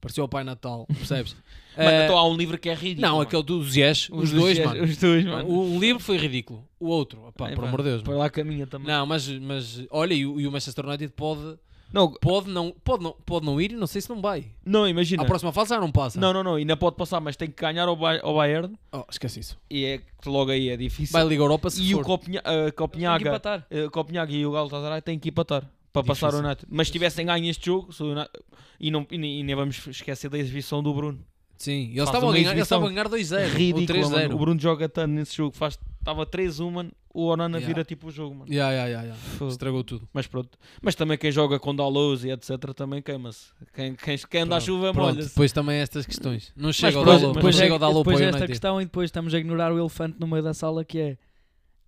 Parecia 0.00 0.24
o 0.24 0.28
Pai 0.28 0.44
Natal, 0.44 0.86
percebes? 0.92 1.34
Mano, 1.76 1.90
Eh, 1.90 2.04
então 2.04 2.18
há 2.18 2.26
um 2.28 2.36
livro 2.36 2.58
que 2.58 2.68
é 2.68 2.74
ridículo. 2.74 3.02
não, 3.02 3.10
mano. 3.18 3.22
aquele 3.22 3.42
dos 3.42 3.76
Yes, 3.76 4.08
os, 4.10 4.30
dos 4.30 4.32
dois, 4.32 4.58
mano. 4.58 4.82
Os 4.82 4.96
dois, 4.96 5.24
mano. 5.24 5.48
O, 5.48 5.74
um 5.74 5.78
livro 5.78 6.02
foi 6.02 6.16
ridículo. 6.16 6.64
O 6.80 6.88
outro, 6.88 7.26
opá, 7.28 7.50
É, 7.50 7.54
por 7.54 7.64
amor 7.64 7.82
de 7.82 7.90
Deus. 7.90 8.02
Mano. 8.02 8.18
lá 8.18 8.28
caminha 8.30 8.66
também. 8.66 8.88
Não, 8.88 9.06
mas, 9.06 9.28
mas 9.28 9.84
olha, 9.90 10.14
e 10.14 10.26
o, 10.26 10.40
e 10.40 10.46
o 10.46 10.52
Manchester 10.52 10.84
United 10.86 11.12
pode, 11.14 11.58
Não, 11.92 12.10
pode, 12.12 12.48
não, 12.50 12.74
pode, 12.84 13.04
não, 13.04 13.14
pode 13.24 13.46
não 13.46 13.60
ir 13.60 13.70
e 13.72 13.76
não 13.76 13.86
sei 13.86 14.00
se 14.00 14.08
não 14.10 14.20
vai. 14.20 14.46
não, 14.64 14.86
imagina. 14.88 15.22
À 15.22 15.26
próxima 15.26 15.52
fase 15.52 15.70
já 15.70 15.80
não 15.80 15.92
passa. 15.92 16.18
Não, 16.20 16.32
não, 16.32 16.42
não. 16.42 16.54
Ainda 16.56 16.76
pode 16.76 16.96
passar, 16.96 17.20
mas 17.20 17.36
tem 17.36 17.48
que 17.48 17.60
ganhar 17.60 17.86
ao, 17.86 17.96
ao 18.22 18.34
Bayern. 18.34 18.74
Oh, 18.92 19.04
esquece 19.10 19.38
isso. 19.40 19.56
E 19.70 19.84
é 19.84 19.98
que 19.98 20.28
logo 20.28 20.50
aí 20.50 20.70
é 20.70 20.76
difícil. 20.76 21.12
Vai 21.12 21.24
Liga 21.28 21.42
Europa 21.42 21.70
se 21.70 21.82
e 21.82 21.92
for. 21.92 22.00
o 22.02 22.04
Copenha- 22.04 22.40
uh, 22.40 22.42
Tem 22.42 22.64
que 22.66 22.72
Copenhaga, 22.72 23.28
empatar. 23.28 23.66
uh, 23.70 23.90
Copenhaga 23.90 24.32
e 24.32 24.44
o 24.44 24.50
Galatasaray 24.52 25.00
têm 25.02 25.18
que 25.18 25.28
empatar 25.28 25.62
para 25.92 26.02
Difícil. 26.02 26.28
passar 26.28 26.36
o 26.42 26.44
United. 26.46 26.66
Mas 26.70 26.86
se 26.88 26.92
tivessem 26.92 27.26
ganho 27.26 27.48
este 27.50 27.66
jogo, 27.66 27.92
se 27.92 28.02
o 28.02 28.06
United- 28.12 28.30
e, 28.78 28.90
não, 28.90 29.06
e, 29.10 29.18
nem- 29.18 29.40
e 29.40 29.42
nem 29.42 29.54
vamos 29.56 29.86
esquecer 29.88 30.28
da 30.30 30.38
exibição 30.38 30.82
do 30.82 30.92
Bruno. 30.94 31.18
Sim, 31.56 31.90
eles 31.90 32.04
estavam 32.04 32.30
a 32.30 32.32
ganhar, 32.32 32.56
estavam 32.56 32.86
a 32.86 32.90
ganhar 32.90 33.06
2-0 33.08 33.44
ou 33.44 33.50
Ridículo, 33.50 33.86
3-0. 33.86 34.10
mano. 34.22 34.34
O 34.34 34.38
Bruno 34.38 34.58
joga 34.60 34.88
tanto 34.88 35.10
nesse 35.12 35.36
jogo. 35.36 35.54
Faz, 35.54 35.78
estava 35.98 36.24
3-1, 36.24 36.70
mano. 36.70 36.90
O 37.12 37.26
Onana 37.26 37.58
Yeah. 37.58 37.66
vira 37.66 37.84
tipo 37.84 38.06
o 38.06 38.10
jogo, 38.10 38.34
mano. 38.34 38.50
Ya, 38.50 38.70
ya, 38.70 38.86
ya. 39.02 39.14
Fogo. 39.14 39.50
Estragou 39.50 39.84
tudo. 39.84 40.08
Mas 40.12 40.26
pronto. 40.26 40.56
Mas 40.80 40.94
também 40.94 41.18
quem 41.18 41.30
joga 41.30 41.58
com 41.58 41.74
Dalloz 41.74 42.24
e 42.24 42.30
etc. 42.30 42.56
também 42.74 43.02
queima-se. 43.02 43.48
Quem, 43.74 43.94
quem, 43.94 44.16
quem 44.16 44.40
anda 44.42 44.56
à 44.56 44.60
chuva 44.60 44.92
molha-se. 44.94 45.28
depois 45.30 45.52
também 45.52 45.80
estas 45.80 46.06
questões. 46.06 46.50
Não 46.56 46.72
chega 46.72 46.96
ao 46.98 47.04
mas 47.04 47.20
não 47.20 47.32
depois 47.32 47.56
chega 47.56 47.68
é, 47.68 47.72
ao 47.74 47.78
para 47.80 47.88
depois 47.98 48.16
o 48.16 48.22
é 48.22 48.24
esta 48.26 48.36
United. 48.38 48.46
questão 48.52 48.80
e 48.80 48.84
depois 48.84 49.08
estamos 49.08 49.34
a 49.34 49.38
ignorar 49.38 49.70
o 49.72 49.78
elefante 49.78 50.16
no 50.20 50.26
meio 50.28 50.42
da 50.42 50.54
sala 50.54 50.82
que 50.84 50.98
é 50.98 51.18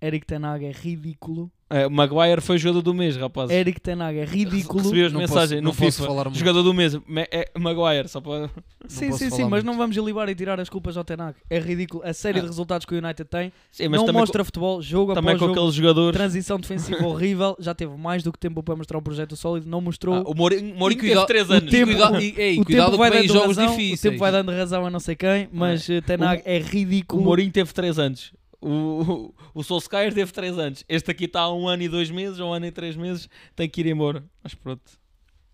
Eric 0.03 0.27
Tenag 0.27 0.65
é 0.67 0.73
ridículo. 0.73 1.51
É, 1.75 1.87
o 1.87 1.91
Maguire 1.91 2.41
foi 2.43 2.59
jogador 2.59 2.83
do 2.83 2.93
mês, 2.93 3.17
rapaz. 3.17 3.51
Eric 3.51 3.81
Tenag 3.81 4.19
é 4.19 4.25
ridículo. 4.27 4.83
Recebi 4.83 5.05
as 5.05 5.13
Não 5.13 5.21
mensagens 5.21 5.49
posso- 5.51 5.55
no 5.63 5.63
não 5.63 5.71
posso 5.75 5.93
FIFA. 5.97 6.07
falar 6.07 6.25
muito. 6.25 6.39
Jogador 6.39 6.63
do 6.63 6.75
mês, 6.75 6.99
é 7.31 7.51
Maguire, 7.59 8.09
só 8.09 8.21
para. 8.21 8.51
Sim, 8.87 9.11
sim, 9.13 9.31
sim, 9.31 9.45
mas 9.45 9.65
não 9.65 9.77
vamos 9.79 9.97
ilibar 9.97 10.29
e 10.29 10.35
tirar 10.35 10.61
as 10.61 10.69
culpas 10.69 10.97
ao 10.97 11.05
Tenag. 11.05 11.35
É 11.49 11.59
ridículo. 11.59 12.03
A 12.05 12.13
série 12.13 12.39
Ah. 12.39 12.43
de 12.43 12.49
resultados 12.49 12.85
que 12.85 12.95
o 12.95 12.99
United 12.99 13.25
tem 13.25 13.53
Sim, 13.71 13.89
mas 13.89 14.03
não 14.05 14.13
mostra 14.13 14.45
futebol, 14.45 14.83
jogo 14.83 15.09
com, 15.09 15.15
também 15.15 15.31
após 15.31 15.39
com 15.41 15.47
jogo. 15.47 15.59
aqueles 15.61 15.75
jogadores. 15.75 16.17
Transição 16.17 16.59
defensiva 16.61 17.07
horrível. 17.09 17.57
Já 17.59 17.75
teve 17.75 17.97
mais 17.97 18.23
do 18.23 18.31
que 18.33 18.39
tempo 18.39 18.63
para 18.63 18.77
mostrar 18.77 18.99
um 18.99 19.03
projeto 19.03 19.35
sólido. 19.35 19.67
Não 19.69 19.81
mostrou. 19.81 20.17
Ah, 20.17 20.23
o 20.27 20.35
Mourinho, 20.35 20.75
Mourinho 20.75 21.01
cuida- 21.01 21.15
teve 21.15 21.27
3 21.27 21.49
o 21.49 21.53
anos. 21.55 21.71
tempo- 21.71 21.87
Cuidado. 21.93 22.21
e- 22.21 22.35
ei, 22.37 22.61
o 22.61 22.65
cuidado 22.67 22.85
tempo 22.87 22.99
vai 22.99 23.11
dando 23.11 23.27
jogos 23.33 23.57
razão, 23.57 23.71
difíceis. 23.77 24.01
O 24.01 24.03
tempo 24.03 24.19
vai 24.19 24.33
dando 24.33 24.53
razão 24.53 24.85
a 24.87 24.91
não 24.91 25.01
sei 25.01 25.17
quem, 25.17 25.49
mas 25.51 25.89
eh, 25.89 26.01
Tenag 26.03 26.43
é 26.45 26.59
O 26.59 26.63
ridículo. 26.63 27.23
Mourinho 27.23 27.51
teve 27.51 27.73
3 27.73 27.99
anos. 27.99 28.31
O, 28.63 28.69
o, 28.71 29.35
o 29.61 29.63
Solskjaer 29.65 30.15
teve 30.15 30.33
3 30.33 30.57
anos. 30.59 30.85
Este 30.89 31.11
aqui 31.11 31.25
está 31.25 31.41
há 31.41 31.53
um 31.53 31.67
ano 31.67 31.83
e 31.83 31.89
2 31.89 32.11
meses, 32.11 32.39
ou 32.39 32.51
um 32.51 32.53
ano 32.53 32.67
e 32.67 32.71
3 32.71 32.95
meses. 32.97 33.29
Tem 33.57 33.69
que 33.69 33.81
ir 33.81 33.87
embora. 33.89 34.25
Mas 34.43 34.55
pronto. 34.55 34.83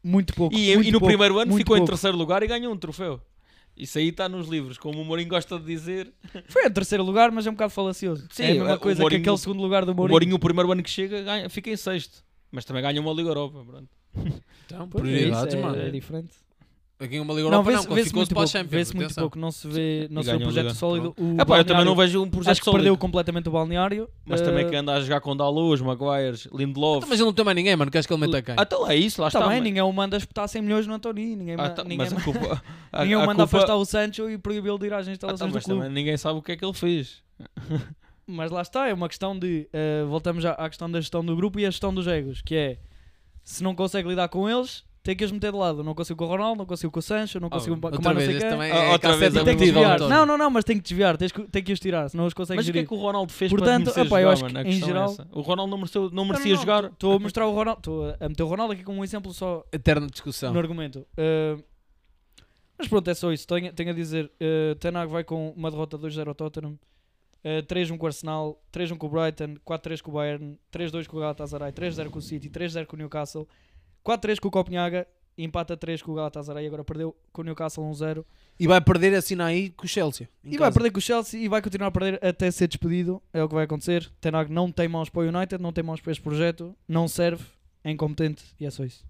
Muito 0.04 0.34
pouco. 0.34 0.54
E, 0.54 0.74
muito 0.74 0.88
e 0.88 0.92
no 0.92 1.00
pouco, 1.00 1.10
primeiro 1.12 1.38
ano 1.38 1.56
ficou 1.56 1.76
em 1.76 1.80
pouco. 1.80 1.90
terceiro 1.92 2.16
lugar 2.16 2.42
e 2.42 2.46
ganhou 2.46 2.72
um 2.72 2.76
troféu. 2.76 3.20
Isso 3.76 3.96
aí 3.98 4.08
está 4.08 4.28
nos 4.28 4.48
livros, 4.48 4.76
como 4.76 5.00
o 5.00 5.04
Mourinho 5.04 5.28
gosta 5.30 5.58
de 5.58 5.64
dizer. 5.64 6.12
Foi 6.48 6.66
em 6.66 6.70
terceiro 6.70 7.02
lugar, 7.04 7.30
mas 7.30 7.46
é 7.46 7.50
um 7.50 7.54
bocado 7.54 7.70
falacioso. 7.72 8.26
Sim, 8.30 8.42
é 8.42 8.50
a 8.50 8.54
mesma 8.54 8.74
o 8.74 8.78
coisa 8.80 9.00
Mourinho- 9.00 9.22
que 9.22 9.28
aquele 9.28 9.38
segundo 9.40 9.62
lugar 9.62 9.84
do 9.84 9.92
O 9.92 9.94
Mourinho. 9.94 10.12
Mourinho, 10.12 10.36
o 10.36 10.38
primeiro 10.38 10.70
ano 10.72 10.82
que 10.82 10.90
chega, 10.90 11.22
ganha- 11.22 11.48
fica 11.48 11.70
em 11.70 11.76
sexto. 11.76 12.24
Mas 12.50 12.64
também 12.64 12.82
ganha 12.82 13.00
uma 13.00 13.12
Liga 13.12 13.28
Europa. 13.30 13.64
Pronto. 13.64 13.88
Então, 14.66 14.88
prioridades, 14.88 15.54
isso, 15.54 15.56
é, 15.56 15.66
mano. 15.66 15.80
é 15.80 15.90
diferente. 15.90 16.30
Aqui 17.00 17.14
em 17.14 17.20
uma 17.20 17.32
Liga 17.32 17.48
Não, 17.48 17.58
Europa 17.58 17.70
não, 17.70 17.76
vê-se 17.76 17.82
vê 17.86 17.88
qualificou-se 17.94 18.16
muito 18.16 18.34
pouco. 18.34 18.48
Champions. 18.48 18.70
Vê-se 18.70 18.96
muito 18.96 19.14
pouco. 19.14 19.38
Não 19.38 19.52
se 19.52 19.68
vê, 19.68 20.08
não 20.10 20.20
se 20.20 20.30
vê 20.30 20.36
um 20.36 20.40
projeto 20.40 20.64
Liga. 20.64 20.74
sólido. 20.74 21.14
O 21.16 21.40
É 21.40 21.44
pá, 21.44 21.58
eu 21.58 21.64
também 21.64 21.84
não 21.84 21.94
vejo 21.94 22.20
um 22.20 22.28
projeto 22.28 22.50
Acho 22.50 22.60
que 22.60 22.64
sólido. 22.64 22.78
perdeu 22.82 22.96
completamente 22.98 23.48
o 23.48 23.52
balneário. 23.52 24.08
Mas 24.26 24.40
Eh, 24.40 24.44
também 24.44 24.68
que 24.68 24.74
anda 24.74 24.94
a 24.94 25.00
jogar 25.00 25.20
com 25.20 25.36
Dalot, 25.36 25.80
Maguires, 25.84 26.48
Lindelof. 26.52 26.96
Então, 26.98 27.08
Mas 27.08 27.20
ele 27.20 27.26
não 27.26 27.32
tem 27.32 27.44
mais 27.44 27.54
ninguém, 27.54 27.76
mano. 27.76 27.88
Queres 27.88 28.04
que 28.04 28.12
ele 28.12 28.20
meta 28.20 28.42
quem? 28.42 28.54
Ah, 28.58 28.62
então 28.62 28.90
é 28.90 28.96
isso, 28.96 29.20
lá 29.22 29.28
está. 29.28 29.38
Também, 29.40 29.58
mas- 29.58 29.64
ninguém 29.64 29.82
o 29.82 29.92
manda 29.92 30.16
espetar 30.16 30.48
100 30.48 30.60
milhões 30.60 30.88
no 30.88 30.94
Antoni. 30.94 31.36
Ninguém, 31.36 31.54
Ah, 31.56 31.70
tá, 31.70 31.84
ninguém, 31.84 31.98
mas 31.98 32.12
a 32.12 32.20
culpa. 32.20 32.62
a- 32.92 33.00
ninguém 33.02 33.14
a 33.14 33.18
o 33.18 33.26
manda 33.26 33.42
culpa- 33.44 33.56
afastar 33.58 33.76
o 33.76 33.84
Sancho 33.84 34.28
e 34.28 34.36
proibi-lo 34.36 34.76
de 34.78 34.86
ir 34.86 34.92
às 34.92 35.06
Ah, 35.06 35.12
instalações 35.12 35.38
tá, 35.38 35.46
do 35.46 35.54
mas 35.54 35.64
clube. 35.64 35.80
também 35.80 35.94
ninguém 35.94 36.16
sabe 36.16 36.38
o 36.40 36.42
que 36.42 36.50
é 36.50 36.56
que 36.56 36.64
ele 36.64 36.74
fez. 36.74 37.22
Mas 38.26 38.50
lá 38.50 38.60
está, 38.60 38.88
é 38.88 38.92
uma 38.92 39.08
questão 39.08 39.38
de. 39.38 39.68
eh, 39.72 40.04
voltamos 40.06 40.42
já 40.42 40.50
à 40.52 40.68
questão 40.68 40.90
da 40.90 41.00
gestão 41.00 41.24
do 41.24 41.34
grupo 41.34 41.58
e 41.60 41.64
a 41.64 41.70
gestão 41.70 41.94
dos 41.94 42.06
egos, 42.06 42.42
que 42.42 42.54
é 42.54 42.76
se 43.42 43.62
não 43.62 43.74
consegue 43.74 44.06
lidar 44.08 44.28
com 44.28 44.46
eles, 44.50 44.84
tem 45.08 45.16
que 45.16 45.24
os 45.24 45.32
meter 45.32 45.52
de 45.52 45.56
lado. 45.56 45.82
Não 45.82 45.94
consigo 45.94 46.18
com 46.18 46.26
o 46.26 46.28
Ronaldo, 46.28 46.58
não 46.58 46.66
consigo 46.66 46.92
com 46.92 46.98
o 46.98 47.02
Sancho, 47.02 47.40
não 47.40 47.48
consigo 47.48 47.74
com 47.80 47.86
Outra 47.86 47.98
mais 48.12 48.18
não 48.18 48.26
vez, 48.26 48.42
sei 48.42 48.50
quem. 48.50 48.60
Ah, 48.60 48.66
é 48.66 48.92
outra 48.92 49.16
vez 49.16 49.34
é 49.34 49.42
Tem 49.42 49.56
que 49.56 49.64
desviar. 49.64 50.00
Não, 50.00 50.26
não, 50.26 50.36
não, 50.36 50.50
mas 50.50 50.64
tem 50.66 50.76
que 50.76 50.82
desviar. 50.82 51.16
Que, 51.16 51.48
tem 51.48 51.62
que 51.64 51.72
os 51.72 51.80
tirar, 51.80 52.10
senão 52.10 52.26
os 52.26 52.34
consegues 52.34 52.58
Mas 52.66 52.68
o 52.68 52.72
que 52.74 52.80
é 52.80 52.84
que 52.84 52.92
o 52.92 52.98
Ronaldo 52.98 53.32
fez 53.32 53.50
Portanto, 53.50 53.90
para 53.90 54.02
eu 54.02 54.06
jogar, 54.06 54.32
acho 54.32 54.42
mano? 54.42 54.62
que 54.62 54.68
em 54.70 54.82
é 54.82 54.84
geral- 54.86 55.10
essa. 55.10 55.26
O 55.32 55.40
Ronaldo 55.40 55.70
não 55.70 55.78
mereceu, 55.78 56.02
não 56.02 56.10
Não, 56.10 56.24
merecia 56.26 56.50
não, 56.50 56.56
não, 56.56 56.60
jogar. 56.60 56.84
Estou 56.92 57.12
a 57.14 57.18
mostrar 57.18 57.46
o 57.46 57.54
Ronaldo, 57.54 57.80
estou 57.80 58.16
a 58.20 58.28
meter 58.28 58.42
o 58.42 58.46
Ronaldo 58.46 58.72
aqui 58.74 58.84
como 58.84 59.00
um 59.00 59.04
exemplo 59.04 59.32
só 59.32 59.64
Eterna 59.72 60.06
discussão. 60.08 60.52
no 60.52 60.58
argumento. 60.58 61.06
Uh, 61.16 61.64
mas 62.78 62.86
pronto, 62.86 63.08
é 63.08 63.14
só 63.14 63.32
isso. 63.32 63.46
Tenho, 63.46 63.72
tenho 63.72 63.90
a 63.90 63.94
dizer: 63.94 64.26
uh, 64.26 64.74
Tenag 64.74 65.10
vai 65.10 65.24
com 65.24 65.52
uma 65.56 65.70
derrota 65.70 65.96
2-0 65.98 66.28
ao 66.28 66.34
Tottenham, 66.34 66.72
uh, 66.72 67.62
3-1 67.66 67.96
com 67.96 68.04
o 68.04 68.06
Arsenal, 68.08 68.62
3-1 68.70 68.98
com 68.98 69.06
o 69.06 69.08
Brighton, 69.08 69.54
4-3 69.66 70.02
com 70.02 70.10
o 70.10 70.14
Bayern, 70.14 70.58
3-2 70.70 71.06
com 71.06 71.16
o 71.16 71.20
Galatasaray, 71.20 71.72
3-0 71.72 72.10
com 72.10 72.18
o 72.18 72.22
City, 72.22 72.50
3-0 72.50 72.84
com 72.84 72.94
o 72.94 72.98
Newcastle, 72.98 73.48
4-3 74.04 74.38
com 74.40 74.48
o 74.48 74.50
Copenhaga, 74.50 75.06
empata 75.36 75.76
3 75.76 76.02
com 76.02 76.12
o 76.12 76.14
Galatasaray, 76.14 76.66
agora 76.66 76.82
perdeu 76.84 77.16
com 77.32 77.42
o 77.42 77.44
Newcastle 77.44 77.84
1-0. 77.84 78.24
E 78.58 78.66
vai 78.66 78.80
perder 78.80 79.14
assim 79.14 79.40
aí 79.40 79.70
com 79.70 79.84
o 79.84 79.88
Chelsea. 79.88 80.28
E 80.42 80.50
vai 80.50 80.68
casa. 80.68 80.72
perder 80.72 80.90
com 80.90 80.98
o 80.98 81.02
Chelsea 81.02 81.40
e 81.40 81.48
vai 81.48 81.62
continuar 81.62 81.88
a 81.88 81.90
perder 81.92 82.24
até 82.24 82.50
ser 82.50 82.66
despedido. 82.66 83.22
É 83.32 83.42
o 83.42 83.48
que 83.48 83.54
vai 83.54 83.64
acontecer. 83.64 84.10
Tenag 84.20 84.52
não 84.52 84.72
tem 84.72 84.88
mãos 84.88 85.08
para 85.08 85.20
o 85.22 85.24
United, 85.24 85.62
não 85.62 85.72
tem 85.72 85.84
mãos 85.84 86.00
para 86.00 86.10
este 86.12 86.22
projeto, 86.22 86.74
não 86.88 87.06
serve, 87.06 87.44
é 87.84 87.90
incompetente 87.90 88.44
e 88.58 88.66
é 88.66 88.70
só 88.70 88.84
isso. 88.84 89.06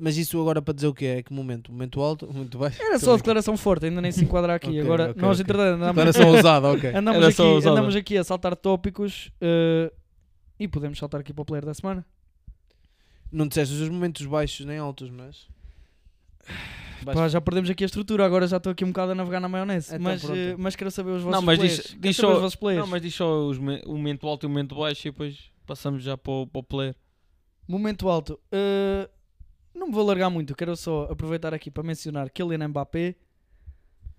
Mas 0.00 0.16
isso 0.16 0.40
agora 0.40 0.60
para 0.60 0.74
dizer 0.74 0.88
o 0.88 0.94
que 0.94 1.06
é? 1.06 1.22
Que 1.22 1.32
momento? 1.32 1.70
Momento 1.70 2.00
alto? 2.00 2.26
Momento 2.26 2.58
baixo? 2.58 2.82
Era 2.82 2.98
só 2.98 3.14
a 3.14 3.16
declaração 3.16 3.56
forte, 3.56 3.86
ainda 3.86 4.00
nem 4.00 4.10
se 4.10 4.24
enquadra 4.24 4.56
aqui. 4.56 4.66
Ok, 4.76 4.80
Agora, 4.80 5.10
ok, 5.12 5.22
nós 5.22 5.38
ok. 5.38 5.44
entretanto 5.44 5.74
andamos, 5.76 5.94
Declaração 5.94 6.28
ousada, 6.28 6.68
ok. 6.72 6.90
andamos, 6.90 7.22
Era 7.22 7.28
aqui, 7.28 7.68
andamos 7.68 7.96
aqui 7.96 8.18
a 8.18 8.24
saltar 8.24 8.56
tópicos 8.56 9.30
eh, 9.40 9.92
e 10.58 10.66
podemos 10.66 10.98
saltar 10.98 11.20
aqui 11.20 11.32
para 11.32 11.42
o 11.42 11.44
player 11.44 11.64
da 11.64 11.72
semana. 11.72 12.04
Não 13.36 13.46
disseste 13.46 13.74
os 13.74 13.88
momentos 13.88 14.24
baixos 14.24 14.64
nem 14.64 14.78
altos, 14.78 15.10
mas. 15.10 15.46
Pá, 17.04 17.28
já 17.28 17.40
perdemos 17.40 17.68
aqui 17.68 17.84
a 17.84 17.86
estrutura, 17.86 18.24
agora 18.24 18.46
já 18.46 18.56
estou 18.56 18.72
aqui 18.72 18.84
um 18.84 18.88
bocado 18.88 19.12
a 19.12 19.14
navegar 19.14 19.40
na 19.40 19.48
maionese. 19.48 19.88
Então, 19.90 20.00
mas, 20.00 20.22
pronto. 20.22 20.36
eh, 20.38 20.54
mas 20.56 20.74
quero 20.74 20.90
saber 20.90 21.10
os 21.10 21.22
vossos 21.22 21.38
Não, 21.40 21.42
mas 21.44 21.58
players. 21.58 21.76
diz- 21.76 21.86
Quero 21.90 22.00
diz 22.00 22.16
saber 22.16 22.28
só- 22.28 22.34
os 22.36 22.40
vossos 22.42 22.56
players. 22.56 22.80
Não, 22.84 22.90
mas 22.90 23.02
diz 23.02 23.14
só 23.14 23.46
os 23.46 23.58
me- 23.58 23.82
o 23.84 23.90
momento 23.92 24.26
alto 24.26 24.44
e 24.44 24.46
o 24.46 24.48
momento 24.50 24.74
baixo 24.74 25.06
e 25.06 25.10
depois 25.10 25.50
passamos 25.66 26.02
já 26.02 26.16
para 26.16 26.32
o, 26.32 26.46
para 26.46 26.58
o 26.60 26.62
player. 26.62 26.96
Momento 27.68 28.08
alto. 28.08 28.40
eh, 28.50 29.08
não 29.74 29.88
me 29.88 29.92
vou 29.92 30.04
largar 30.06 30.30
muito, 30.30 30.54
quero 30.56 30.74
só 30.74 31.06
aproveitar 31.10 31.52
aqui 31.52 31.70
para 31.70 31.82
mencionar 31.82 32.30
Kylian 32.30 32.68
Mbappé. 32.68 33.14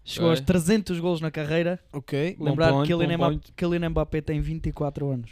Chegou 0.03 0.30
Ok. 0.30 0.39
aos 0.39 0.45
300 0.45 0.99
golos 0.99 1.19
na 1.19 1.32
carreira. 1.32 1.84
Ok. 1.91 2.36
Bom 2.38 2.45
Lembrar 2.45 2.67
que 2.67 2.73
point, 2.73 2.88
Kylian, 2.88 3.08
bom 3.08 3.15
Mbappé, 3.15 3.32
point. 3.39 3.53
Kylian 3.58 3.89
Mbappé 3.89 4.21
tem 4.21 4.39
24 4.39 5.10
anos. 5.10 5.32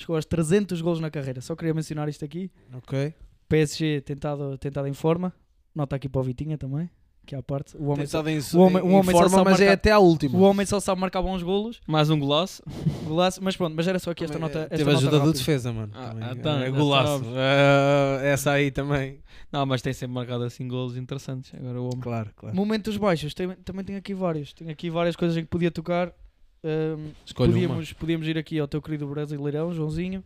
Chegou 0.00 0.16
aos 0.16 0.24
300 0.24 0.80
golos 0.80 0.98
na 1.00 1.10
carreira. 1.10 1.40
Só 1.40 1.54
queria 1.54 1.74
mencionar 1.74 2.08
isto 2.08 2.24
aqui. 2.24 2.50
Ok. 2.74 3.12
PSG 3.48 4.00
tentado, 4.00 4.56
tentado 4.58 4.88
em 4.88 4.94
forma. 4.94 5.32
Nota 5.74 5.96
aqui 5.96 6.08
para 6.08 6.20
o 6.20 6.24
Vitinha 6.24 6.56
também, 6.56 6.88
que 7.26 7.34
é 7.34 7.38
a 7.38 7.42
parte. 7.42 7.76
O 7.76 7.86
homem, 7.88 8.06
só, 8.06 8.22
Tentado 8.22 8.30
em, 8.30 8.38
o 8.58 8.60
homem- 8.64 8.82
o 8.82 8.86
em 8.86 8.94
homem 8.94 9.10
só 9.10 9.18
forma, 9.22 9.28
sabe 9.28 9.50
mas 9.50 9.60
é 9.60 9.64
marcar- 9.64 9.74
até 9.74 9.90
à 9.92 9.98
última. 9.98 10.38
o 10.38 10.42
homem 10.42 10.64
só 10.66 10.80
sabe 10.80 11.00
marcar 11.00 11.20
bons 11.20 11.42
golos. 11.42 11.80
Mais 11.86 12.08
um 12.10 12.18
golaço. 12.18 12.62
Golaço, 13.06 13.42
mas 13.42 13.56
pronto, 13.56 13.74
mas 13.76 13.86
era 13.88 13.98
só 13.98 14.10
aqui 14.12 14.24
esta 14.24 14.38
Também, 14.38 14.48
nota. 14.48 14.60
eh, 14.60 14.64
Esta 14.64 14.76
Teve 14.78 14.90
a 14.90 14.92
nota 14.94 14.98
ajuda 15.06 15.16
do 15.18 15.26
rápida. 15.26 15.38
defesa, 15.38 15.72
mano. 15.72 15.92
Ah, 15.94 16.14
ah, 16.20 16.32
então, 16.32 16.58
é 16.62 16.70
golaço. 16.70 17.24
Ah, 17.36 18.20
essa 18.22 18.52
aí 18.52 18.70
também. 18.70 19.18
Não, 19.52 19.66
mas 19.66 19.82
tem 19.82 19.92
sempre 19.92 20.14
marcado 20.14 20.44
assim 20.44 20.66
golos 20.68 20.96
interessantes. 20.96 21.52
Agora 21.54 21.80
o 21.80 21.86
homem. 21.86 22.00
Claro, 22.00 22.30
claro. 22.36 22.54
Momentos 22.56 22.96
baixos, 22.96 23.34
tem- 23.34 23.50
também 23.64 23.84
tenho 23.84 23.98
aqui 23.98 24.14
vários. 24.14 24.52
Tenho 24.52 24.70
aqui 24.70 24.88
várias 24.90 25.16
coisas 25.16 25.36
em 25.36 25.42
que 25.42 25.48
podia 25.48 25.70
tocar. 25.70 26.12
Uma. 26.62 27.14
podíamos, 27.34 27.92
podíamos 27.92 28.26
ir 28.28 28.36
aqui 28.38 28.58
ao 28.58 28.68
teu 28.68 28.80
querido 28.82 29.06
brasileirão, 29.08 29.72
Joãozinho. 29.72 30.22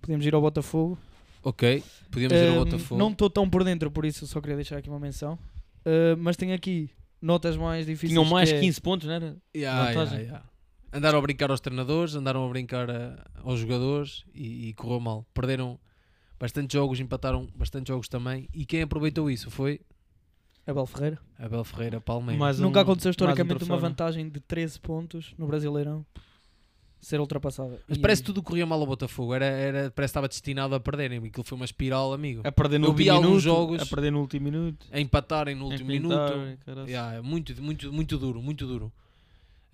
Podíamos 0.00 0.24
ir 0.26 0.34
ao 0.34 0.40
Botafogo. 0.40 0.98
Ok. 1.42 1.82
Podíamos 2.10 2.36
ir 2.36 2.48
ao 2.48 2.64
Botafogo. 2.64 2.98
Não 2.98 3.10
estou 3.10 3.28
tão 3.30 3.48
por 3.48 3.62
dentro, 3.64 3.90
por 3.90 4.04
isso 4.04 4.26
só 4.26 4.40
queria 4.40 4.56
deixar 4.56 4.78
aqui 4.78 4.88
uma 4.88 4.98
menção. 5.00 5.38
Ah, 5.84 6.16
mas 6.18 6.36
tenho 6.36 6.54
aqui 6.54 6.90
notas 7.20 7.56
mais 7.56 7.86
difíceis. 7.86 8.10
Tinham 8.10 8.24
mais 8.24 8.50
que 8.50 8.56
é- 8.56 8.60
15 8.60 8.80
pontos, 8.80 9.06
não 9.06 9.14
era? 9.14 9.36
Ya, 9.56 9.84
Vantagem. 9.86 10.26
ya. 10.26 10.42
Andaram 10.92 11.18
a 11.18 11.22
brincar 11.22 11.50
aos 11.50 11.60
treinadores, 11.60 12.14
andaram 12.14 12.44
a 12.46 12.48
brincar 12.48 12.90
a- 12.90 13.24
aos 13.44 13.60
jogadores 13.60 14.24
e, 14.34 14.68
e 14.68 14.74
correu 14.74 14.98
mal. 15.00 15.26
Perderam 15.34 15.78
bastante 16.38 16.72
jogos, 16.72 17.00
empataram 17.00 17.48
bastante 17.54 17.88
jogos 17.88 18.08
também. 18.08 18.48
E 18.54 18.64
quem 18.64 18.82
aproveitou 18.82 19.30
isso 19.30 19.50
foi 19.50 19.80
Abel 20.66 20.86
Ferreira. 20.86 21.18
Abel 21.38 21.64
Ferreira 21.64 22.00
Palmeiras. 22.00 22.40
Mais 22.40 22.58
Nunca 22.58 22.80
um- 22.80 22.82
aconteceu 22.82 23.08
um 23.08 23.12
historicamente 23.12 23.56
troféu, 23.58 23.76
uma 23.76 23.82
né? 23.82 23.88
vantagem 23.88 24.28
de 24.28 24.40
13 24.40 24.80
pontos 24.80 25.32
no 25.38 25.46
Brasileirão 25.46 26.04
ser 27.00 27.20
ultrapassada. 27.20 27.78
Mas 27.86 27.98
E- 27.98 28.00
parece 28.00 28.22
que 28.22 28.26
tudo 28.26 28.42
corria 28.42 28.66
mal 28.66 28.80
ao 28.80 28.86
Botafogo. 28.86 29.32
Era, 29.32 29.44
era, 29.44 29.78
parece 29.90 29.94
que 29.94 30.02
estava 30.02 30.26
destinado 30.28 30.74
a 30.74 30.80
perderem. 30.80 31.18
Aquilo 31.18 31.44
foi 31.44 31.54
uma 31.56 31.64
espiral, 31.64 32.12
amigo. 32.12 32.40
A 32.44 32.50
perder 32.50 32.78
no 32.78 32.86
Eu 32.88 32.92
vi 32.94 33.04
último 33.04 33.16
alguns 33.16 33.44
minuto. 33.44 33.56
jogos- 33.58 33.82
A 33.82 33.86
perder 33.86 34.10
no 34.10 34.20
último 34.20 34.44
minuto. 34.44 34.86
A 34.90 34.98
empatarem 35.00 35.54
no 35.54 35.66
último 35.66 35.88
pintar, 35.88 36.36
minuto. 36.36 36.88
Ya, 36.90 37.12
é 37.14 37.20
muito, 37.20 37.62
muito, 37.62 37.92
muito 37.92 38.18
duro, 38.18 38.42
muito 38.42 38.66
duro. 38.66 38.92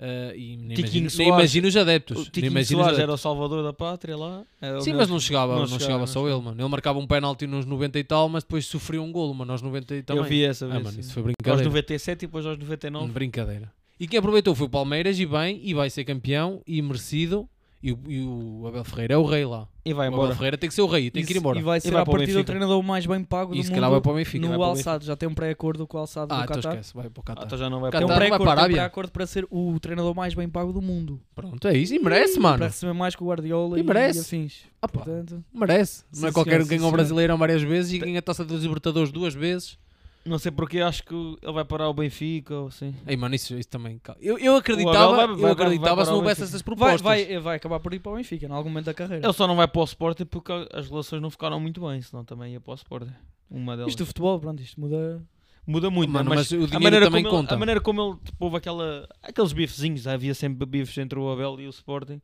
Uh, 0.03 0.35
e 0.37 0.57
nem, 0.57 1.29
imagino 1.29 1.69
os 1.69 1.77
adeptos. 1.77 2.27
O 2.27 2.29
Tiquinho 2.29 2.65
Soares 2.67 2.99
era 2.99 3.13
o 3.13 3.17
salvador 3.17 3.63
da 3.63 3.73
pátria 3.73 4.17
lá. 4.17 4.43
O 4.77 4.81
Sim, 4.81 4.95
mas 4.95 5.09
não 5.09 5.21
chegava, 5.21 5.55
não 5.55 5.61
não, 5.65 5.79
chegava, 5.79 6.09
só 6.09 6.29
ele, 6.29 6.41
mano. 6.43 6.61
Ele 6.61 6.69
marcava 6.69 6.99
um 6.99 7.07
penalti 7.07 7.47
nos 7.47 7.65
90 7.65 8.01
e 8.01 8.03
tal, 8.03 8.29
mas 8.29 8.43
depois 8.43 8.67
sofria 8.67 9.01
um 9.01 9.13
golo, 9.13 9.33
mano, 9.33 9.53
aos 9.53 9.63
90 9.63 9.95
e 9.95 10.03
também. 10.03 10.25
Eu 10.25 10.29
vi 10.29 10.45
essa 10.45 10.67
ah, 10.67 10.71
vez. 10.71 10.83
mano, 10.83 10.95
sim. 10.95 11.01
isso 11.03 11.13
foi 11.13 11.23
Aos 11.23 11.27
brincadeira. 11.27 11.69
97 11.69 12.25
e 12.25 12.27
depois 12.27 12.45
aos 12.45 12.59
99. 12.59 13.05
Hum, 13.05 13.13
Brincadeira. 13.13 13.73
E 14.01 14.09
quem 14.09 14.19
aproveitou 14.19 14.57
foi 14.57 14.67
o 14.67 14.71
Palmeiras 14.71 15.21
e 15.21 15.25
bem, 15.25 15.61
e 15.63 15.73
vai 15.73 15.89
ser 15.89 16.05
campeão 16.05 16.61
e 16.67 16.83
merecido. 16.83 17.49
E 17.83 17.91
o, 17.91 17.99
e 18.07 18.23
o 18.23 18.65
Abel 18.69 18.85
Ferreira 18.85 19.15
é 19.15 19.17
o 19.17 19.25
rei 19.25 19.45
lá. 19.45 19.67
E 19.85 19.93
vai 19.93 20.07
O 20.07 20.11
Abel 20.11 20.21
embora. 20.21 20.37
Ferreira 20.37 20.57
tem 20.57 20.69
que 20.69 20.75
ser 20.75 20.83
o 20.83 20.87
rei, 20.87 21.11
tem 21.11 21.25
que 21.25 21.31
ir 21.31 21.33
Isso- 21.33 21.41
embora. 21.41 21.59
E 21.59 21.63
vai 21.63 21.81
ser 21.81 21.91
vai 21.91 21.99
a 22.01 22.05
o 22.05 22.07
partir 22.07 22.33
do 22.33 22.45
treinador 22.45 22.81
mais 22.81 23.05
bem 23.05 23.25
pago 23.25 23.53
do 23.53 23.59
E 23.59 23.63
se 23.65 23.71
mundo 23.71 23.75
calhar 23.75 23.91
vai 23.91 24.01
para 24.01 24.13
o 24.13 24.15
Benfica. 24.15 24.47
no 24.49 24.57
o 24.57 24.63
Alçado. 24.63 25.05
Já 25.05 25.17
tem 25.17 25.29
um 25.29 25.35
pré-acordo 25.35 25.85
com 25.85 25.97
o 25.97 26.01
Alçado 26.01 26.33
Ah, 26.33 26.37
do 26.39 26.45
então 26.45 26.57
Qatar. 26.57 26.73
esquece, 26.75 26.95
vai 26.95 27.11
para 27.11 27.19
o 27.19 27.23
Ah, 27.23 27.27
Qatar. 27.27 27.45
então 27.47 27.59
já 27.59 27.69
não 27.69 27.81
vai 27.81 27.91
Qatar. 27.91 28.07
Tem 28.07 28.15
um 28.17 28.19
para 28.19 28.39
para 28.39 28.53
a 28.53 28.57
tem 28.57 28.65
um 28.75 28.77
pré-acordo 28.77 29.11
para 29.11 29.27
ser 29.27 29.45
o 29.51 29.81
treinador 29.81 30.15
mais 30.15 30.33
bem 30.33 30.49
pago 30.49 30.73
do 30.73 30.81
mundo. 30.81 31.21
Pronto, 31.35 31.67
é 31.67 31.77
isso. 31.77 31.93
E 31.93 31.99
merece, 31.99 32.39
mano. 32.39 32.59
Para 32.59 32.67
receber 32.69 32.93
mais 32.93 33.17
que 33.17 33.23
o 33.25 33.27
Guardiola 33.27 33.77
E 33.77 33.81
e, 33.81 33.85
merece. 33.85 34.19
e 34.19 34.23
afins. 34.23 34.55
Ah, 34.81 34.87
pá. 34.87 35.01
Portanto, 35.01 35.45
Merece. 35.53 36.05
Sim, 36.13 36.23
não 36.23 36.29
é 36.29 36.33
qualquer 36.33 36.61
um 36.61 36.65
que 36.65 36.77
ganha 36.77 36.87
o. 36.89 36.93
Brasileirão 36.93 37.37
várias 37.37 37.63
vezes 37.63 37.93
e 37.95 37.99
ganha 37.99 38.21
a 38.21 38.23
taça 38.23 38.45
dos 38.45 38.63
Libertadores 38.63 39.11
duas 39.11 39.35
vezes. 39.35 39.77
Não 40.25 40.39
sei 40.39 40.53
porque 40.53 40.79
acho 40.81 41.03
que 41.03 41.13
ele 41.15 41.53
vai 41.53 41.65
parar 41.65 41.89
o 41.89 41.95
Benfica 41.95 42.55
ou 42.55 42.69
assim. 42.69 42.95
Ei, 43.07 43.17
mano, 43.17 43.35
isso, 43.35 43.55
isso 43.59 43.69
também. 43.69 44.01
Eu, 44.21 44.39
eu 44.39 44.55
O 44.55 44.57
acreditava, 44.57 45.17
vai- 45.17 45.27
vai- 45.27 45.43
eu 45.43 45.49
acreditava 45.53 45.97
vai 45.97 46.05
se 46.05 46.11
não 46.13 46.17
o 46.19 46.21
houvesse 46.21 46.43
essas 46.45 46.63
propostas. 46.63 47.01
vai, 47.01 47.39
vai 47.41 47.57
acabar 47.57 47.81
por 47.81 47.93
ir 47.93 47.99
para 47.99 48.13
o 48.13 48.17
Benfica, 48.17 48.47
em 48.47 48.51
algum 48.53 48.69
momento 48.69 48.85
da 48.87 48.95
carreira. 48.95 49.27
Ele 49.27 49.33
só 49.33 49.49
não 49.49 49.57
vai 49.57 49.67
para 49.67 49.81
o 49.81 49.85
Sporting 49.85 50.25
porque 50.27 50.53
as 50.73 50.89
relações 50.89 51.21
não 51.21 51.29
ficaram 51.31 51.59
muito 51.59 51.81
bem, 51.87 52.01
senão 52.03 52.25
também 52.25 52.53
ia 52.53 52.61
para 52.61 52.71
o 52.71 52.75
Sporting. 52.77 53.13
Uma 53.51 53.77
delas. 53.77 53.91
Isto 53.91 53.99
do 54.05 54.07
futebol, 54.07 54.39
pronto, 54.39 54.63
isto 54.63 54.81
muda. 54.81 55.21
Muda 55.67 55.91
muito, 55.91 56.11
Mano, 56.11 56.31
né? 56.31 56.37
mas 56.37 56.51
o 56.51 56.55
a 56.55 56.59
dinheiro 56.59 56.83
maneira 56.83 57.07
também 57.07 57.23
como 57.25 57.35
ele- 57.37 57.43
conta. 57.43 57.55
a 57.55 57.59
maneira 57.59 57.81
como 57.81 58.03
ele 58.03 58.17
tipo, 58.25 58.45
houve 58.45 58.57
aquela, 58.57 59.09
aqueles 59.23 59.53
bifezinhos, 59.53 60.07
havia 60.09 60.35
sempre 60.35 60.67
bifes 60.67 60.97
entre 60.99 61.19
o 61.19 61.31
Abel 61.31 61.61
e 61.61 61.67
o 61.67 61.71
Sporting. 61.71 62.21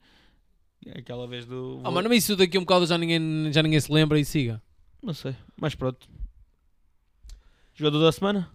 Aquela 0.96 1.26
vez 1.26 1.44
do. 1.46 1.80
Ah, 1.84 1.90
mano, 1.90 2.08
mas 2.08 2.22
isso 2.24 2.36
daqui 2.36 2.56
a 2.56 2.60
um 2.60 2.64
bocado 2.64 2.86
já 2.86 2.96
ninguém, 2.96 3.52
já 3.52 3.62
ninguém 3.62 3.80
se 3.80 3.92
lembra 3.92 4.18
e 4.18 4.24
siga. 4.24 4.62
Não 5.02 5.12
sei, 5.14 5.34
mas 5.60 5.74
pronto. 5.74 6.08
Jogador 7.78 8.00
da 8.00 8.10
semana? 8.10 8.50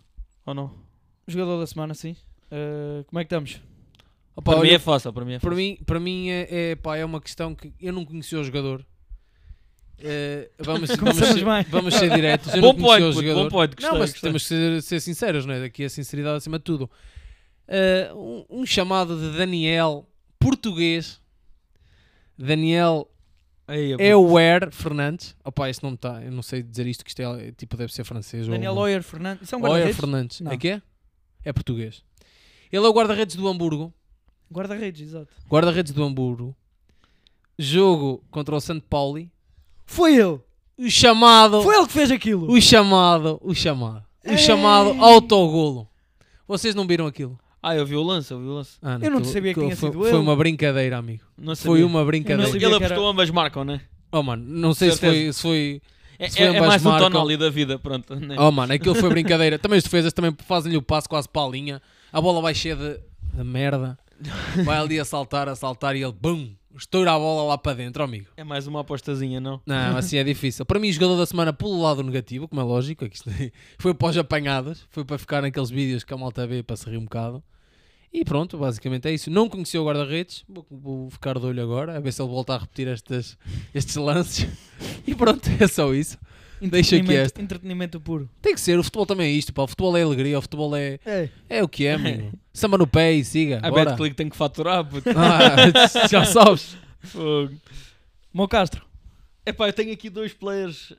Ou 0.46 0.54
não? 0.54 0.72
Jogador 1.26 1.58
da 1.58 1.66
semana, 1.66 1.94
sim. 1.94 2.12
Uh, 2.52 3.06
como 3.06 3.20
é 3.20 3.24
que 3.24 3.28
estamos? 3.28 3.62
Opa, 4.36 4.52
para 4.52 4.62
mim 4.62 4.68
olha, 4.68 4.76
é 4.76 4.80
fácil, 4.80 5.14
para 5.14 5.24
mim 5.24 5.34
é 5.36 5.40
para 5.40 5.50
fácil. 5.52 5.66
mim, 5.66 5.78
para 5.86 5.98
mim 5.98 6.30
é, 6.30 6.72
é, 6.72 6.76
pá, 6.76 6.98
é 6.98 7.06
uma 7.06 7.22
questão 7.22 7.56
que 7.56 7.74
eu 7.80 7.94
não 7.94 8.04
conheci 8.04 8.36
o 8.36 8.44
jogador. 8.44 8.86
Eh, 9.98 10.50
vamos, 10.60 10.90
vamos, 11.00 11.16
ser, 11.16 11.46
vamos 11.70 11.94
ser 11.96 12.10
diretos. 12.10 12.54
Eu 12.54 12.60
Bom 12.62 12.74
não 12.74 12.82
point, 12.82 13.06
o 13.06 13.12
jogador. 13.14 13.44
bom 13.44 13.50
point, 13.50 13.76
gostei, 13.76 13.90
não, 13.90 14.00
mas 14.00 14.12
gostei. 14.12 14.28
temos 14.30 14.42
que 14.44 14.48
ser, 14.50 14.82
ser 14.82 15.00
sinceros, 15.00 15.46
não 15.46 15.54
é? 15.54 15.62
Daqui 15.62 15.86
a 15.86 15.90
sinceridade 15.90 16.36
acima 16.36 16.58
de 16.58 16.66
tudo. 16.66 16.92
Eh, 17.66 18.12
um, 18.14 18.46
um 18.50 18.66
chamado 18.66 19.18
de 19.18 19.38
Daniel, 19.38 20.06
português. 20.38 21.22
Daniel 22.38 23.10
Aí, 23.68 23.96
Euer 23.98 24.72
Fernandes. 24.72 25.36
Opa, 25.44 25.70
este 25.70 25.84
não 25.84 25.94
está. 25.94 26.22
Eu 26.22 26.32
não 26.32 26.42
sei 26.42 26.62
dizer 26.62 26.86
isto, 26.86 27.04
que 27.04 27.10
isto 27.10 27.22
é, 27.22 27.52
tipo, 27.54 27.78
deve 27.78 27.94
ser 27.94 28.04
francês. 28.04 28.48
Daniel 28.48 28.74
ou, 28.74 28.82
Oyer 28.82 29.02
Fernandes. 29.02 29.44
Isso 29.44 29.56
é 29.56 29.58
um 29.58 29.62
guarda-redes? 29.62 29.96
Fernandes. 29.96 30.42
Não. 30.42 30.52
É 30.52 30.58
que 30.58 30.68
é? 30.68 30.82
É 31.46 31.54
português. 31.54 32.04
Ele 32.72 32.86
é 32.86 32.90
o 32.90 32.94
guarda-redes 32.94 33.36
do 33.36 33.48
Hamburgo. 33.48 33.94
Guarda-redes, 34.52 35.02
exato. 35.10 35.28
Guarda-redes 35.50 35.94
do 35.94 36.04
Hamburgo. 36.04 36.56
Jogo 37.58 38.24
contra 38.30 38.56
o 38.56 38.60
Santo 38.60 38.86
Pauli. 38.88 39.32
Foi 39.86 40.16
ele! 40.16 40.40
O 40.78 40.90
chamado. 40.90 41.62
Foi 41.62 41.76
ele 41.76 41.86
que 41.86 41.94
fez 41.94 42.12
aquilo! 42.12 42.52
O 42.52 42.60
chamado. 42.60 43.40
O 43.44 43.54
chamado. 43.54 44.04
O 44.26 44.32
Ei. 44.32 44.38
chamado 44.38 44.90
autogolo. 45.04 45.88
Vocês 46.48 46.74
não 46.74 46.88
viram 46.88 47.06
aquilo? 47.06 47.40
Ah, 47.64 47.76
eu 47.76 47.86
vi 47.86 47.96
o 47.96 48.04
lance, 48.04 48.30
eu 48.32 48.40
vi 48.40 48.46
o 48.46 48.54
lance. 48.56 48.78
Ah, 48.82 48.96
Eu 49.02 49.10
não 49.10 49.18
aquilo- 49.20 49.26
sabia 49.34 49.54
que 49.54 49.60
tinha 49.62 49.76
foi, 49.78 49.90
sido 49.90 50.00
Foi 50.02 50.10
ele. 50.10 50.18
uma 50.18 50.36
brincadeira, 50.36 50.98
amigo. 50.98 51.24
Não 51.38 51.56
Foi 51.56 51.80
sabia. 51.80 51.86
uma 51.88 52.00
Eu 52.02 52.06
brincadeira. 52.06 52.42
não 52.42 52.50
Ele, 52.50 52.52
sabia 52.54 52.68
ele 52.68 52.78
que 52.78 52.84
era- 52.84 52.94
apostou 52.94 53.10
ambas 53.10 53.30
marcam, 53.30 53.64
né? 53.64 53.82
Oh, 54.12 54.22
mano, 54.22 54.44
não 54.46 54.74
sei 54.74 54.92
se 54.92 55.00
foi, 55.00 55.32
se 55.34 55.42
foi. 55.42 55.82
É, 56.20 56.30
Se 56.30 56.38
foi 56.38 56.46
é, 56.46 56.50
ambas 56.50 56.64
é 56.64 56.68
mais 56.68 56.86
um 56.86 56.90
marcam. 56.90 57.10
Tonali 57.12 57.38
da 57.38 57.50
vida, 57.50 57.80
pronto. 57.80 58.14
Né? 58.20 58.36
Oh, 58.38 58.52
mano, 58.52 58.74
aquilo 58.74 58.94
foi 58.96 59.10
brincadeira. 59.10 59.58
também 59.58 59.78
os 59.78 59.84
defesas 59.84 60.12
também 60.14 60.36
fazem-lhe 60.46 60.78
o 60.78 60.82
passo 60.82 61.08
quase 61.10 61.28
para 61.30 61.48
a 61.48 61.50
linha. 61.50 61.82
A 62.12 62.20
bola 62.22 62.42
vai 62.42 62.54
cheia 62.54 62.76
de, 62.76 63.00
de 63.34 63.44
merda. 63.44 63.98
Vai 64.64 64.78
ali 64.78 65.00
a 65.00 65.04
saltar, 65.04 65.50
a 65.50 65.56
saltar 65.56 65.96
e 65.98 66.04
ele, 66.04 66.14
bum, 66.14 66.52
estoura 66.78 67.12
a 67.12 67.18
bola 67.18 67.44
lá 67.50 67.58
para 67.58 67.74
dentro, 67.74 68.02
amigo. 68.04 68.28
É 68.38 68.44
mais 68.44 68.68
uma 68.68 68.80
apostazinha, 68.82 69.42
não? 69.42 69.60
Não, 69.66 69.98
assim 69.98 70.16
é 70.18 70.24
difícil. 70.24 70.66
Para 70.66 70.80
mim, 70.80 70.90
jogador 70.94 71.18
da 71.18 71.26
semana, 71.26 71.52
pelo 71.52 71.82
lado 71.82 72.02
negativo, 72.04 72.48
como 72.48 72.62
é 72.62 72.64
lógico, 72.64 73.04
é 73.04 73.10
que 73.10 73.16
isto 73.18 73.30
foi 73.80 73.94
para 73.94 74.08
os 74.10 74.18
apanhados, 74.18 74.86
foi 74.92 75.04
para 75.04 75.18
ficar 75.18 75.42
naqueles 75.42 75.70
vídeos 75.70 76.04
que 76.06 76.14
a 76.14 76.18
malta 76.18 76.46
vê 76.48 76.64
para 76.64 76.78
se 76.78 76.90
rir 76.90 76.98
um 76.98 77.04
bocado. 77.04 77.44
E 78.14 78.24
pronto, 78.24 78.58
basicamente 78.58 79.08
é 79.08 79.14
isso. 79.14 79.32
Não 79.32 79.50
conheci 79.50 79.78
o 79.78 79.86
guarda-redes, 79.86 80.44
vou, 80.48 80.66
vou 80.70 81.10
ficar 81.10 81.40
de 81.40 81.46
olho 81.48 81.64
agora, 81.64 81.98
a 81.98 82.00
ver 82.00 82.14
se 82.14 82.22
ele 82.22 82.30
volta 82.30 82.54
a 82.54 82.58
repetir 82.60 82.88
estes, 82.88 83.38
estes 83.74 83.96
lances. 83.96 84.48
E 85.08 85.14
pronto, 85.16 85.50
é 85.60 85.68
só 85.68 85.94
isso. 85.94 86.18
Deixa 86.62 86.96
aqui 86.96 87.04
Entretenimento- 87.04 87.26
esta. 87.26 87.42
Entretenimento 87.42 88.00
puro. 88.00 88.30
Tem 88.42 88.54
que 88.54 88.62
ser, 88.62 88.80
o 88.80 88.84
futebol 88.84 89.06
também 89.06 89.28
é 89.28 89.32
isto, 89.32 89.52
pá. 89.52 89.64
o 89.64 89.68
futebol 89.68 89.98
é 89.98 90.04
alegria, 90.04 90.38
o 90.38 90.42
futebol 90.42 90.74
é, 90.76 90.98
É. 91.06 91.30
é 91.50 91.64
o 91.64 91.68
que 91.68 91.86
é, 91.86 91.94
amigo. 91.96 92.32
Samba 92.54 92.78
no 92.78 92.88
pé 92.88 93.12
e 93.14 93.26
siga. 93.26 93.60
A. 93.62 93.70
BetClick 93.72 94.16
tem 94.16 94.30
que 94.30 94.36
faturar, 94.38 94.86
puto. 94.86 95.10
Ah, 95.18 96.08
já 96.08 96.24
sabes. 96.26 96.78
Fogo. 97.02 97.52
Mo 98.32 98.48
Castro, 98.48 98.86
Epá, 99.46 99.68
eu 99.68 99.74
tenho 99.74 99.92
aqui 99.92 100.10
dois 100.10 100.32
players. 100.34 100.94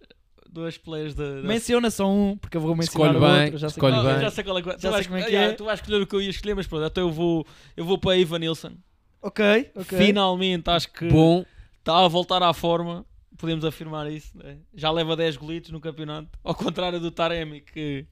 Dois 0.55 0.79
players 0.79 1.15
da. 1.15 1.41
da- 1.41 1.43
menciona 1.43 1.91
só 1.91 2.09
um, 2.09 2.37
porque 2.37 2.57
eu 2.57 2.61
vou 2.61 2.77
mencionar 2.77 3.13
Escolhe 3.13 3.25
o 3.25 3.29
bem, 3.35 3.45
outro. 3.47 3.59
Já 3.59 3.69
sei 3.69 3.77
escolhe 3.77 3.95
qual 3.95 4.09
é. 4.09 4.13
bem. 4.13 4.23
já 4.23 4.31
sei 4.31 4.45
qual 4.45 4.59
é. 4.59 4.63
Já 4.63 4.73
tu, 4.77 4.91
vais, 4.91 4.95
sei 4.97 5.05
como 5.07 5.19
é 5.19 5.23
que 5.29 5.37
é. 5.37 5.53
tu 5.53 5.65
vais 5.65 5.81
escolher 5.81 6.03
o 6.03 6.07
que 6.07 6.15
eu 6.15 6.23
ia 6.23 6.31
escolher, 6.31 6.55
mas 6.55 6.67
pronto, 6.69 6.87
então 6.87 7.03
eu 7.09 7.13
vou, 7.13 7.45
eu 7.77 7.85
vou 7.85 7.99
para 7.99 8.17
Ivan 8.17 8.39
Nilsson. 8.39 8.73
Ok, 9.21 9.71
ok. 9.75 9.99
Finalmente 9.99 10.71
acho 10.71 10.93
que 10.93 11.09
Bom, 11.09 11.45
está 11.81 12.05
a 12.05 12.09
voltar 12.09 12.41
à 12.43 12.53
forma. 12.55 13.05
Podemos 13.37 13.65
afirmar 13.65 14.09
isso. 14.13 14.31
né? 14.39 14.59
Já 14.75 14.93
leva 14.93 15.17
10 15.17 15.37
golitos 15.39 15.71
no 15.73 15.81
campeonato. 15.81 16.29
Ao 16.45 16.55
contrário 16.55 17.01
do 17.01 17.11
Taremi, 17.11 17.61
que 17.61 18.07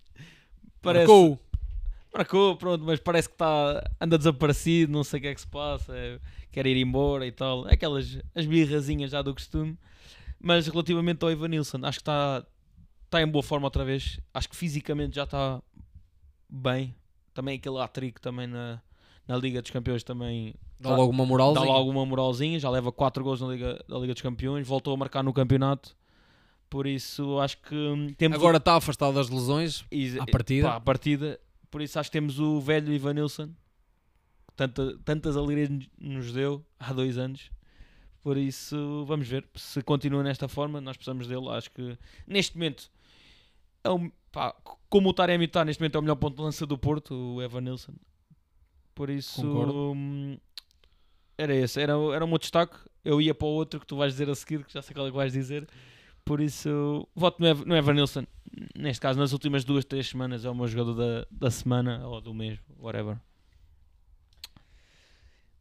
parece. 0.83 1.07
marcou. 1.07 1.39
Marcou, 2.13 2.57
pronto, 2.57 2.85
mas 2.85 2.99
parece 3.01 3.29
que 3.29 3.35
está 3.37 3.89
anda 4.01 4.19
desaparecido, 4.19 4.93
não 4.93 5.05
sei 5.05 5.19
o 5.19 5.23
que 5.23 5.29
é 5.29 5.35
que 5.35 5.41
se 5.41 5.47
passa, 5.47 5.97
é, 5.97 6.19
quer 6.51 6.67
ir 6.67 6.77
embora 6.77 7.25
e 7.27 7.33
tal. 7.33 7.67
Aquelas 7.69 8.19
as 8.35 8.45
birrazinhas 8.47 9.13
já 9.13 9.23
do 9.23 9.33
costume. 9.33 9.79
Mas 10.43 10.67
relativamente 10.67 11.23
ao 11.25 11.31
Ivan 11.31 11.49
Nilsson, 11.49 11.79
acho 11.85 11.99
que 11.99 12.03
está 12.03 12.45
está 13.05 13.21
em 13.23 13.27
boa 13.27 13.43
forma 13.43 13.67
outra 13.67 13.85
vez. 13.85 14.19
Acho 14.33 14.49
que 14.49 14.57
fisicamente 14.57 15.17
já 15.17 15.25
está 15.25 15.63
bem. 16.49 16.95
Também 17.35 17.57
aquele 17.59 17.79
hat-trick 17.79 18.21
também 18.21 18.47
na, 18.47 18.81
na 19.29 19.37
Liga 19.37 19.61
dos 19.63 19.71
Campeões 19.71 20.03
também 20.03 20.55
Dá 20.81 20.97
logo 20.97 21.13
uma 21.13 21.25
moral. 21.25 21.53
dá 21.55 21.63
logo 21.63 21.91
uma 21.91 22.05
moralzinha. 22.07 22.59
Já 22.59 22.69
leva 22.71 22.91
4 22.91 23.23
gols 23.23 23.41
na 23.41 23.49
Liga, 23.49 23.85
da 23.89 23.99
Liga 23.99 24.15
dos 24.15 24.23
Campeões, 24.23 24.67
voltou 24.67 24.93
a 24.95 24.97
marcar 24.97 25.23
no 25.23 25.33
campeonato. 25.33 25.95
Por 26.69 26.87
isso 26.87 27.39
acho 27.39 27.59
que 27.59 27.75
hum, 27.75 28.15
temos 28.17 28.39
Agora 28.39 28.57
está 28.57 28.77
afastado 28.77 29.15
das 29.15 29.29
lesões. 29.29 29.85
e- 29.93 30.19
À 30.19 30.27
partida. 30.27 30.69
pá, 30.69 30.77
à 30.77 30.81
partida. 30.81 31.39
Por 31.71 31.81
isso 31.83 31.99
acho 31.99 32.11
que 32.11 32.15
temos 32.19 32.39
o 32.41 32.61
velho 32.61 32.93
Ivan 32.93 33.13
Nilsson. 33.15 33.49
que 33.49 34.55
Tanta, 34.57 34.99
tantas 35.05 35.37
alegrias 35.37 35.69
nos 35.99 36.33
deu 36.33 36.65
há 36.81 36.93
dois 36.93 37.17
anos. 37.19 37.51
Por 38.23 38.37
isso, 38.37 39.05
vamos 39.05 39.29
ver. 39.29 39.45
Se 39.55 39.83
continua 39.83 40.23
nesta 40.23 40.47
forma, 40.47 40.81
nós 40.81 40.97
precisamos 40.97 41.27
dele. 41.27 41.49
Acho 41.49 41.71
que 41.71 41.99
neste 42.27 42.57
momento, 42.57 42.89
é 43.83 43.91
um, 43.91 44.11
pá, 44.31 44.55
como 44.89 45.09
o 45.09 45.13
Taremi 45.13 45.47
está, 45.47 45.65
neste 45.65 45.81
momento 45.81 45.97
é 45.97 45.99
o 45.99 46.03
melhor 46.03 46.17
ponto 46.17 46.37
de 46.37 46.43
lança 46.43 46.65
do 46.65 46.79
Porto, 46.79 47.15
o 47.15 47.43
Evan 47.43 47.63
Nilsson. 47.63 47.95
Por 48.95 49.11
isso, 49.11 49.45
hum, 49.45 50.39
era 51.37 51.55
esse. 51.55 51.81
Era, 51.81 51.95
era 52.15 52.25
o 52.25 52.29
meu 52.29 52.39
destaque. 52.39 52.77
Eu 53.05 53.21
ia 53.21 53.35
para 53.35 53.47
o 53.47 53.51
outro 53.51 53.81
que 53.81 53.87
tu 53.87 53.97
vais 53.97 54.13
dizer 54.13 54.31
a 54.31 54.35
seguir, 54.35 54.65
que 54.65 54.73
já 54.73 54.83
sei 54.83 54.95
qual 54.95 55.07
é 55.07 55.11
que 55.11 55.17
vais 55.17 55.33
dizer. 55.33 55.69
Por 56.25 56.41
isso, 56.41 57.09
voto 57.17 57.41
no, 57.41 57.49
Ev 57.49 57.65
no 57.65 57.77
Evan 57.77 57.95
Nilsson. 57.95 58.25
Neste 58.79 59.01
caso, 59.01 59.19
nas 59.19 59.33
últimas 59.33 59.65
duas, 59.65 59.85
três 59.85 60.09
semanas, 60.09 60.45
é 60.45 60.51
o 60.51 60.55
meu 60.55 60.69
jogador 60.69 60.95
da, 60.95 61.27
da 61.29 61.51
semana 61.51 62.07
ou 62.07 62.21
do 62.21 62.33
mês, 62.33 62.61
whatever. 62.79 63.19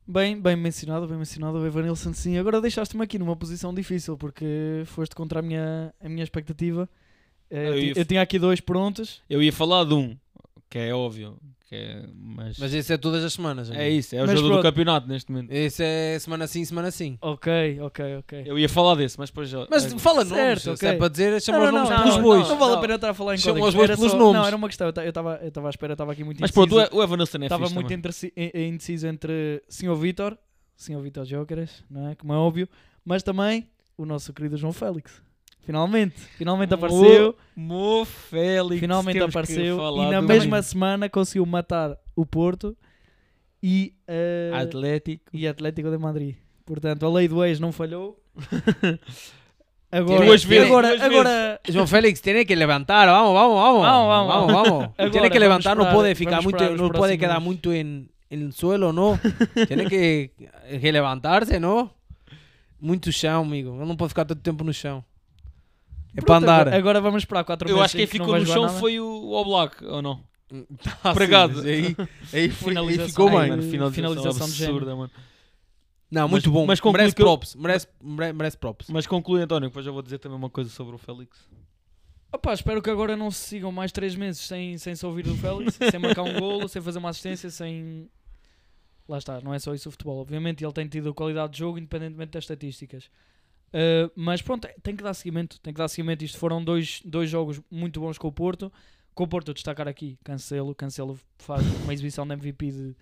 Bem, 0.08 0.40
bem 0.40 0.56
mencionado, 0.56 1.08
bem 1.08 1.18
mencionado 1.18 1.58
o 1.60 1.66
Evan 1.66 1.84
Nilsson, 1.84 2.14
sim. 2.14 2.38
Agora 2.38 2.60
deixaste-me 2.60 3.04
aqui 3.04 3.18
numa 3.20 3.36
posição 3.36 3.74
difícil, 3.74 4.18
porque 4.18 4.84
foste 4.88 5.16
contra 5.16 5.40
a 5.40 5.42
minha, 5.42 5.94
a 6.02 6.10
minha 6.10 6.24
expectativa. 6.24 6.90
Eh, 7.50 7.70
Eu 7.70 7.80
Eu, 7.80 7.94
eu 7.98 8.06
tinha 8.06 8.22
aqui 8.22 8.38
dois 8.40 8.60
prontos. 8.60 9.22
Eu 9.30 9.42
ia 9.42 9.54
falar 9.54 9.86
de 9.86 9.94
um, 9.94 10.18
que 10.70 10.78
é 10.80 10.94
óbvio, 10.94 11.38
que 11.72 11.76
é, 11.78 12.04
mas, 12.14 12.58
Mas 12.60 12.74
esse 12.74 12.92
é 12.92 12.98
todas 12.98 13.24
as 13.24 13.32
semanas. 13.32 13.72
é 13.72 13.76
amigo. 13.76 13.90
isso, 13.96 14.14
é 14.14 14.18
o 14.18 14.22
Mas 14.28 14.32
jogador 14.32 14.48
do 14.48 14.54
pronto. 14.62 14.64
campeonato 14.74 15.08
neste 15.08 15.32
momento. 15.32 15.52
Esse 15.52 15.82
é 15.82 16.20
semana 16.20 16.46
sim, 16.46 16.66
semana 16.66 16.92
sim. 16.92 17.18
Ok, 17.22 17.80
ok, 17.80 18.18
ok. 18.18 18.44
Eu 18.46 18.60
ia 18.60 18.68
falar 18.68 18.96
desse, 18.96 19.18
mas 19.18 19.30
depois 19.30 19.48
já. 19.48 19.66
Mas 19.70 19.86
é- 19.86 19.98
fala 19.98 20.26
Certo, 20.26 20.38
nomes. 20.66 20.68
ok. 20.68 20.76
Se 20.78 20.88
é 20.88 20.98
para 20.98 21.08
dizer, 21.08 21.42
chama 21.42 21.60
Não, 21.60 21.66
os 21.68 21.72
nomes 21.72 21.90
não, 21.90 21.98
pelos 22.00 22.16
não, 22.18 22.24
bois. 22.24 22.50
Não 22.50 22.58
vale 22.60 22.74
a 22.76 22.78
pena 22.80 22.96
estar 22.96 23.10
a 23.12 23.14
falar 23.14 23.36
em 23.36 23.38
Chama 23.38 23.60
código. 23.60 23.68
os 23.70 23.74
bois 23.76 23.90
Era 23.90 23.98
pelos 23.98 24.12
só- 24.12 24.18
nomes. 24.18 24.34
Não, 24.42 24.48
era 24.48 24.56
uma 24.58 24.68
questão. 24.68 24.88
Eu 24.88 25.10
estava 25.10 25.40
eu 25.42 25.48
estava 25.48 25.68
à 25.68 25.70
espera, 25.70 25.94
estava 25.94 26.12
aqui 26.12 26.24
muito 26.26 26.42
mas 26.42 26.52
pronto, 26.52 26.74
indeciso. 26.76 26.96
o 26.96 27.00
o 27.00 27.04
Evan 27.04 27.16
Nilsson 27.18 27.38
é 27.38 27.44
Estava 27.44 27.64
fixe 27.64 27.74
muito 27.74 27.88
também. 27.88 28.32
in- 28.36 28.52
in- 28.54 28.68
indeciso 28.74 29.08
entre 29.08 29.64
Sr. 29.70 29.96
Vítor, 29.96 30.38
Sr. 30.76 31.00
Vítor 31.00 31.24
Jóqueres, 31.26 31.86
não 31.90 32.10
é? 32.10 32.16
Como 32.16 32.34
é 32.34 32.36
óbvio, 32.36 32.68
mas 33.06 33.24
também 33.24 33.70
o 33.98 34.06
nosso 34.06 34.34
querido 34.34 34.58
João 34.58 34.74
Félix. 34.74 35.22
Finalmente, 35.64 36.20
finalmente 36.38 36.74
apareceu, 36.74 37.36
Mo 37.56 38.04
Félix. 38.04 38.80
finalmente 38.80 39.20
apareceu 39.22 39.78
e 39.98 40.10
na 40.10 40.22
mesma 40.22 40.62
semana 40.62 41.08
conseguiu 41.08 41.46
matar 41.46 41.96
o 42.16 42.26
Porto 42.26 42.76
e, 43.62 43.94
uh, 44.10 44.56
Atlético. 44.56 45.26
e 45.32 45.48
Atlético 45.48 45.90
de 45.92 45.98
Madrid. 45.98 46.36
Portanto, 46.66 47.06
a 47.06 47.10
lei 47.12 47.28
do 47.28 47.44
ex 47.46 47.60
não 47.60 47.72
falhou. 47.72 48.20
Agora, 49.94 50.26
Duas 50.26 50.44
vezes, 50.46 50.68
agora, 50.68 50.88
duas 50.88 51.02
agora 51.02 51.60
João 51.68 51.86
Félix 51.86 52.22
tiene 52.22 52.46
que 52.46 52.56
levantar, 52.56 53.08
vamos, 53.08 53.34
vamos, 53.34 53.56
vamos. 53.62 53.82
Vamos, 53.82 54.08
vamos, 54.08 54.28
vamos, 54.34 54.54
vamos. 54.54 54.84
Agora, 54.98 55.12
tiene 55.12 55.30
que 55.30 55.38
levantar, 55.40 55.74
esperar- 55.74 55.94
puede 55.94 56.16
ficar 56.16 56.42
muito, 56.42 56.70
no 56.78 56.92
puede 56.94 57.18
quedar 57.18 57.42
muito 57.42 57.74
en 57.74 58.10
el 58.30 58.54
suelo, 58.54 58.94
no. 58.94 59.20
tiene 59.68 59.86
que, 59.88 60.32
que 60.80 60.92
levantarse, 60.94 61.60
no. 61.60 61.92
Muito 62.80 63.12
chão, 63.12 63.42
amigo. 63.44 63.76
Ele 63.76 63.86
não 63.86 63.98
pode 63.98 64.10
ficar 64.10 64.24
tanto 64.24 64.42
tempo 64.42 64.64
no 64.64 64.74
chão. 64.74 65.04
É 66.16 66.22
para 66.22 66.38
andar. 66.38 66.62
agora- 66.62 66.78
Agora 66.78 67.02
vamos 67.02 67.24
esperar 67.24 67.44
4 67.44 67.70
Eu 67.70 67.76
meses. 67.76 67.86
acho 67.86 67.92
que 67.94 67.98
quem 68.00 68.08
ficou 68.08 68.28
vai 68.32 68.40
no 68.42 68.46
chão 68.46 68.64
nada. 68.66 68.80
foi 68.80 69.00
o 69.00 69.32
Oblak, 69.32 69.84
ou 69.86 70.02
não? 70.02 70.24
Ah, 71.04 71.14
Pregado. 71.14 71.62
sim, 71.62 71.68
aí, 71.70 71.84
aí, 71.96 71.96
foi, 71.96 72.40
aí 72.42 72.50
Finalização. 72.50 73.08
ficou 73.10 73.28
Ai, 73.30 73.34
bem. 73.40 73.50
mano. 73.52 73.64
finalização, 73.64 73.92
finalização 74.16 74.46
absurda, 74.48 74.96
mano. 74.96 75.12
Não, 76.12 76.28
muito 76.28 76.50
Mas- 76.50 76.54
bom. 76.54 76.66
mas 76.66 76.80
conclui 76.82 77.00
merece 77.02 77.16
que 77.16 77.22
eu- 77.22 77.26
props. 77.26 77.56
Merece, 77.56 77.88
mere- 78.04 78.34
merece 78.34 78.58
props. 78.58 78.88
Mas 78.90 79.08
conclui, 79.08 79.42
António, 79.42 79.70
depois 79.70 79.86
eu 79.86 79.94
vou 79.94 80.02
dizer 80.02 80.18
também 80.20 80.38
uma 80.38 80.50
coisa 80.50 80.70
sobre 80.70 80.94
o 80.94 80.98
Félix. 80.98 81.48
Opa, 82.34 82.54
espero 82.54 82.82
que 82.82 82.90
agora 82.90 83.16
não 83.16 83.32
se 83.32 83.40
sigam 83.48 83.72
mais 83.72 83.92
3 83.94 84.16
meses 84.16 84.42
sem, 84.42 84.78
sem 84.78 84.94
se 84.96 85.06
ouvir 85.06 85.24
do 85.24 85.36
Félix, 85.38 85.78
sem 85.90 86.00
marcar 86.00 86.24
um 86.24 86.38
golo, 86.40 86.68
sem 86.68 86.82
fazer 86.82 87.00
uma 87.00 87.10
assistência, 87.10 87.50
sem. 87.50 88.10
Lá 89.08 89.18
está, 89.18 89.40
não 89.42 89.54
é 89.54 89.60
só 89.60 89.74
isso 89.74 89.88
o 89.90 89.92
futebol. 89.92 90.20
Obviamente 90.20 90.64
ele 90.64 90.74
tem 90.74 90.88
tido 90.88 91.14
qualidade 91.14 91.54
de 91.54 91.60
jogo, 91.60 91.78
independentemente 91.78 92.32
das 92.32 92.44
estatísticas. 92.44 93.10
Uh, 93.74 94.12
mas 94.16 94.42
pronto, 94.42 94.68
tem 94.84 94.96
que 94.96 95.04
dar 95.04 95.14
seguimento. 95.14 95.60
Tem 95.62 95.74
que 95.74 95.78
dar 95.78 95.88
seguimento. 95.88 96.24
Isto 96.26 96.38
foram 96.38 96.64
dois, 96.64 97.02
dois 97.06 97.30
jogos 97.30 97.62
muito 97.72 98.00
bons 98.00 98.18
com 98.18 98.28
o 98.28 98.32
Porto. 98.32 98.72
Com 99.14 99.24
o 99.24 99.28
Porto, 99.28 99.54
destacar 99.54 99.88
aqui 99.88 100.18
Cancelo. 100.24 100.74
Cancelo 100.76 101.18
faz 101.38 101.64
uma 101.84 101.94
exibição 101.94 102.26
de 102.28 102.34
MVP 102.34 102.72
de. 102.72 102.96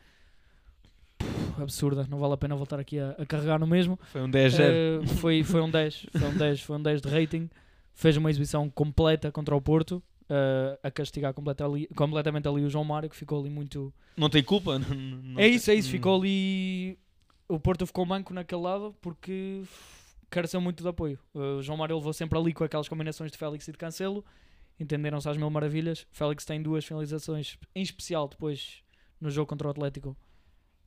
Absurda. 1.61 2.07
Não 2.09 2.19
vale 2.19 2.33
a 2.33 2.37
pena 2.37 2.55
voltar 2.55 2.79
aqui 2.79 2.99
a, 2.99 3.11
a 3.17 3.25
carregar 3.25 3.59
no 3.59 3.67
mesmo. 3.67 3.99
Foi 4.11 4.21
um 4.21 4.29
10-0. 4.31 5.01
Uh, 5.03 5.07
foi, 5.15 5.43
foi 5.43 5.61
um 5.61 5.69
10, 5.69 6.05
foi 6.11 6.29
um 6.29 6.37
10, 6.37 6.61
foi 6.61 6.77
um 6.77 6.81
10 6.81 7.01
de 7.01 7.09
rating. 7.09 7.49
Fez 7.93 8.15
uma 8.15 8.29
exibição 8.29 8.69
completa 8.69 9.29
contra 9.29 9.53
o 9.53 9.59
Porto, 9.61 10.01
uh, 10.29 10.79
a 10.81 10.89
castigar 10.89 11.33
completa 11.33 11.65
ali- 11.65 11.87
completamente 11.87 12.47
ali 12.47 12.63
o 12.63 12.69
João 12.69 12.85
Mário, 12.85 13.09
que 13.09 13.15
ficou 13.15 13.39
ali 13.41 13.49
muito. 13.49 13.93
Não 14.15 14.29
tem 14.29 14.41
culpa? 14.41 14.79
Não- 14.79 14.95
não 14.95 15.39
é 15.41 15.47
isso, 15.47 15.69
é 15.69 15.75
isso. 15.75 15.89
Ficou 15.89 16.17
ali. 16.21 16.97
O 17.49 17.59
Porto 17.59 17.85
ficou 17.85 18.05
manco 18.05 18.33
naquele 18.33 18.61
lado 18.61 18.95
porque 19.01 19.61
careceu 20.29 20.61
muito 20.61 20.83
de 20.83 20.89
apoio. 20.89 21.19
Uh, 21.33 21.57
o 21.57 21.61
João 21.61 21.77
Mário 21.77 21.95
levou 21.95 22.13
sempre 22.13 22.37
ali 22.37 22.53
com 22.53 22.63
aquelas 22.63 22.87
combinações 22.87 23.31
de 23.31 23.37
Félix 23.37 23.67
e 23.67 23.71
de 23.71 23.77
Cancelo. 23.77 24.23
Entenderam-se 24.79 25.27
às 25.27 25.37
mil 25.37 25.49
maravilhas. 25.49 26.07
Félix 26.11 26.45
tem 26.45 26.61
duas 26.61 26.85
finalizações, 26.85 27.57
em 27.75 27.81
especial 27.81 28.27
depois 28.27 28.83
no 29.19 29.29
jogo 29.29 29.47
contra 29.47 29.67
o 29.67 29.71
Atlético, 29.71 30.15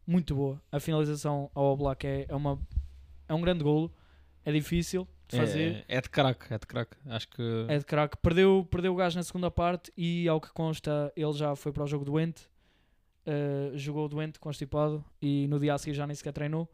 muito 0.07 0.35
boa. 0.35 0.61
A 0.71 0.81
finalização 0.81 1.51
ao 1.55 1.77
Black 1.77 2.07
é, 2.07 2.27
é, 2.29 2.35
uma, 2.35 2.59
é 3.29 3.35
um 3.35 3.41
grande 3.41 3.63
golo. 3.63 3.93
É 4.45 4.51
difícil 4.51 5.07
de 5.29 5.37
fazer. 5.37 5.85
É, 5.89 5.99
é 5.99 6.01
de 6.01 6.11
craque, 6.11 6.53
é 6.53 6.59
de 6.59 6.67
craque. 6.67 6.97
Acho 7.07 7.29
que. 7.29 7.67
É 7.69 7.79
de 7.79 7.85
craque. 7.85 8.17
Perdeu, 8.17 8.67
perdeu 8.71 8.93
o 8.93 8.97
gás 8.97 9.15
na 9.15 9.23
segunda 9.23 9.51
parte 9.51 9.93
e, 9.97 10.27
ao 10.29 10.41
que 10.41 10.53
consta, 10.53 11.13
ele 11.17 11.33
já 11.33 11.55
foi 11.55 11.73
para 11.73 11.85
o 11.85 11.87
jogo 11.87 12.05
doente. 12.05 12.51
Uh, 13.25 13.79
jogou 13.79 14.09
doente, 14.09 14.41
constipado 14.41 15.05
e 15.21 15.47
no 15.47 15.61
dia 15.61 15.75
a 15.75 15.79
seguir 15.79 15.95
já 15.95 16.07
nem 16.07 16.15
sequer 16.17 16.33
treinou. 16.33 16.69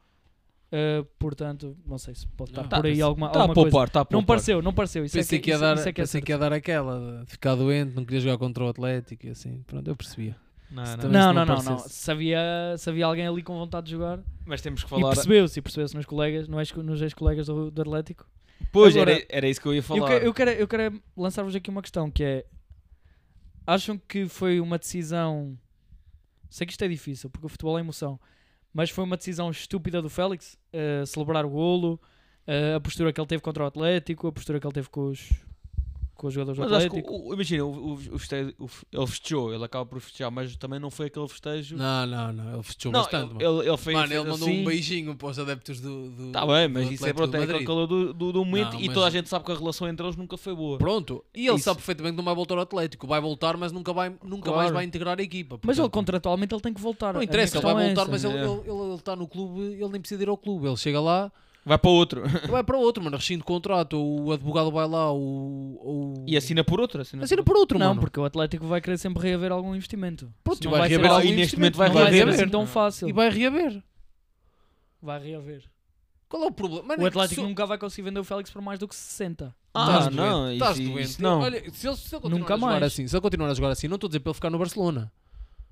Uh, 0.71 1.03
portanto, 1.19 1.75
não 1.87 1.97
sei 1.97 2.14
se 2.14 2.27
pode 2.27 2.51
estar 2.51 2.62
Não, 2.62 2.69
por 2.69 2.85
aí 2.85 2.93
pensei- 2.93 3.03
alguma, 3.03 3.27
a 3.29 3.31
alguma 3.31 3.55
coisa. 3.55 3.71
poupar, 3.71 3.87
está 3.89 4.01
a 4.03 4.07
Não 4.11 4.23
pareceu, 4.23 4.61
não 4.61 4.73
pareceu. 4.75 5.03
Isso 5.05 5.14
Pensei, 5.16 5.39
é 5.39 5.41
que 5.41 5.49
ia 5.51 5.55
isso- 5.55 5.62
dar, 5.62 5.77
isso 5.77 5.89
é 5.89 5.93
que 5.93 6.01
é 6.01 6.05
pensei 6.05 6.12
certo. 6.19 6.25
que 6.27 6.33
ia 6.33 6.37
dar 6.39 6.53
aquela 6.53 7.25
de 7.25 7.31
ficar 7.33 7.55
doente, 7.55 7.95
não 7.95 8.05
queria 8.05 8.21
jogar 8.21 8.37
contra 8.37 8.64
o 8.64 8.69
Atlético 8.69 9.27
e 9.27 9.31
assim. 9.31 9.62
Pronto, 9.66 9.89
eu 9.89 9.97
percebia. 9.97 10.37
Não, 10.71 10.85
não. 10.85 10.91
Não, 10.91 10.97
se 10.99 11.09
não, 11.09 11.33
não 11.47 11.62
não. 11.62 11.79
Se 11.79 12.11
havia, 12.11 12.39
se 12.77 12.91
havia 12.91 13.07
alguém 13.07 13.27
ali 13.27 13.43
com 13.43 13.55
vontade 13.59 13.87
de 13.87 13.93
jogar 13.93 14.21
Mas 14.45 14.61
temos 14.61 14.83
que 14.85 14.87
e 14.89 14.91
falar. 14.91 15.09
percebeu-se, 15.14 15.59
e 15.59 15.62
percebeu-se 15.62 15.97
nos 15.97 16.05
colegas, 16.05 16.47
nos 16.47 17.01
ex-colegas 17.01 17.47
do, 17.47 17.71
do 17.71 17.81
Atlético. 17.81 18.29
Pois, 18.71 18.95
Agora- 18.95 19.12
era, 19.12 19.27
era 19.31 19.49
isso 19.49 19.62
que 19.62 19.66
eu 19.69 19.73
ia 19.73 19.79
Eu, 19.79 19.83
falar. 19.83 20.21
que- 20.21 20.27
eu 20.27 20.35
quero, 20.35 20.51
eu 20.51 20.69
quero 20.69 21.03
lançar-vos 21.16 21.55
aqui 21.55 21.71
uma 21.71 21.81
questão 21.81 22.11
que 22.11 22.23
é 22.23 22.45
acham 23.66 23.99
que 23.99 24.29
foi 24.29 24.61
uma 24.61 24.79
decisão 24.79 25.59
sei 26.51 26.66
que 26.66 26.73
isto 26.73 26.85
é 26.85 26.89
difícil 26.89 27.31
porque 27.31 27.47
o 27.47 27.49
futebol 27.49 27.79
é 27.79 27.81
emoção 27.81 28.19
mas 28.73 28.91
foi 28.91 29.05
uma 29.05 29.16
decisão 29.16 29.51
estúpida 29.51 30.01
do 30.03 30.11
Félix 30.11 30.59
eh, 30.73 31.05
celebrar 31.07 31.45
o 31.45 31.51
golo 31.51 32.01
eh, 32.47 32.75
a 32.75 32.81
postura 32.81 33.12
que 33.12 33.21
ele 33.21 33.27
teve 33.27 33.43
contra 33.43 33.64
o 33.64 33.66
Atlético 33.66 34.29
a 34.29 34.33
postura 34.33 34.61
que 34.61 34.66
ele 34.66 34.75
teve 34.75 34.89
com 34.89 35.07
os, 35.09 35.29
com 36.19 36.27
os 36.27 36.35
jogadores 36.35 36.59
do 36.59 36.64
Mas 36.64 36.73
acho 36.73 36.91
que, 36.91 36.99
Atlético 36.99 37.14
o- 37.14 37.29
o- 37.31 37.35
imagina, 37.35 37.64
o, 37.64 37.71
o, 37.71 37.93
o 37.95 38.19
festejo- 38.19 38.55
ele 38.93 39.07
festejou, 39.07 39.55
ele 39.55 39.64
acaba 39.64 39.87
por 39.87 40.01
festejar, 40.01 40.31
mas 40.31 40.55
também 40.57 40.79
não 40.81 40.91
foi 40.91 41.07
aquele 41.07 41.29
festejo. 41.29 41.77
Não, 41.77 42.05
não, 42.07 42.33
não. 42.33 42.55
Ele 42.55 42.62
festejou 42.64 42.93
Não, 42.93 43.01
bastante. 43.03 43.31
ele, 43.37 43.45
mano. 43.45 43.61
ele, 43.62 43.69
ele 43.71 43.77
fez, 43.79 43.97
Mano, 43.97 44.12
ele 44.12 44.29
mandou 44.29 44.49
assim. 44.49 44.61
um 44.61 44.64
beijinho 44.64 45.14
para 45.16 45.29
os 45.29 45.39
adeptos 45.39 45.81
do. 45.81 46.11
do 46.11 46.33
Tá 46.33 46.45
bem, 46.45 46.66
mas 46.69 46.87
do 46.89 46.93
isso 46.93 47.07
é 47.07 47.12
pronto, 47.12 47.35
é 47.37 47.43
aquele 47.45 47.64
calor 47.64 47.87
do, 47.87 48.12
do, 48.12 48.33
do 48.33 48.45
momento 48.45 48.73
Não, 48.75 48.81
e 48.81 48.87
mas- 48.87 48.95
toda 48.95 49.07
a 49.07 49.11
gente 49.11 49.29
sabe 49.29 49.45
que 49.45 49.53
a 49.53 49.55
relação 49.55 49.89
entre 49.89 50.05
eles 50.05 50.16
nunca 50.16 50.37
foi 50.37 50.55
boa. 50.55 50.77
Pronto, 50.77 51.25
e 51.35 51.47
ele 51.47 51.55
Isso. 51.55 51.64
sabe 51.64 51.77
perfeitamente 51.77 52.12
que 52.14 52.16
não 52.19 52.25
vai 52.25 52.35
voltar 52.35 52.57
ao 52.57 52.61
Atlético. 52.62 53.07
Vai 53.07 53.21
voltar, 53.21 53.57
mas 53.57 53.71
nunca, 53.71 53.93
vai, 53.93 54.11
nunca 54.25 54.51
mais 54.51 54.62
Claro. 54.64 54.75
vai 54.75 54.85
integrar 54.85 55.19
a 55.19 55.23
equipa. 55.23 55.61
mas 55.62 55.79
ele 55.79 55.83
Portanto, 55.85 55.95
contratualmente 55.95 56.53
ele 56.53 56.61
tem 56.62 56.75
que 56.75 56.81
voltar 56.81 57.14
Não 57.14 57.23
interessa, 57.23 57.57
ele 57.59 57.62
vai 57.64 57.73
é 57.85 57.87
voltar, 57.87 58.03
essa. 58.03 58.11
mas 58.11 58.25
ele, 58.25 58.35
É. 58.39 58.43
ele, 58.45 58.61
ele 58.85 58.95
está 58.97 59.14
no 59.14 59.29
clube, 59.29 59.61
ele 59.75 59.89
nem 59.89 60.01
precisa 60.01 60.21
ir 60.23 60.29
ao 60.29 60.37
clube. 60.37 60.66
Ele 60.66 60.77
chega 60.77 61.01
lá, 61.01 61.31
Vai 61.69 61.79
para 61.79 61.91
outro. 61.91 62.23
vai 62.49 62.64
para 62.64 62.77
outro, 62.79 63.05
mano. 63.05 63.16
Rescinde 63.16 63.43
contrato, 63.45 63.97
o 64.03 64.33
advogado 64.33 64.71
vai 64.73 64.89
lá, 64.89 65.12
o. 65.12 65.19
o... 66.19 66.25
E 66.27 66.37
assina 66.37 66.64
por 66.64 66.81
outro. 66.81 67.03
Assina, 67.03 67.25
Assina 67.25 67.43
por 67.43 67.57
outro, 67.57 67.79
não 67.79 67.89
mano. 67.89 68.01
porque 68.01 68.19
o 68.19 68.25
Atlético 68.25 68.66
vai 68.66 68.81
querer 68.81 68.97
sempre 68.99 69.23
reaver 69.23 69.53
algum 69.53 69.75
investimento 69.75 70.33
Pronto, 70.43 70.59
Se 70.59 70.64
não 70.64 70.71
vai 70.73 70.81
vai 70.81 70.89
reaver 70.89 71.07
assim- 71.11 71.14
algum 71.16 71.29
e 71.29 71.37
neste 71.37 71.57
investimento, 71.57 71.77
momento 71.79 71.79
vai 71.79 71.89
não 71.89 71.95
vai 71.95 72.12
ser 72.12 72.25
reaver. 72.25 72.35
assim 72.43 72.49
tão 72.51 72.66
fácil 72.66 73.09
E 73.09 73.12
vai 73.12 73.29
reaver. 73.31 73.83
vai 75.03 75.21
reaver 75.23 75.62
Qual 76.29 76.43
é 76.43 76.47
o 76.47 76.51
problema? 76.51 76.83
Mano, 76.89 77.03
o 77.03 77.07
é 77.07 77.09
Atlético 77.09 77.41
se- 77.43 77.47
nunca 77.47 77.66
vai 77.66 77.79
conseguir 77.79 78.03
vender 78.03 78.21
o 78.21 78.25
Félix 78.25 78.51
por 78.51 78.61
mais 78.62 78.79
do 78.79 78.89
que 78.89 78.95
60 78.97 79.55
Ah, 79.75 80.09
não, 80.11 80.51
estás 80.53 80.79
isso- 80.79 81.23
não. 81.23 81.41
Olha, 81.41 81.59
se 81.73 81.87
ele, 81.87 81.97
se 81.97 82.14
ele 82.14 82.21
continuar 82.23 82.39
Nunca 82.41 82.55
a 82.55 82.57
jogar 82.59 82.71
mais. 82.73 82.83
assim, 82.83 83.07
se 83.07 83.14
ele 83.14 83.21
continuar 83.23 83.51
a 83.51 83.55
jogar 83.55 83.69
assim, 83.71 83.87
não 83.89 83.95
estou 83.95 84.09
a 84.09 84.11
dizer 84.11 84.21
para 84.21 84.31
ele 84.31 84.35
ficar 84.35 84.51
no 84.51 84.59
Barcelona. 84.59 85.12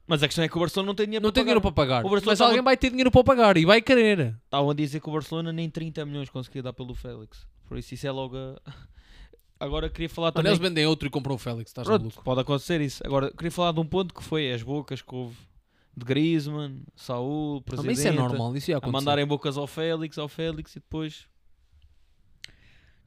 Mas 0.07 0.23
a 0.23 0.29
questão 0.29 0.45
é 0.45 0.49
que 0.49 0.57
o 0.57 0.61
Barcelona 0.61 0.87
não 0.87 0.95
tem 0.95 1.07
dinheiro 1.07 1.23
Não 1.23 1.31
para 1.31 1.35
tem 1.35 1.45
dinheiro 1.45 1.61
pagar. 1.61 1.75
para 1.75 1.85
pagar. 1.85 2.07
O 2.07 2.11
Barcelona 2.11 2.33
Mas 2.33 2.41
alguém 2.41 2.63
vai 2.63 2.77
ter 2.77 2.91
dinheiro 2.91 3.11
para 3.11 3.25
pagar 3.25 3.57
e 3.57 3.65
vai 3.65 3.83
querer. 3.83 4.37
Estavam 4.45 4.71
a 4.71 4.75
dizer 4.75 5.01
que 5.01 5.09
o 5.09 5.13
Barcelona 5.13 5.53
nem 5.53 5.69
30 5.69 6.05
milhões 6.07 6.31
conseguia 6.31 6.63
dar 6.63 6.73
pelo 6.73 6.95
Félix. 6.95 7.45
Por 7.69 7.77
isso 7.77 7.95
isso 7.95 8.07
é 8.07 8.11
logo 8.13 8.37
a... 8.37 8.57
Agora 9.59 9.89
queria 9.91 10.09
falar 10.09 10.31
também... 10.33 10.51
eles 10.53 10.61
vendem 10.61 10.87
outro 10.87 11.09
e 11.09 11.11
compram 11.11 11.35
o 11.35 11.39
Félix, 11.39 11.71
estás 11.71 11.87
Pronto, 11.89 12.03
maluco? 12.03 12.23
pode 12.23 12.41
acontecer 12.41 12.81
isso. 12.83 13.03
Agora, 13.07 13.31
queria 13.33 13.51
falar 13.51 13.73
de 13.73 13.81
um 13.81 13.87
ponto 13.87 14.15
que 14.15 14.23
foi 14.23 14.53
as 14.53 14.63
bocas 14.63 15.01
que 15.03 15.15
houve 15.15 15.35
de 15.97 16.05
Griezmann, 16.05 16.83
Saúl, 16.95 17.59
Ah, 17.59 17.63
Presidente, 17.71 17.87
mas 17.91 17.99
isso 17.99 18.09
é 18.09 18.13
normal, 18.13 18.55
isso 18.57 18.71
ia 18.71 18.77
a 18.77 18.79
acontecer. 18.79 18.93
mandarem 18.93 19.27
bocas 19.27 19.57
ao 19.57 19.67
Félix, 19.67 20.19
ao 20.19 20.29
Félix 20.29 20.73
e 20.77 20.79
depois... 20.79 21.27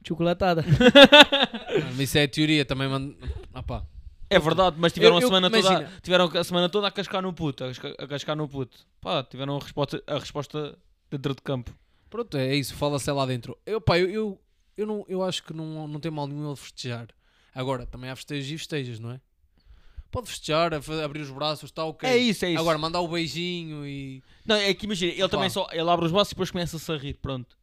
chocolatada 0.06 0.64
Ah, 1.70 1.90
mas 1.96 2.00
isso 2.00 2.18
é 2.18 2.24
a 2.24 2.28
teoria 2.28 2.64
também. 2.64 2.88
Mand... 2.88 3.14
Ah, 3.54 3.62
pá. 3.62 3.84
É 4.30 4.38
verdade, 4.38 4.76
mas 4.78 4.92
tiveram, 4.92 5.16
Eu- 5.16 5.22
eu- 5.22 5.26
a, 5.26 5.28
semana 5.28 5.50
toda, 5.50 5.68
imagina. 5.68 5.92
tiveram 6.02 6.30
a 6.32 6.44
semana 6.44 6.68
toda 6.68 6.86
a 6.86 6.90
cascar 6.90 7.20
no 7.20 7.32
puto, 7.32 7.64
a 7.64 7.68
cascar, 7.68 7.92
a 7.98 8.06
cascar 8.06 8.36
no 8.36 8.48
puto. 8.48 8.86
Pá, 9.00 9.24
tiveram 9.24 9.56
a 9.56 9.60
resposta, 9.60 10.02
a 10.06 10.18
resposta 10.18 10.78
dentro 11.10 11.34
de 11.34 11.42
campo. 11.42 11.76
Pronto, 12.08 12.36
é 12.36 12.54
isso, 12.54 12.74
fala-se 12.74 13.10
lá 13.10 13.26
dentro. 13.26 13.58
Eu, 13.66 13.80
pá, 13.80 13.98
eu, 13.98 14.08
eu, 14.08 14.40
eu, 14.76 14.86
não, 14.86 15.04
eu 15.08 15.22
acho 15.22 15.42
que 15.42 15.52
não, 15.52 15.86
não 15.88 15.98
tem 16.00 16.10
mal 16.12 16.26
nenhum 16.28 16.46
ele 16.46 16.56
festejar. 16.56 17.08
Agora, 17.54 17.84
também 17.84 18.08
há 18.08 18.14
festejos 18.16 18.50
e 18.50 18.56
festejos, 18.58 19.00
não 19.00 19.10
é? 19.10 19.20
Pode 20.10 20.28
festejar, 20.28 20.72
abrir 20.74 21.20
os 21.20 21.30
braços, 21.30 21.64
está 21.70 21.84
ok. 21.84 22.08
É 22.08 22.16
isso, 22.16 22.44
é 22.44 22.50
isso. 22.50 22.60
Agora, 22.60 22.78
mandar 22.78 23.00
o 23.00 23.08
beijinho 23.08 23.86
e. 23.86 24.22
Não, 24.44 24.56
é 24.56 24.72
que 24.74 24.84
imagina, 24.86 25.12
ele 25.12 25.22
Opa. 25.22 25.30
também 25.36 25.50
só 25.50 25.68
ele 25.70 25.88
abre 25.88 26.06
os 26.06 26.12
braços 26.12 26.32
e 26.32 26.34
depois 26.34 26.50
começa-se 26.50 26.92
a 26.92 26.96
rir, 26.96 27.14
ppronto. 27.14 27.56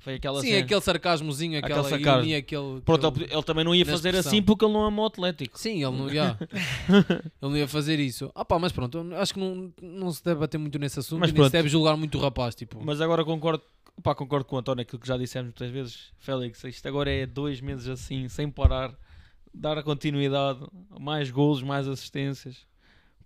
Foi 0.00 0.14
aquela 0.14 0.40
Sim, 0.40 0.46
cena. 0.48 0.60
aquele 0.64 0.80
sarcasmozinho, 0.80 1.58
Aquele 1.58 1.72
aquela 1.72 1.88
sarcasmo. 1.88 2.18
ironia, 2.20 2.38
aquele. 2.38 2.80
Pronto, 2.82 3.06
aquele- 3.08 3.32
ele, 3.32 3.42
também 3.42 3.64
não 3.64 3.74
ia 3.74 3.84
na 3.84 3.90
fazer 3.90 4.08
expressão. 4.10 4.30
assim 4.30 4.42
porque 4.42 4.64
ele 4.64 4.72
não 4.72 4.84
ama 4.84 5.02
o 5.02 5.06
Atlético. 5.06 5.58
Sim, 5.58 5.84
ele 5.84 5.96
não 5.96 6.08
ia. 6.12 6.38
ele 6.88 7.30
não 7.42 7.56
ia 7.56 7.66
fazer 7.68 7.98
isso. 7.98 8.30
Ah 8.34 8.44
pá, 8.44 8.58
mas 8.58 8.70
pronto, 8.72 8.96
eu 8.98 9.16
acho 9.20 9.34
que 9.34 9.40
não, 9.40 9.72
não 9.82 10.10
se 10.12 10.24
deve 10.24 10.40
bater 10.40 10.56
muito 10.56 10.78
nesse 10.78 10.98
assunto 11.00 11.18
Mas 11.20 11.30
e 11.30 11.32
nem 11.32 11.36
se 11.38 11.42
pronto. 11.42 11.52
deve 11.52 11.68
julgar 11.68 11.96
muito 11.96 12.16
o 12.16 12.20
rapaz, 12.20 12.54
tipo. 12.54 12.80
Mas 12.84 13.00
agora 13.00 13.24
concordo, 13.24 13.62
pá, 14.02 14.14
concordo 14.14 14.44
com 14.46 14.54
o 14.56 14.58
António, 14.60 14.82
aquilo 14.82 15.00
que 15.00 15.08
já 15.08 15.16
dissemos 15.16 15.46
muitas 15.48 15.70
vezes. 15.70 15.98
Félix, 16.18 16.62
isto 16.64 16.86
agora 16.86 17.10
é 17.10 17.26
dois 17.26 17.60
meses 17.60 17.88
assim, 17.88 18.28
sem 18.28 18.48
parar, 18.48 18.94
dar 19.52 19.76
a 19.78 19.82
continuidade, 19.82 20.60
mais 21.00 21.28
golos, 21.30 21.60
mais 21.62 21.88
assistências. 21.88 22.56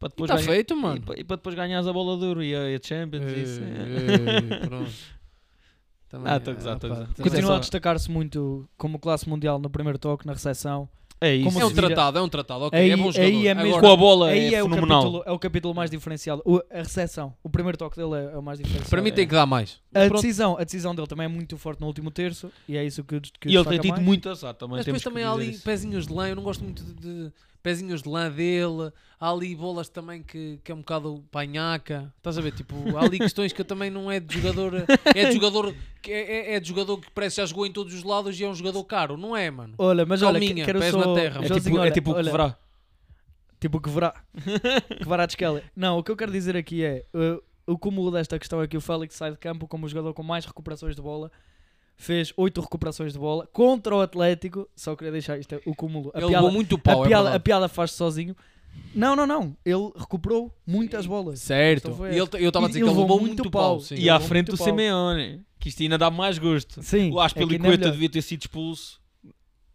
Para 0.00 0.08
depois 0.08 0.28
Está 0.30 0.36
ganhar- 0.36 0.46
tá 0.48 0.52
feito, 0.54 0.74
E, 0.74 0.76
mano. 0.76 1.02
pa- 1.02 1.14
e 1.16 1.22
para 1.22 1.36
depois 1.36 1.54
ganhares 1.54 1.86
a 1.86 1.92
bola 1.92 2.18
de 2.18 2.24
ouro 2.24 2.42
e 2.42 2.54
a, 2.56 2.70
e 2.70 2.74
a 2.74 2.80
Champions. 2.82 3.30
Isso. 3.30 3.60
ei, 3.62 4.66
pronto. 4.66 4.90
Também, 6.12 6.30
Ah, 6.32 6.38
tô 6.38 6.50
a 6.50 6.54
gozar, 6.54 6.78
continua 7.16 7.42
só- 7.42 7.56
a 7.56 7.58
destacar-se 7.58 8.10
muito 8.10 8.68
como 8.76 8.98
classe 8.98 9.26
mundial 9.28 9.58
no 9.58 9.70
primeiro 9.70 9.98
toque 9.98 10.26
na 10.26 10.34
recepção 10.34 10.86
É 11.18 11.34
isso. 11.36 11.44
Como 11.46 11.58
É 11.60 11.64
um 11.64 11.68
vira- 11.68 11.86
tratado, 11.86 12.18
é 12.18 12.20
um 12.20 12.28
tratado, 12.28 12.64
ok. 12.64 12.78
Aí- 12.78 12.90
é 12.90 12.96
bom 12.96 13.06
aí 13.06 13.12
jogador. 13.12 13.46
é 13.46 13.54
mesmo- 13.54 13.68
Agora, 13.76 13.80
com 13.80 13.92
a 13.92 13.96
bola 13.96 14.26
aí 14.28 14.54
é, 14.54 14.58
é, 14.58 14.62
o 14.62 14.68
fenomenal. 14.68 15.00
capítulo, 15.02 15.22
é 15.24 15.30
o 15.32 15.38
capítulo 15.38 15.74
mais 15.74 15.88
diferenciado 15.90 16.42
O- 16.44 16.58
a 16.70 16.78
recepção 16.78 17.32
o 17.44 17.48
primeiro 17.48 17.78
toque 17.78 17.96
dele 17.96 18.14
é, 18.14 18.34
é 18.34 18.36
o 18.36 18.42
mais 18.42 18.58
diferenciado 18.58 18.90
para 18.90 19.00
mim 19.00 19.10
tem 19.12 19.26
que 19.26 19.32
dar 19.32 19.46
mais. 19.46 19.80
a 19.94 20.00
Pronto. 20.00 20.14
decisão 20.14 20.56
a 20.58 20.64
decisão 20.64 20.94
dele 20.94 21.06
também 21.06 21.24
é 21.24 21.28
muito 21.28 21.56
forte 21.56 21.80
no 21.80 21.86
último 21.86 22.10
terço 22.10 22.50
e 22.68 22.76
é 22.76 22.84
isso 22.84 23.02
que, 23.04 23.20
que 23.20 23.48
E 23.48 23.54
ele 23.56 23.64
tem 23.64 23.78
tido 23.78 23.92
mais. 23.92 24.02
muito 24.04 24.28
azar 24.28 24.52
também. 24.52 24.76
Mas 24.78 24.84
depois 24.84 25.02
também 25.02 25.22
há 25.24 25.32
ali 25.32 25.50
isso. 25.52 25.62
pezinhos 25.64 26.06
de 26.08 26.12
lã. 26.12 26.28
Eu 26.28 26.36
não 26.36 26.42
gosto 26.42 26.62
muito 26.64 26.82
de, 26.84 26.92
de 26.92 27.32
pezinhos 27.62 28.02
de 28.02 28.08
lã 28.08 28.30
dele, 28.30 28.92
há 29.20 29.30
ali 29.30 29.54
bolas 29.54 29.88
também 29.88 30.22
que, 30.22 30.58
que 30.64 30.72
é 30.72 30.74
um 30.74 30.78
bocado 30.78 31.24
panhaca. 31.30 32.12
Estás 32.16 32.36
a 32.36 32.40
ver? 32.40 32.52
Tipo, 32.52 32.74
há 32.96 33.04
ali 33.04 33.18
questões 33.18 33.52
que 33.52 33.60
eu 33.60 33.64
também 33.64 33.90
não 33.90 34.10
é 34.10 34.18
de 34.18 34.34
jogador. 34.34 34.84
É 35.14 35.26
de 35.26 35.32
jogador 35.32 35.74
que, 36.00 36.10
é, 36.10 36.54
é 36.54 36.60
de 36.60 36.68
jogador 36.68 36.98
que 36.98 37.10
parece 37.10 37.36
que 37.36 37.42
já 37.42 37.46
jogou 37.46 37.66
em 37.66 37.72
todos 37.72 37.94
os 37.94 38.02
lados 38.02 38.38
e 38.38 38.44
é 38.44 38.48
um 38.48 38.54
jogador 38.54 38.82
caro, 38.84 39.16
não 39.16 39.36
é, 39.36 39.50
mano? 39.50 39.74
Olha, 39.78 40.04
mas 40.04 40.22
olha, 40.22 40.40
Calminha, 40.40 40.64
quero 40.64 40.80
pés 40.80 40.90
só... 40.90 40.98
na 40.98 41.14
terra. 41.14 41.44
É 41.44 41.46
Joãozinho, 41.46 41.62
tipo, 41.62 41.76
é 41.76 41.80
olha, 41.80 41.90
tipo 41.90 42.10
o 42.10 42.14
olha, 42.14 42.24
que 42.24 42.30
verá. 42.30 42.56
Tipo 43.60 43.80
que 43.80 43.90
verá. 43.90 44.14
que 44.98 45.08
verá 45.08 45.26
de 45.26 45.32
Skelly. 45.32 45.62
Não, 45.76 45.98
o 45.98 46.02
que 46.02 46.10
eu 46.10 46.16
quero 46.16 46.32
dizer 46.32 46.56
aqui 46.56 46.84
é 46.84 47.04
uh, 47.14 47.42
o 47.66 47.78
cúmulo 47.78 48.10
desta 48.10 48.38
questão 48.38 48.60
é 48.60 48.66
que 48.66 48.76
o 48.76 48.80
Félix 48.80 49.14
sai 49.14 49.30
de 49.30 49.38
campo 49.38 49.68
como 49.68 49.86
o 49.86 49.88
jogador 49.88 50.12
com 50.14 50.22
mais 50.22 50.44
recuperações 50.44 50.96
de 50.96 51.02
bola. 51.02 51.30
Fez 52.03 52.32
8 52.36 52.61
recuperações 52.61 53.12
de 53.12 53.18
bola 53.20 53.48
contra 53.53 53.94
o 53.94 54.00
Atlético. 54.00 54.68
Só 54.74 54.96
queria 54.96 55.12
deixar 55.12 55.38
isto, 55.38 55.55
é 55.55 55.61
o 55.64 55.72
cúmulo. 55.72 56.11
A 56.12 56.18
Ele 56.18 56.26
piada, 56.30 56.44
levou 56.44 56.50
muito 56.53 56.76
pau, 56.76 57.03
a 57.03 57.05
é 57.05 57.09
piada, 57.09 57.34
a 57.36 57.38
piada 57.38 57.68
faz-se 57.68 57.96
sozinho. 57.96 58.36
Não, 58.92 59.14
não, 59.14 59.24
não. 59.24 59.57
Ele 59.64 59.92
recuperou 59.96 60.53
muitas 60.66 61.07
bolas. 61.07 61.38
Certo. 61.40 61.90
Então 61.92 62.07
E 62.09 62.18
ele- 62.18 62.44
eu 62.44 62.48
estava 62.48 62.66
a 62.66 62.68
dizer 62.68 62.80
que 62.80 62.84
ele 62.88 62.90
levou 62.90 63.20
muito 63.20 63.36
muito 63.36 63.50
pau. 63.53 63.78
sim. 63.78 63.94
E 63.94 64.11
à 64.11 64.18
frente 64.18 64.48
pau. 64.48 64.66
Simeone, 64.66 65.42
que 65.61 65.68
isto 65.68 65.80
ainda 65.80 65.96
dá 65.96 66.11
mais 66.11 66.38
gosto. 66.38 66.82
Sim. 66.82 67.12
O 67.12 67.22
é 67.22 67.28
que 67.28 67.38
ainda 67.38 67.68
é 67.72 67.76
devia 67.76 68.11
ter 68.11 68.22
sido 68.22 68.40
expulso. 68.40 69.00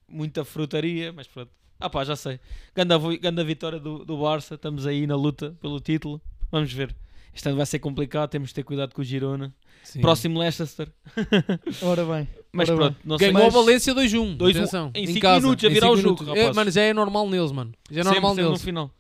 Muita 0.06 0.44
frutaria, 0.44 1.14
mas 1.14 1.28
pronto. 1.28 1.50
Ah 1.80 1.90
pá, 1.90 2.04
já 2.04 2.18
sei. 2.18 2.42
Ganda, 2.76 3.00
ganda 3.22 3.42
vitória 3.42 3.80
do, 3.80 4.04
do 4.04 4.18
Barça. 4.18 4.56
Estamos 4.56 4.86
aí 4.86 5.08
na 5.08 5.16
luta 5.16 5.56
pelo 5.62 5.80
título. 5.80 6.22
Vamos 6.52 6.74
ver. 6.74 6.94
Este 7.38 7.48
ano 7.50 7.58
vai 7.58 7.68
ser 7.68 7.78
complicado. 7.78 8.32
Temos 8.32 8.50
de 8.50 8.56
ter 8.56 8.64
cuidado 8.64 8.96
com 8.96 9.02
o 9.02 9.04
Girona. 9.04 9.54
Sim. 9.84 10.02
Próximo 10.02 10.40
Leicester. 10.40 10.92
Ora 11.84 12.04
bem. 12.04 12.28
Mas 12.52 12.68
ora 12.68 12.92
pronto, 12.92 13.20
bem. 13.20 13.32
Ganhou 13.32 13.46
a 13.48 13.50
Valência 13.50 13.94
2-1. 13.94 14.38
2-1 14.38 14.50
Atenção. 14.50 14.92
em 14.96 15.04
em 15.04 15.08
cinco 15.08 15.20
casa, 15.20 15.42
minutos 15.42 15.64
a 15.64 15.70
virar 15.70 15.92
o 15.92 15.98
jogo. 15.98 16.36
É, 16.36 16.52
mano, 16.52 16.72
já 16.72 16.82
é 16.82 16.92
normal 16.94 17.30
neles, 17.30 17.52
mano. 17.52 17.72
Já 17.92 18.02
é 18.02 18.04
Sempre, 18.04 18.16
normal 18.16 18.32
sempre 18.32 18.44
no 18.44 18.50
neles. 18.50 18.64
final. 18.64 18.92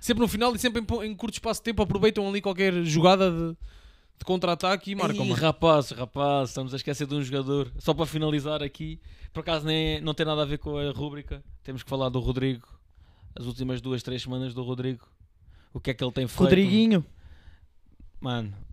Sempre 0.00 0.20
no 0.22 0.28
final 0.28 0.54
e 0.54 0.58
sempre 0.58 0.80
em, 0.82 1.10
em 1.10 1.14
curto 1.14 1.34
espaço 1.34 1.60
de 1.60 1.64
tempo 1.64 1.82
aproveitam 1.82 2.26
ali 2.26 2.40
qualquer 2.40 2.72
jogada 2.82 3.30
de, 3.30 3.48
de 3.50 4.24
contra-ataque 4.24 4.92
e 4.92 4.94
marcam. 4.94 5.26
Ih, 5.26 5.32
rapaz, 5.32 5.90
rapaz, 5.90 6.48
estamos 6.48 6.72
a 6.72 6.76
esquecer 6.76 7.06
de 7.06 7.14
um 7.14 7.22
jogador. 7.22 7.70
Só 7.78 7.92
para 7.92 8.06
finalizar 8.06 8.62
aqui, 8.62 8.98
por 9.34 9.40
acaso 9.40 9.66
nem, 9.66 10.00
não 10.00 10.14
tem 10.14 10.24
nada 10.24 10.40
a 10.40 10.46
ver 10.46 10.56
com 10.56 10.78
a 10.78 10.90
rúbrica. 10.92 11.44
Temos 11.62 11.82
que 11.82 11.90
falar 11.90 12.08
do 12.08 12.18
Rodrigo. 12.20 12.66
As 13.38 13.44
últimas 13.44 13.82
duas, 13.82 14.02
três 14.02 14.22
semanas 14.22 14.54
do 14.54 14.62
Rodrigo. 14.62 15.06
O 15.74 15.78
que 15.78 15.90
é 15.90 15.94
que 15.94 16.02
ele 16.02 16.12
tem 16.12 16.26
feito? 16.26 16.40
Rodriguinho, 16.40 17.00
Mano, 17.00 17.21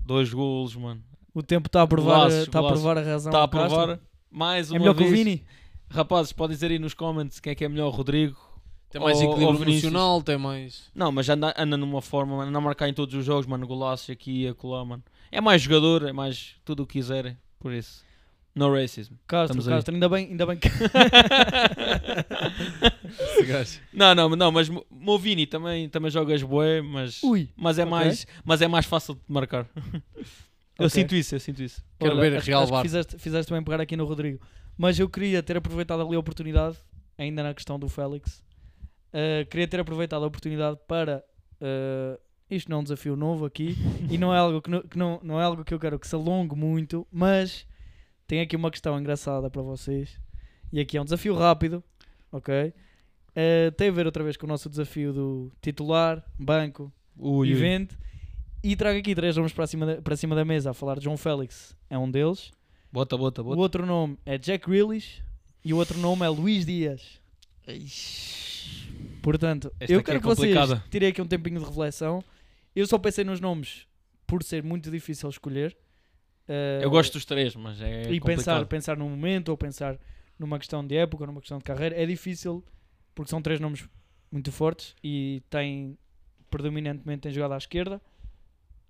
dois 0.06 0.34
golos, 0.34 0.76
mano. 0.76 1.02
o 1.34 1.42
tempo 1.44 1.68
está 1.68 1.82
a 1.82 1.88
provar, 1.88 2.16
Golaços, 2.18 2.40
está 2.40 2.60
a 2.60 2.62
golaços. 2.62 2.82
provar 2.84 2.98
a 3.02 3.06
razão. 3.06 3.30
Está 3.32 3.44
a 3.44 3.48
Castro. 3.48 3.70
provar 3.78 4.00
mais 4.32 4.70
uma 4.72 4.78
É 4.78 4.80
melhor 4.80 4.96
que 4.96 5.04
o 5.04 5.06
vez. 5.10 5.18
Vini. 5.18 5.44
Rapazes, 5.90 6.32
podem 6.34 6.54
dizer 6.56 6.70
aí 6.72 6.78
nos 6.80 6.94
comments 6.94 7.40
quem 7.40 7.52
é 7.52 7.56
que 7.56 7.66
é 7.66 7.70
melhor, 7.70 7.90
Rodrigo. 7.92 8.38
Tem 8.92 9.00
mais 9.02 9.20
Ou- 9.22 9.32
equilíbrio 9.32 9.70
emocional, 9.72 10.22
tem 10.22 10.38
mais. 10.38 10.90
Não, 10.96 11.12
mas 11.12 11.30
anda, 11.30 11.54
anda 11.58 11.78
numa 11.78 12.02
forma, 12.02 12.38
mano, 12.38 12.50
anda 12.50 12.58
a 12.58 12.62
marcar 12.62 12.90
em 12.90 12.94
todos 12.94 13.14
os 13.14 13.24
jogos, 13.26 13.46
mano, 13.46 13.66
golaços 13.68 14.10
aqui 14.10 14.44
e 14.44 14.48
acolá, 14.48 14.84
mano. 14.84 15.04
É 15.32 15.40
mais 15.40 15.62
jogador, 15.62 16.08
é 16.08 16.12
mais 16.12 16.56
tudo 16.66 16.84
o 16.84 16.88
que 16.88 16.94
quiserem, 16.94 17.38
por 17.60 17.72
isso. 17.72 18.04
No 18.60 18.74
racism. 18.74 19.14
Castro, 19.28 19.60
Estamos 19.60 19.68
aí. 19.68 19.74
Castro, 19.76 19.94
ainda 19.94 20.10
bem, 20.10 20.28
ainda 20.32 20.46
bem 20.46 20.58
que. 20.58 20.68
Esse 23.10 23.44
gajo. 23.48 23.80
Não, 23.94 24.14
não, 24.16 24.30
não, 24.36 24.52
mas 24.52 24.70
Mo- 24.70 24.86
Movini 24.90 25.46
também, 25.48 25.88
também 25.90 26.12
jogas 26.12 26.44
bué, 26.44 26.82
mas, 26.82 27.22
Ui. 27.24 27.50
mas, 27.56 27.78
é 27.80 27.84
ok. 27.84 27.92
mais, 27.92 28.28
mas 28.44 28.62
é 28.62 28.68
mais 28.68 28.86
fácil 28.86 29.16
de 29.16 29.22
marcar. 29.28 29.66
Eu 30.78 30.86
Ok. 30.86 30.90
sinto 30.92 31.14
isso, 31.14 31.36
eu 31.36 31.40
sinto 31.42 31.62
isso. 31.62 31.84
Quero 32.00 32.14
Olha, 32.14 32.22
ver 32.30 32.38
acho, 32.38 32.48
Real 32.48 32.62
acho 32.62 32.68
que 32.70 32.74
VAR. 32.76 32.84
fizeste, 32.84 33.18
fizeste 33.20 33.52
bem 33.52 33.62
pegar 33.62 33.82
aqui 33.82 33.98
no 33.98 34.06
Rodrigo. 34.06 34.40
Mas 34.78 34.98
eu 34.98 35.10
queria 35.10 35.44
ter 35.44 35.58
aproveitado 35.58 36.02
ali 36.02 36.16
a 36.16 36.20
oportunidade, 36.20 36.78
ainda 37.18 37.44
na 37.44 37.54
questão 37.54 37.78
do 37.78 37.90
Félix, 37.90 38.42
uh, 39.14 39.46
queria 39.50 39.68
ter 39.68 39.82
aproveitado 39.82 40.24
a 40.24 40.28
oportunidade 40.28 40.80
para. 40.88 41.22
uh, 41.62 42.18
isto 42.50 42.70
não 42.70 42.78
é 42.78 42.80
um 42.80 42.84
desafio 42.84 43.18
novo 43.18 43.44
aqui 43.46 43.76
e 44.10 44.18
não 44.18 44.34
é 44.34 44.38
algo 44.40 44.62
que, 44.62 44.70
não, 44.72 44.82
que 44.82 44.98
não, 44.98 45.20
não 45.22 45.40
é 45.42 45.44
algo 45.44 45.66
que 45.66 45.74
eu 45.74 45.80
quero 45.80 46.00
que 46.00 46.08
se 46.08 46.16
alongue 46.16 46.56
muito, 46.56 47.06
mas 47.12 47.68
tem 48.30 48.42
aqui 48.42 48.56
uma 48.56 48.70
questão 48.70 48.98
engraçada 49.00 49.50
para 49.50 49.64
vocês. 49.64 50.22
E 50.72 50.80
aqui 50.80 50.96
é 50.98 51.02
um 51.02 51.04
desafio 51.04 51.34
rápido, 51.34 51.84
ok? 52.32 52.72
Uh, 53.30 53.72
tem 53.76 53.90
a 53.90 53.92
ver 53.92 54.06
outra 54.06 54.24
vez 54.24 54.38
com 54.38 54.46
o 54.46 54.50
nosso 54.50 54.70
desafio 54.70 55.12
do 55.12 55.52
titular, 55.60 56.24
banco, 56.38 56.94
Ui, 57.18 57.50
ui. 57.50 57.52
evento. 57.52 57.98
E 58.64 58.76
trago 58.76 59.00
aqui 59.00 59.16
três 59.16 59.36
nomes 59.36 59.52
para 59.52 59.66
cima, 59.66 59.84
da, 59.88 60.00
para 60.00 60.16
cima 60.16 60.36
da 60.36 60.46
mesa 60.46 60.70
a 60.70 60.74
falar 60.76 61.00
de 61.00 61.06
João 61.06 61.18
Félix, 61.18 61.76
é 61.90 61.98
um 61.98 62.10
deles. 62.10 62.52
Bota, 62.92 63.18
bota, 63.18 63.42
O 63.42 63.46
bota. 63.46 63.60
outro 63.60 63.84
nome 63.84 64.16
é 64.24 64.38
Jack 64.38 64.70
Grealish 64.70 65.24
e 65.66 65.74
o 65.74 65.78
outro 65.78 65.98
nome 65.98 66.24
é 66.24 66.30
Luís 66.30 66.68
Dias. 66.68 67.20
Portanto, 69.24 69.74
Esta 69.80 69.92
eu 69.92 70.04
quero 70.04 70.18
é 70.20 70.22
que 70.22 70.28
vocês 70.28 70.56
tirem 70.92 71.10
aqui 71.10 71.20
um 71.20 71.28
tempinho 71.28 71.60
de 71.60 71.66
reflexão. 71.66 72.24
Eu 72.76 72.86
só 72.86 73.00
pensei 73.00 73.24
nos 73.24 73.40
nomes 73.40 73.88
por 74.28 74.44
ser 74.44 74.62
muito 74.64 74.92
difícil 74.92 75.28
escolher. 75.30 75.76
Eh, 76.50 76.80
Eu 76.82 76.90
gosto 76.90 77.14
dos 77.14 77.24
três, 77.26 77.56
mas 77.56 77.80
é 77.80 78.02
e 78.12 78.20
complicado. 78.20 78.26
pensar, 78.26 78.66
pensar 78.66 78.98
num 78.98 79.08
momento 79.10 79.50
ou 79.50 79.58
pensar 79.58 79.98
numa 80.38 80.58
questão 80.58 80.86
de 80.86 80.96
época, 80.96 81.28
numa 81.28 81.40
questão 81.40 81.60
de 81.60 81.64
carreira, 81.64 81.96
é 81.96 82.06
difícil 82.06 82.64
porque 83.14 83.30
são 83.30 83.42
três 83.42 83.60
nomes 83.60 83.88
muito 84.32 84.52
fortes 84.52 84.96
e 85.04 85.44
têm 85.50 85.98
predominantemente 86.50 87.22
têm 87.22 87.32
jogado 87.32 87.54
à 87.54 87.58
esquerda 87.58 88.02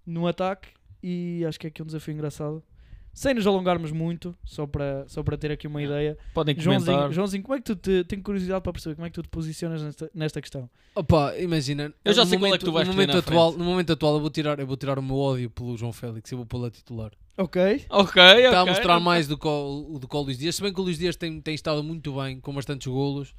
no 0.06 0.28
ataque 0.28 0.70
e 1.04 1.44
acho 1.48 1.60
que 1.60 1.68
é 1.68 1.70
aqui 1.70 1.82
um 1.82 1.86
desafio 1.86 2.14
engraçado. 2.14 2.64
Sem 3.12 3.34
nos 3.34 3.46
alongarmos 3.48 3.92
muito, 3.92 4.36
só 4.46 4.68
para, 4.68 5.04
só 5.08 5.24
para 5.24 5.36
ter 5.36 5.52
aqui 5.52 5.68
uma 5.68 5.82
ideia. 5.82 6.18
Podem 6.34 6.56
comentar. 6.56 6.86
Joãozinho, 6.86 7.14
Joãozinho, 7.14 7.44
como 7.44 7.56
é 7.56 7.58
que 7.58 7.66
tu 7.66 7.76
te, 7.76 8.04
tenho 8.06 8.22
curiosidade 8.22 8.62
para 8.62 8.72
perceber 8.72 8.96
como 8.96 9.08
é 9.08 9.10
que 9.10 9.16
tu 9.16 9.24
te 9.24 9.28
posicionas 9.30 9.82
nesta, 9.82 10.10
nesta 10.14 10.40
questão? 10.40 10.70
Opa, 10.96 11.36
imagina. 11.38 11.92
Eu 12.06 12.14
já 12.14 12.26
sei 12.26 12.38
qual 12.38 12.46
é 12.46 12.50
momento, 12.50 12.60
que 12.60 12.66
tu 12.66 12.72
vais 12.72 12.88
no 12.88 12.94
momento 12.94 13.14
na 13.14 13.20
atual. 13.20 13.52
No 13.54 13.66
momento 13.66 13.92
atual 13.92 14.14
eu 14.14 14.22
vou, 14.22 14.30
tirar, 14.30 14.60
eu 14.60 14.68
vou 14.68 14.78
tirar 14.78 15.00
o 15.00 15.02
meu 15.02 15.18
ódio 15.18 15.50
pelo 15.50 15.76
João 15.76 15.92
Félix, 15.92 16.32
eu 16.32 16.38
vou 16.38 16.46
pô-lo 16.46 16.66
a 16.66 16.72
titular. 16.72 17.12
Ok. 17.40 17.86
Ok, 17.90 18.22
ok. 18.22 18.46
Está 18.46 18.60
a 18.60 18.66
mostrar 18.66 19.00
mais 19.00 19.26
do 19.26 19.38
que 19.38 19.48
o, 19.48 19.98
do 19.98 20.10
que 20.10 20.16
o 20.16 20.22
Luís 20.22 20.38
Dias, 20.38 20.58
se 20.58 20.62
bem 20.62 20.74
que 20.74 20.80
o 20.82 20.84
Luís 20.84 20.98
Dias 20.98 21.16
tem, 21.16 21.40
tem 21.40 21.56
estado 21.56 21.82
muito 21.82 22.14
bem, 22.16 22.38
com 22.42 22.54
bastantes 22.54 22.86
golos 22.88 23.34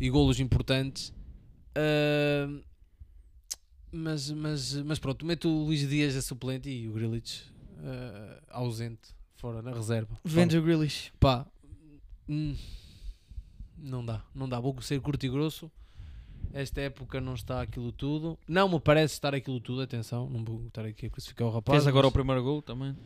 e 0.00 0.10
golos 0.10 0.40
importantes. 0.40 1.14
Ah, 1.76 2.48
mas, 3.92 4.32
mas, 4.32 4.74
mas 4.82 4.98
pronto, 4.98 5.24
meto 5.24 5.48
o 5.48 5.64
Luís 5.66 5.88
Dias 5.88 6.16
a 6.16 6.22
suplente 6.22 6.68
e 6.68 6.88
o 6.88 6.92
Grilich 6.92 7.44
ah, 7.84 8.42
ausente, 8.50 9.14
fora 9.36 9.62
na 9.62 9.72
reserva. 9.72 10.18
Vendes 10.24 10.58
o 10.58 10.62
Grealish. 10.62 11.12
Pá, 11.20 11.46
hum, 12.28 12.56
não 13.78 14.04
dá, 14.04 14.24
não 14.34 14.48
dá. 14.48 14.58
Vou 14.58 14.80
ser 14.82 15.00
curto 15.00 15.24
e 15.24 15.28
grosso. 15.28 15.70
Esta 16.52 16.80
época 16.80 17.20
não 17.20 17.34
está 17.34 17.62
aquilo 17.62 17.92
tudo. 17.92 18.38
Não 18.48 18.68
me 18.68 18.80
parece 18.80 19.14
estar 19.14 19.34
aquilo 19.34 19.60
tudo, 19.60 19.82
atenção. 19.82 20.28
Não 20.28 20.44
vou 20.44 20.66
estar 20.66 20.84
aqui 20.84 21.06
a 21.06 21.10
crucificar 21.10 21.46
o 21.48 21.50
rapaz. 21.50 21.78
Tens 21.78 21.88
agora 21.88 22.06
o 22.06 22.10
mas- 22.10 22.14
primeiro 22.14 22.42
gol 22.42 22.60
também. 22.62 22.96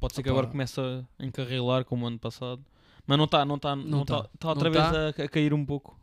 Pode 0.00 0.14
ser 0.14 0.22
que 0.22 0.28
Opa. 0.28 0.38
agora 0.40 0.50
comece 0.50 0.80
a 0.80 1.04
encarrilar 1.24 1.84
como 1.84 2.04
o 2.04 2.08
ano 2.08 2.18
passado. 2.18 2.64
Mas 3.06 3.16
não 3.16 3.24
está, 3.26 3.44
não 3.44 3.54
está, 3.56 3.76
Não 3.76 3.84
não 3.84 4.02
está. 4.02 4.22
tá. 4.24 4.30
Está 4.34 4.48
outra 4.48 4.70
Não 4.70 4.72
vez 4.72 5.14
tá. 5.16 5.24
a, 5.24 5.28
cair 5.28 5.54
um 5.54 5.64
pouco. 5.64 5.98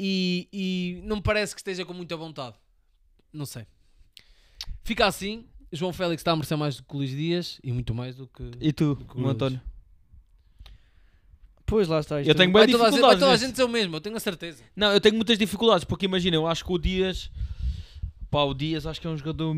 E, 0.00 0.48
e 0.52 1.02
não 1.06 1.16
me 1.16 1.22
parece 1.22 1.54
que 1.54 1.60
esteja 1.60 1.84
com 1.84 1.92
muita 1.92 2.16
vontade. 2.16 2.56
Não 3.32 3.46
sei. 3.46 3.66
Fica 4.82 5.06
assim. 5.06 5.46
João 5.70 5.92
Félix 5.92 6.20
está 6.20 6.32
a 6.32 6.36
merecer 6.36 6.56
mais 6.56 6.76
do 6.76 6.82
que 6.84 6.94
o 6.94 6.98
Luís 6.98 7.10
Dias 7.10 7.60
e 7.62 7.72
muito 7.72 7.94
mais 7.94 8.16
do 8.16 8.26
que. 8.28 8.50
E 8.60 8.72
tu, 8.72 8.98
o 9.14 9.22
o. 9.22 9.28
António? 9.28 9.60
Pois 11.66 11.88
lá 11.88 12.00
está. 12.00 12.20
isto 12.20 12.30
Eu 12.30 12.34
tenho 12.34 12.52
bem 12.52 12.62
a 12.62 12.66
gente, 12.66 12.76
vai 12.76 12.90
dificuldades 12.90 13.20
toda 13.20 13.32
a 13.32 13.36
gente 13.36 13.50
dizer 13.52 13.64
o 13.64 13.68
mesmo, 13.68 13.96
eu 13.96 14.00
tenho 14.00 14.16
a 14.16 14.20
certeza. 14.20 14.62
Não, 14.76 14.92
eu 14.92 15.00
tenho 15.00 15.14
muitas 15.14 15.38
dificuldades, 15.38 15.84
porque 15.84 16.06
imagina, 16.06 16.36
eu 16.36 16.46
acho 16.46 16.64
que 16.64 16.72
o 16.72 16.78
Dias. 16.78 17.30
Pá, 18.30 18.42
o 18.42 18.52
Dias 18.52 18.86
acho 18.86 19.00
que 19.00 19.06
é 19.06 19.10
um 19.10 19.16
jogador. 19.16 19.56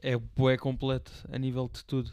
É 0.00 0.16
bué 0.16 0.56
completo 0.56 1.12
a 1.30 1.38
nível 1.38 1.70
de 1.72 1.84
tudo. 1.84 2.10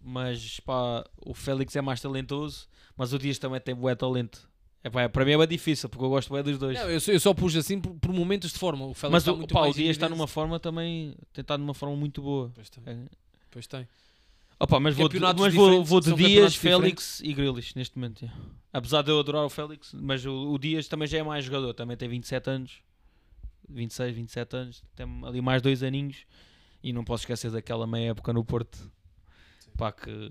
Mas 0.00 0.58
pá, 0.60 1.04
o 1.24 1.34
Félix 1.34 1.76
é 1.76 1.80
mais 1.80 2.00
talentoso, 2.00 2.66
mas 2.96 3.12
o 3.12 3.18
Dias 3.18 3.38
também 3.38 3.60
tem 3.60 3.74
bué 3.74 3.94
talento. 3.94 4.50
É, 4.84 4.90
pá, 4.90 5.08
para 5.08 5.24
mim 5.24 5.32
é 5.32 5.38
bem 5.38 5.46
difícil, 5.46 5.88
porque 5.88 6.04
eu 6.04 6.08
gosto 6.08 6.28
bué 6.28 6.42
dos 6.42 6.58
dois. 6.58 6.76
Não, 6.76 6.90
eu, 6.90 7.00
só, 7.00 7.12
eu 7.12 7.20
só 7.20 7.32
pus 7.32 7.54
assim 7.54 7.80
por, 7.80 7.94
por 7.94 8.12
momentos 8.12 8.52
de 8.52 8.58
forma. 8.58 8.84
O 8.86 8.94
Félix 8.94 9.12
mas 9.12 9.22
está 9.22 9.32
o, 9.32 9.36
muito 9.36 9.54
pá, 9.54 9.66
o 9.66 9.72
Dias 9.72 9.90
está 9.90 10.08
numa 10.08 10.26
forma 10.26 10.58
também. 10.58 11.14
Tem 11.32 11.42
estado 11.42 11.60
numa 11.60 11.74
forma 11.74 11.94
muito 11.94 12.20
boa. 12.20 12.50
Pois 12.52 12.68
tem. 12.68 12.82
É. 12.84 12.98
Pois 13.50 13.66
tem. 13.68 13.86
Opa, 14.58 14.78
mas 14.78 14.94
vou, 14.94 15.08
de, 15.08 15.18
mas 15.18 15.54
vou, 15.54 15.84
vou 15.84 16.00
de 16.00 16.14
Dias, 16.14 16.54
Félix 16.54 17.20
e 17.20 17.32
Grealish 17.32 17.74
neste 17.74 17.98
momento. 17.98 18.22
yeah. 18.22 18.40
Apesar 18.72 19.02
de 19.02 19.10
eu 19.10 19.18
adorar 19.18 19.44
o 19.44 19.50
Félix, 19.50 19.92
mas 19.92 20.24
o, 20.24 20.52
o 20.52 20.58
Dias 20.58 20.88
também 20.88 21.08
já 21.08 21.18
é 21.18 21.22
mais 21.22 21.44
jogador, 21.44 21.74
também 21.74 21.96
tem 21.96 22.08
27 22.08 22.48
anos, 22.48 22.80
26, 23.68 24.16
27 24.16 24.56
anos, 24.56 24.84
tem 24.94 25.06
ali 25.24 25.40
mais 25.40 25.60
dois 25.60 25.82
aninhos 25.82 26.24
e 26.82 26.92
não 26.92 27.04
posso 27.04 27.22
esquecer 27.22 27.50
daquela 27.50 27.86
meia 27.86 28.10
época 28.10 28.32
no 28.32 28.44
Porto. 28.44 28.90
Pá, 29.76 29.90
que 29.92 30.30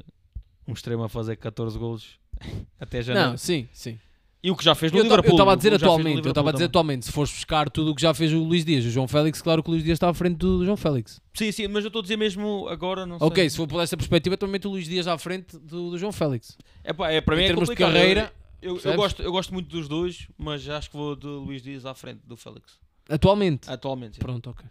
um 0.67 0.74
extremo 0.74 1.03
a 1.03 1.09
fazer 1.09 1.36
14 1.36 1.78
golos 1.78 2.19
até 2.80 3.01
janeiro. 3.01 3.32
Não, 3.32 3.38
sim, 3.38 3.67
sim. 3.72 3.99
E 4.44 4.50
o 4.50 4.56
que 4.56 4.64
já 4.64 4.74
fez 4.74 4.92
no 4.92 4.98
Eu 4.98 5.04
Liverpool. 5.04 5.30
eu 5.30 5.34
estava 5.34 5.54
a 5.54 5.56
dizer 5.56 5.74
atualmente, 5.76 6.26
eu 6.26 6.30
estava 6.30 6.50
a 6.50 6.52
dizer 6.54 6.66
atualmente, 6.66 7.06
se 7.06 7.12
fores 7.12 7.32
buscar 7.32 7.70
tudo 7.70 7.92
o 7.92 7.96
que 7.96 8.02
já 8.02 8.12
fez 8.12 8.34
o 8.34 8.39
Luís 8.44 8.66
Dias, 8.66 8.84
o 8.86 8.89
João 8.89 9.08
Félix, 9.08 9.39
claro 9.39 9.62
que 9.62 9.70
o 9.70 9.74
Luís 9.74 9.84
Dias 9.84 9.98
está 9.98 10.10
à 10.10 10.14
frente 10.16 10.38
do, 10.38 10.66
João 10.66 10.76
Félix. 10.76 11.22
Sim, 11.34 11.52
sim, 11.52 11.68
mas 11.68 11.84
eu 11.84 11.89
estou 11.89 12.00
a 12.00 12.02
dizer 12.02 12.18
mesmo 12.18 12.68
agora, 12.68 13.06
não 13.06 13.20
sei. 13.20 13.28
Ok, 13.28 13.50
se 13.50 13.56
for 13.56 13.68
por 13.68 13.80
essa 13.82 13.96
perspectiva, 13.96 14.36
também 14.36 14.54
meto 14.54 14.68
o 14.68 14.72
Luís 14.72 14.88
Dias 14.88 15.06
à 15.06 15.16
frente 15.18 15.58
do, 15.60 15.92
do 15.92 15.98
João 15.98 16.12
Félix. 16.12 16.58
É, 16.84 16.92
pá, 16.92 17.12
é, 17.12 17.22
para 17.22 17.36
mim 17.36 17.44
em 17.44 17.46
é 17.46 17.48
termos 17.50 17.70
de 17.70 17.76
carreira, 17.76 18.34
Eu, 18.62 18.70
eu, 18.70 18.74
Percebes? 18.76 18.98
gosto, 18.98 19.22
eu 19.22 19.32
gosto 19.32 19.54
muito 19.54 19.70
dos 19.70 19.88
dois, 19.88 20.28
mas 20.38 20.68
acho 20.68 20.89
que 20.89 20.98
vou 20.98 21.16
de 21.16 21.28
Luís 21.28 21.62
Dias 21.62 21.86
à 21.86 21.94
frente 21.94 22.22
do 22.26 22.36
Félix. 22.36 22.80
Atualmente. 23.08 23.70
Atualmente. 23.70 24.16
sim. 24.16 24.22
Pronto, 24.22 24.50
ok. 24.50 24.66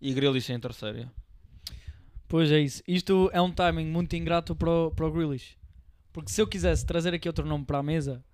E 0.00 0.12
Grealish 0.12 0.52
em 0.52 0.58
terceiro. 0.58 0.98
é. 0.98 1.06
Pois 2.26 2.50
é 2.50 2.58
isso. 2.58 2.82
Isto 2.88 3.30
é 3.32 3.40
um 3.40 3.52
timing 3.52 3.86
muito 3.86 4.16
ingrato 4.16 4.56
para 4.56 4.70
o, 4.70 4.90
para 4.90 5.06
o 5.06 5.12
Grealish. 5.12 5.56
Porque 6.12 6.32
se 6.32 6.40
eu 6.40 6.46
quisesse 6.46 6.84
trazer 6.84 7.14
aqui 7.14 7.28
outro 7.28 7.46
nome 7.46 7.64
para 7.64 7.78
a 7.78 7.82
mesa. 7.82 8.24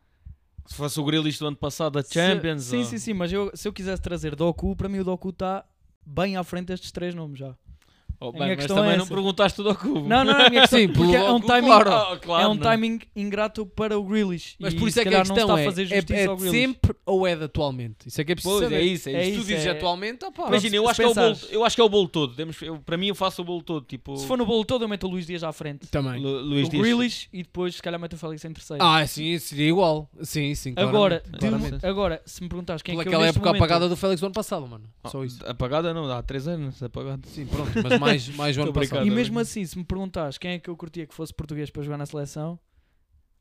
Se 0.69 0.75
fosse 0.77 1.01
o 1.01 1.05
Grealish 1.05 1.39
do 1.39 1.47
ano 1.49 1.57
passado 1.57 2.01
se- 2.03 2.13
Champions. 2.15 2.63
sim, 2.65 2.79
ou- 2.79 2.85
sim, 2.85 2.99
sim. 2.99 3.15
Mas 3.15 3.33
eu- 3.33 3.51
se 3.55 3.67
eu 3.67 3.73
quisesse 3.73 4.03
trazer 4.03 4.37
Doku, 4.37 4.77
para 4.77 4.89
mim 4.89 4.99
o 4.99 5.05
Doku 5.05 5.31
está 5.31 5.65
bem 6.05 6.37
à 6.37 6.45
frente 6.45 6.67
destes 6.67 6.93
três 6.93 7.15
nomes 7.15 7.39
já. 7.39 7.55
Oh, 8.21 8.29
A 8.31 8.33
bem, 8.33 8.41
minha 8.41 8.49
mas 8.49 8.57
questão 8.59 8.77
também 8.79 8.93
é 8.95 8.97
não 8.97 9.07
perguntaste 9.07 9.57
tudo 9.57 9.69
ao 9.69 9.75
cubo. 9.77 10.09
Não, 10.09 10.25
não, 10.25 10.33
a 10.35 10.51
minha 10.51 10.63
questão 10.63 10.79
Sim, 10.81 10.89
porque 10.89 11.15
é 11.15 11.23
um 11.31 11.41
pelo- 11.41 11.47
timing, 11.53 11.67
claro. 11.69 12.21
Claro, 12.21 12.43
é 12.43 12.47
um 12.49 12.55
não. 12.55 12.63
timing 12.63 13.01
ingrato 13.15 13.65
para 13.65 13.97
o 13.99 14.03
Grealish. 14.03 14.57
Mas 14.59 14.75
e 14.75 14.77
por 14.77 14.89
isso 14.89 14.99
é 15.01 15.03
que 15.05 15.09
a 15.09 15.13
não 15.13 15.35
questão 15.37 15.37
está 15.49 15.59
é, 15.61 15.63
a 15.63 15.65
fazer 15.65 15.83
é, 15.83 15.87
justiça 15.97 16.15
é 16.21 16.27
ao 16.27 16.37
de 16.37 16.51
sempre 16.51 16.97
ou 17.07 17.27
é 17.27 17.37
de 17.37 17.45
atualmente? 17.45 18.09
Isso 18.09 18.21
é 18.21 18.25
que 18.25 18.33
é 18.33 18.35
preciso 18.35 18.55
Pois, 18.59 18.65
saber. 18.65 18.77
é 18.81 18.85
isso, 18.85 19.09
é 19.09 19.13
É 19.13 19.23
isso. 19.23 19.29
Se 19.29 19.33
tu 19.35 19.39
isso, 19.39 19.47
dizes 19.47 19.67
é- 19.67 19.71
atualmente, 19.71 20.25
opá, 20.25 20.49
Imagina, 20.49 20.75
eu 20.77 20.89
acho, 20.89 21.01
que 21.01 21.07
é 21.07 21.09
o 21.09 21.15
bolo, 21.15 21.37
eu 21.51 21.65
acho 21.65 21.77
que 21.77 21.81
é 21.81 21.85
o 21.85 21.89
bolo 21.89 22.09
todo. 22.09 22.35
Temos, 22.35 22.61
eu- 22.61 22.79
para 22.79 22.97
mim, 22.97 23.07
eu 23.07 23.15
faço 23.15 23.41
o 23.43 23.45
bolo 23.45 23.63
todo. 23.63 23.85
Tipo, 23.87 24.17
Se 24.17 24.27
for 24.27 24.37
no 24.37 24.45
bolo 24.45 24.65
todo, 24.65 24.83
eu 24.85 24.89
meto 24.89 25.07
o 25.07 25.11
Luís 25.11 25.25
Dias 25.27 25.45
à 25.45 25.53
frente. 25.53 25.87
Também. 25.87 26.21
Lu- 26.21 26.41
Luís 26.41 26.67
o 26.67 26.71
Dias. 26.71 26.83
Grealish 26.83 27.29
e 27.33 27.45
depois 27.45 27.77
se 27.77 27.83
calhar 27.83 28.01
meto 28.01 28.15
o 28.15 28.17
Félix 28.19 28.45
em 28.45 28.53
terceiro. 28.53 28.83
Ah, 28.83 29.07
sim, 29.07 29.39
seria 29.39 29.69
igual. 29.69 30.11
Sim, 30.23 30.55
sim. 30.57 30.75
agora, 30.77 31.23
agora, 31.85 32.21
se 32.27 32.43
me 32.43 32.49
perguntares 32.49 32.83
quem 32.83 32.95
é 32.95 32.97
que 32.97 33.09
eu 33.09 33.13
aquela 33.13 33.27
época 33.29 33.51
apagada 33.51 33.89
do 33.89 33.97
Félix 33.97 34.21
do 34.21 34.27
ano 34.27 34.35
passado, 34.35 34.67
mano. 34.67 34.85
Só 35.07 35.23
isso. 35.25 35.39
Apagada 35.47 35.95
não, 35.95 36.11
há 36.11 36.23
3 36.23 36.49
anos 36.49 36.83
apagada. 36.83 37.21
Sim, 37.29 37.47
pronto, 37.47 37.71
mas 37.83 37.99
mais, 38.09 38.29
mais 38.37 38.57
o 38.57 38.63
ano 38.63 38.73
passado. 38.73 39.07
E 39.07 39.11
mesmo 39.11 39.39
assim, 39.39 39.65
se 39.65 39.77
me 39.79 39.85
perguntares 39.85 40.39
quem 40.39 40.53
é 40.53 40.59
que 40.59 40.69
eu 40.69 40.77
curtia 40.77 41.07
que 41.07 41.15
fosse 41.15 41.33
português 41.33 41.71
para 41.71 41.83
jogar 41.83 41.97
na 41.99 42.07
seleção, 42.07 42.59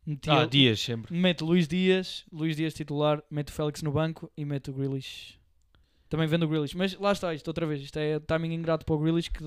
metia, 0.05 0.33
Ah, 0.33 0.45
Dias 0.45 0.79
sempre. 0.79 1.13
meto 1.15 1.45
Luís 1.45 1.67
Dias, 1.67 2.25
Luís 2.31 2.55
Dias 2.55 2.73
titular, 2.73 3.21
meto 3.29 3.49
o 3.49 3.53
Félix 3.53 3.81
no 3.81 3.91
banco 3.91 4.31
e 4.37 4.45
meto 4.45 4.71
o 4.71 4.73
Grealish. 4.73 5.35
Também 6.09 6.25
vendo 6.27 6.43
o 6.43 6.47
Grealish. 6.47 6.75
Mas 6.77 6.93
lá 6.97 7.11
está 7.11 7.33
isto 7.33 7.47
outra 7.49 7.65
vez. 7.65 7.81
Isto 7.81 7.97
é 7.99 8.17
timing 8.19 8.53
ingrato 8.53 8.85
para 8.85 8.95
o 8.95 8.99
Grealish 8.99 9.29
que 9.29 9.43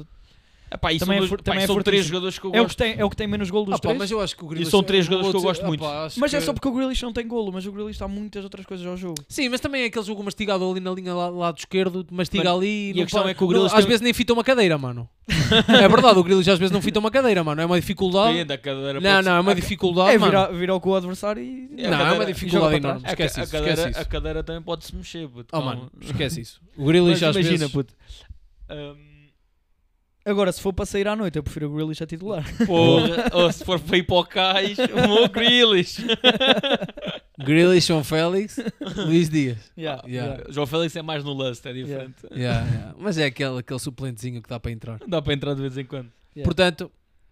Epá, 0.73 0.93
e 0.93 0.99
Também 1.01 1.07
são, 1.07 1.15
é 1.15 1.19
dois- 1.19 1.29
for- 1.31 1.39
pá, 1.39 1.43
também 1.45 1.61
e 1.61 1.65
é 1.65 1.67
são 1.67 1.83
três 1.83 2.07
jogadores 2.07 2.39
que 2.39 2.47
eu 2.47 2.51
é 2.51 2.53
o 2.53 2.55
que, 2.55 2.61
gosto. 2.63 2.79
tem, 2.79 2.95
é 2.97 3.05
o 3.05 3.11
que 3.11 3.17
tem 3.17 3.27
menos 3.27 3.51
gol 3.51 3.65
dos 3.65 3.75
Ah, 3.75 3.79
pá, 3.79 3.89
três. 3.89 3.99
mas 3.99 4.11
eu 4.13 4.21
acho 4.21 4.37
que 4.37 4.45
o 4.45 4.47
Grealish... 4.47 4.71
são 4.71 4.83
três 4.85 5.05
eu 5.05 5.11
vou 5.11 5.19
jogadores 5.25 5.41
que 5.43 5.47
eu 5.47 5.51
gosto 5.51 5.67
muito. 5.67 5.85
ah, 5.85 6.07
pá, 6.09 6.15
Mas 6.17 6.33
é 6.35 6.39
que- 6.39 6.45
só 6.45 6.53
porque 6.53 6.69
o 6.69 6.73
Grealish 6.73 7.03
não 7.03 7.13
tem 7.13 7.27
golo, 7.27 7.51
mas 7.53 7.67
o 7.67 7.73
Grealish 7.73 7.97
está 7.97 8.07
muitas 8.07 8.45
outras 8.45 8.65
coisas 8.65 8.87
ao 8.87 8.97
jogo. 8.97 9.17
Sim, 9.29 9.49
mas 9.49 9.61
também 9.61 9.83
é 9.83 9.87
aquele 9.87 10.05
jogo 10.07 10.23
mastigado 10.23 10.71
ali 10.71 10.79
na 10.79 10.93
linha 10.93 11.13
lá- 11.13 11.29
lado 11.29 11.59
esquerdo, 11.59 12.07
mastiga 12.13 12.45
Mano, 12.45 12.57
ali 12.59 12.91
e 12.91 12.93
a 12.93 12.95
não 12.95 13.03
questão 13.03 13.21
pode- 13.23 13.31
é 13.33 13.35
que 13.35 13.43
o 13.43 13.47
não- 13.47 13.53
Grealish 13.53 13.75
às 13.75 13.81
tem- 13.81 13.89
vezes 13.89 14.01
nem 14.01 14.13
fita 14.13 14.33
uma 14.33 14.45
cadeira, 14.45 14.79
mano. 14.79 15.09
é 15.29 15.89
verdade, 15.89 16.19
o 16.21 16.23
Grealish 16.23 16.49
às 16.51 16.59
vezes 16.61 16.71
não 16.73 16.81
fita 16.81 17.01
uma 17.01 17.11
cadeira, 17.11 17.43
mano. 17.43 17.61
É 17.61 17.67
uma 17.67 17.81
dificuldade. 17.81 18.33
Depende, 18.35 18.53
a 18.53 18.59
cadeira 18.59 19.01
Não, 19.01 19.11
pode 19.17 19.25
não, 19.25 19.33
é 19.37 19.41
uma 19.41 19.55
dificuldade, 19.57 20.15
É 20.15 20.19
mano. 20.19 20.31
virar, 20.31 20.47
virar 20.53 20.79
com 20.81 20.91
o 20.91 20.95
adversário 20.95 21.43
e. 21.43 21.69
É, 21.79 21.91
Não, 21.91 21.99
a 21.99 22.09
é 22.09 22.13
uma 22.13 22.27
dificuldade 22.27 22.77
enorme. 22.77 23.01
A, 23.05 23.09
Esquece 23.11 23.41
a 23.41 23.43
isso, 23.43 23.57
esquece 23.57 23.83
a 23.83 23.91
isso. 23.91 24.09
cadeira 24.09 24.45
também 24.45 24.63
pode-se 24.63 24.95
mexer. 24.95 25.29
puto, 25.29 25.49
Oh, 25.53 25.61
mano, 25.61 25.91
esquece 26.01 26.41
isso. 26.43 26.61
O 26.77 26.85
Grealish 26.87 27.21
Mas 27.21 27.23
às 27.25 27.35
imagina, 27.37 27.59
vezes... 27.59 27.73
puto. 27.73 27.93
Agora, 30.25 30.53
se 30.53 30.61
for 30.61 30.73
para 30.73 30.85
sair 30.85 31.09
à 31.09 31.17
noite, 31.17 31.37
eu 31.37 31.43
prefiro 31.43 31.71
o 31.71 31.75
Grealish 31.75 32.03
a 32.03 32.07
titular. 32.07 32.45
porra, 32.67 33.31
ou 33.33 33.51
se 33.51 33.65
for 33.65 33.81
para 33.81 33.97
ir 33.97 34.03
para 34.03 34.17
o 34.17 34.25
cais, 34.25 34.79
o 34.79 35.09
meu 35.09 35.29
Grealish. 35.29 35.97
Grealish 37.39 37.91
on 37.93 38.05
Félix, 38.05 38.59
Luís 38.97 39.29
Dias. 39.31 39.59
Yeah, 39.77 40.03
Yeah. 40.07 40.33
yeah. 40.35 40.53
João 40.53 40.67
Félix 40.67 40.95
é 40.97 41.03
mais 41.03 41.25
no 41.25 41.33
lust, 41.33 41.65
é 41.67 41.73
diferente. 41.73 42.17
Yeah, 42.33 42.67
yeah. 42.69 42.95
Mas 42.99 43.17
é 43.19 43.25
aquele, 43.27 43.59
aquele 43.59 43.79
suplentezinho 43.81 44.43
que 44.43 44.49
dá 44.49 44.61
para 44.61 44.71
entrar. 44.71 45.01
Dá 45.07 45.23
para 45.23 45.33
entrar 45.33 45.55
de 45.55 45.63
vez 45.63 45.77
em 45.79 45.85
quando. 45.85 46.11
Yeah. 46.37 46.45
Portanto, 46.45 46.91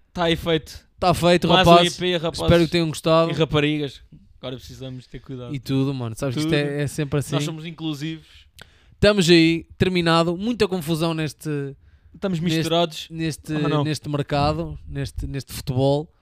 Está 0.09 0.24
aí 0.24 0.34
feito. 0.36 0.80
está 0.95 1.12
feito, 1.14 1.47
Mais 1.47 1.66
um 1.66 1.70
rapaz. 1.70 1.95
IP, 1.99 2.16
rapazes. 2.16 2.43
Espero 2.43 2.64
que 2.64 2.70
tenham 2.70 2.89
gostado. 2.89 3.30
E 3.30 3.34
raparigas. 3.34 4.01
Agora 4.41 4.57
precisamos 4.57 5.07
ter 5.07 5.18
cuidado. 5.20 5.55
E 5.55 5.59
tudo, 5.61 5.93
mano. 5.93 6.14
Sabes 6.16 6.34
que 6.36 6.41
isto 6.41 6.49
Tudo. 6.49 6.57
é, 6.59 6.82
é 6.82 6.86
sempre 6.86 7.18
assim. 7.18 7.34
Nós 7.34 7.45
somos 7.45 7.66
inclusivos. 7.66 8.26
Estamos 8.95 9.28
aí, 9.28 9.66
terminado. 9.76 10.36
Muita 10.36 10.66
confusão 10.66 11.12
neste, 11.12 11.76
Estamos 12.15 12.41
Neste- 12.41 12.57
misturados. 12.57 13.07
neste, 13.11 13.55
Ah, 13.55 13.69
não. 13.69 13.85
neste 13.85 14.09
mercado, 14.09 14.79
neste, 14.87 15.27
neste 15.27 15.53
futebol. 15.53 16.13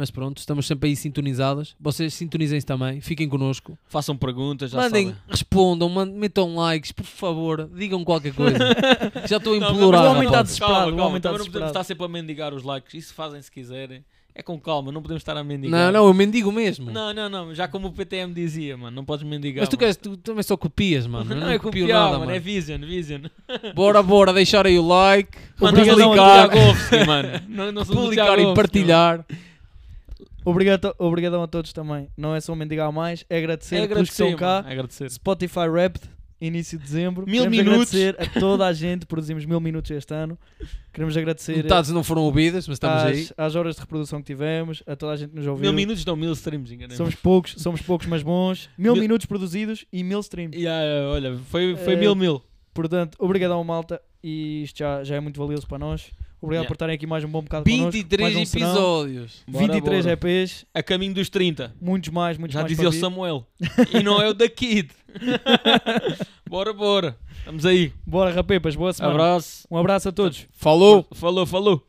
Mas 0.00 0.12
pronto, 0.12 0.38
estamos 0.38 0.64
sempre 0.64 0.88
aí 0.90 0.94
sintonizados. 0.94 1.74
Vocês 1.80 2.14
sintonizem-se 2.14 2.64
também, 2.64 3.00
fiquem 3.00 3.28
connosco. 3.28 3.76
Façam 3.88 4.16
perguntas, 4.16 4.70
já 4.70 4.78
Mandem, 4.78 5.06
sabem. 5.08 5.22
respondam, 5.28 5.88
mandem, 5.88 6.14
metam 6.16 6.54
likes, 6.54 6.92
por 6.92 7.04
favor, 7.04 7.68
digam 7.74 8.04
qualquer 8.04 8.32
coisa. 8.32 8.58
Já 9.28 9.38
estou 9.38 9.54
a 9.54 9.58
Não, 9.58 9.72
implorar. 9.72 10.02
mas 10.02 10.08
o 10.08 10.14
homem 10.14 10.26
está 10.28 10.42
desesperado, 10.42 10.74
Calma, 10.76 10.86
o 10.86 10.90
calma. 10.96 11.04
homem 11.06 11.16
está 11.16 11.28
Também 11.30 11.38
não 11.38 11.44
podemos 11.46 11.46
desesperado. 11.46 11.70
estar 11.70 11.84
sempre 11.84 12.04
a 12.04 12.08
mendigar 12.08 12.54
os 12.54 12.62
likes. 12.62 12.94
Isso 12.94 13.12
fazem 13.12 13.42
se 13.42 13.50
quiserem. 13.50 14.04
É 14.38 14.42
com 14.42 14.56
calma, 14.60 14.92
não 14.92 15.02
podemos 15.02 15.20
estar 15.20 15.36
a 15.36 15.42
mendigar. 15.42 15.86
Não, 15.86 15.90
não, 15.90 16.06
eu 16.06 16.14
mendigo 16.14 16.52
mesmo. 16.52 16.92
Não, 16.92 17.12
não, 17.12 17.28
não. 17.28 17.52
Já 17.52 17.66
como 17.66 17.88
o 17.88 17.92
PTM 17.92 18.32
dizia, 18.32 18.76
mano. 18.76 18.94
Não 18.94 19.04
podes 19.04 19.28
mendigar. 19.28 19.62
Mas 19.62 19.68
tu, 19.68 19.76
queres, 19.76 19.96
tu 19.96 20.16
também 20.16 20.44
só 20.44 20.56
copias, 20.56 21.08
mano. 21.08 21.24
Não, 21.34 21.40
não, 21.40 21.50
é 21.50 21.58
copio 21.58 21.82
copiar, 21.82 21.98
nada, 21.98 22.12
mano. 22.12 22.26
mano. 22.26 22.36
É 22.36 22.38
Vision, 22.38 22.80
Vision. 22.82 23.22
Bora, 23.74 24.00
bora, 24.00 24.32
deixar 24.32 24.64
aí 24.64 24.78
o 24.78 24.86
like, 24.86 25.36
mano. 27.04 27.28
Não, 27.48 27.72
não 27.72 27.84
publicar 27.84 28.36
Tiago 28.36 28.52
e 28.52 28.54
partilhar. 28.54 29.26
Obrigado, 30.44 30.94
obrigadão 30.98 31.42
a 31.42 31.48
todos 31.48 31.72
também. 31.72 32.08
Não 32.16 32.32
é 32.32 32.40
só 32.40 32.54
mendigar 32.54 32.92
mais, 32.92 33.24
é 33.28 33.38
agradecer 33.38 33.74
É 33.74 33.78
a 33.78 33.88
todos 33.88 34.08
que 34.08 34.22
agradecer, 34.22 34.24
estão 34.24 34.38
cá. 34.38 34.64
É 34.68 34.72
agradecer. 34.72 35.10
Spotify 35.10 35.68
Wrapped, 35.68 36.08
início 36.40 36.78
de 36.78 36.84
dezembro. 36.84 37.24
Mil 37.26 37.44
Queremos 37.44 37.58
minutos. 37.58 37.94
agradecer 37.94 38.16
a 38.36 38.40
toda 38.40 38.66
a 38.66 38.72
gente. 38.72 39.06
Produzimos 39.06 39.44
mil 39.44 39.60
minutos 39.60 39.90
este 39.90 40.14
ano. 40.14 40.38
Queremos 40.92 41.16
agradecer 41.16 41.56
Metades 41.56 41.90
não 41.90 42.02
foram 42.04 42.22
ouvidas, 42.22 42.66
mas 42.68 42.76
estamos 42.76 43.02
aí. 43.04 43.22
às, 43.36 43.46
às 43.46 43.54
horas 43.56 43.74
de 43.76 43.80
reprodução 43.80 44.20
que 44.20 44.26
tivemos, 44.26 44.82
a 44.86 44.94
toda 44.96 45.12
a 45.12 45.16
gente 45.16 45.30
que 45.30 45.36
nos 45.36 45.46
ouviu. 45.46 45.62
Mil 45.62 45.72
minutos 45.72 46.04
não, 46.04 46.16
mil 46.16 46.32
streams. 46.32 46.76
Somos 46.96 47.14
poucos, 47.14 47.54
somos 47.58 47.82
poucos, 47.82 48.06
mas 48.06 48.22
bons. 48.22 48.68
Mil, 48.78 48.92
Mil- 48.94 49.02
minutos 49.02 49.26
produzidos 49.26 49.84
e 49.92 50.02
mil 50.02 50.20
streams. 50.20 50.56
Yeah, 50.56 50.82
yeah, 50.84 51.08
olha, 51.10 51.38
foi, 51.50 51.76
foi 51.76 51.94
Eh, 51.94 51.96
mil, 51.96 52.14
mil. 52.14 52.42
Portanto, 52.74 53.16
obrigadão, 53.18 53.62
malta. 53.64 54.00
E 54.22 54.62
isto 54.64 54.78
já, 54.78 55.04
já 55.04 55.14
é 55.16 55.20
muito 55.20 55.38
valioso 55.40 55.66
para 55.66 55.78
nós. 55.78 56.10
Obrigado 56.40 56.62
Yeah. 56.62 56.68
por 56.68 56.74
estarem 56.74 56.94
aqui 56.94 57.06
mais 57.06 57.24
um 57.24 57.28
bom 57.28 57.42
bocado 57.42 57.64
connosco. 57.68 57.90
23 57.92 58.22
mais 58.22 58.36
um 58.36 58.42
episódios. 58.58 59.42
Bora, 59.48 59.66
23 59.66 60.04
bora. 60.06 60.12
EPs, 60.14 60.64
A 60.74 60.82
caminho 60.82 61.14
dos 61.14 61.28
30. 61.28 61.74
muitos 61.80 62.10
mais, 62.10 62.38
muitos 62.38 62.54
Já 62.54 62.60
mais 62.60 62.70
dizia 62.70 62.88
para 62.90 62.96
o. 62.96 63.00
Samuel. 63.00 63.46
e 63.92 64.02
não 64.02 64.20
é 64.22 64.28
o 64.28 64.34
da 64.34 64.48
Kid. 64.48 64.90
bora, 66.48 66.72
bora. 66.72 67.16
Estamos 67.38 67.64
aí. 67.64 67.92
Bora, 68.06 68.30
rapepas, 68.32 68.76
boa 68.76 68.92
semana. 68.92 69.14
Abraço. 69.14 69.66
Um 69.70 69.76
abraço 69.76 70.08
a 70.08 70.12
todos. 70.12 70.46
Falou! 70.52 71.06
Falou, 71.14 71.46
falou. 71.46 71.88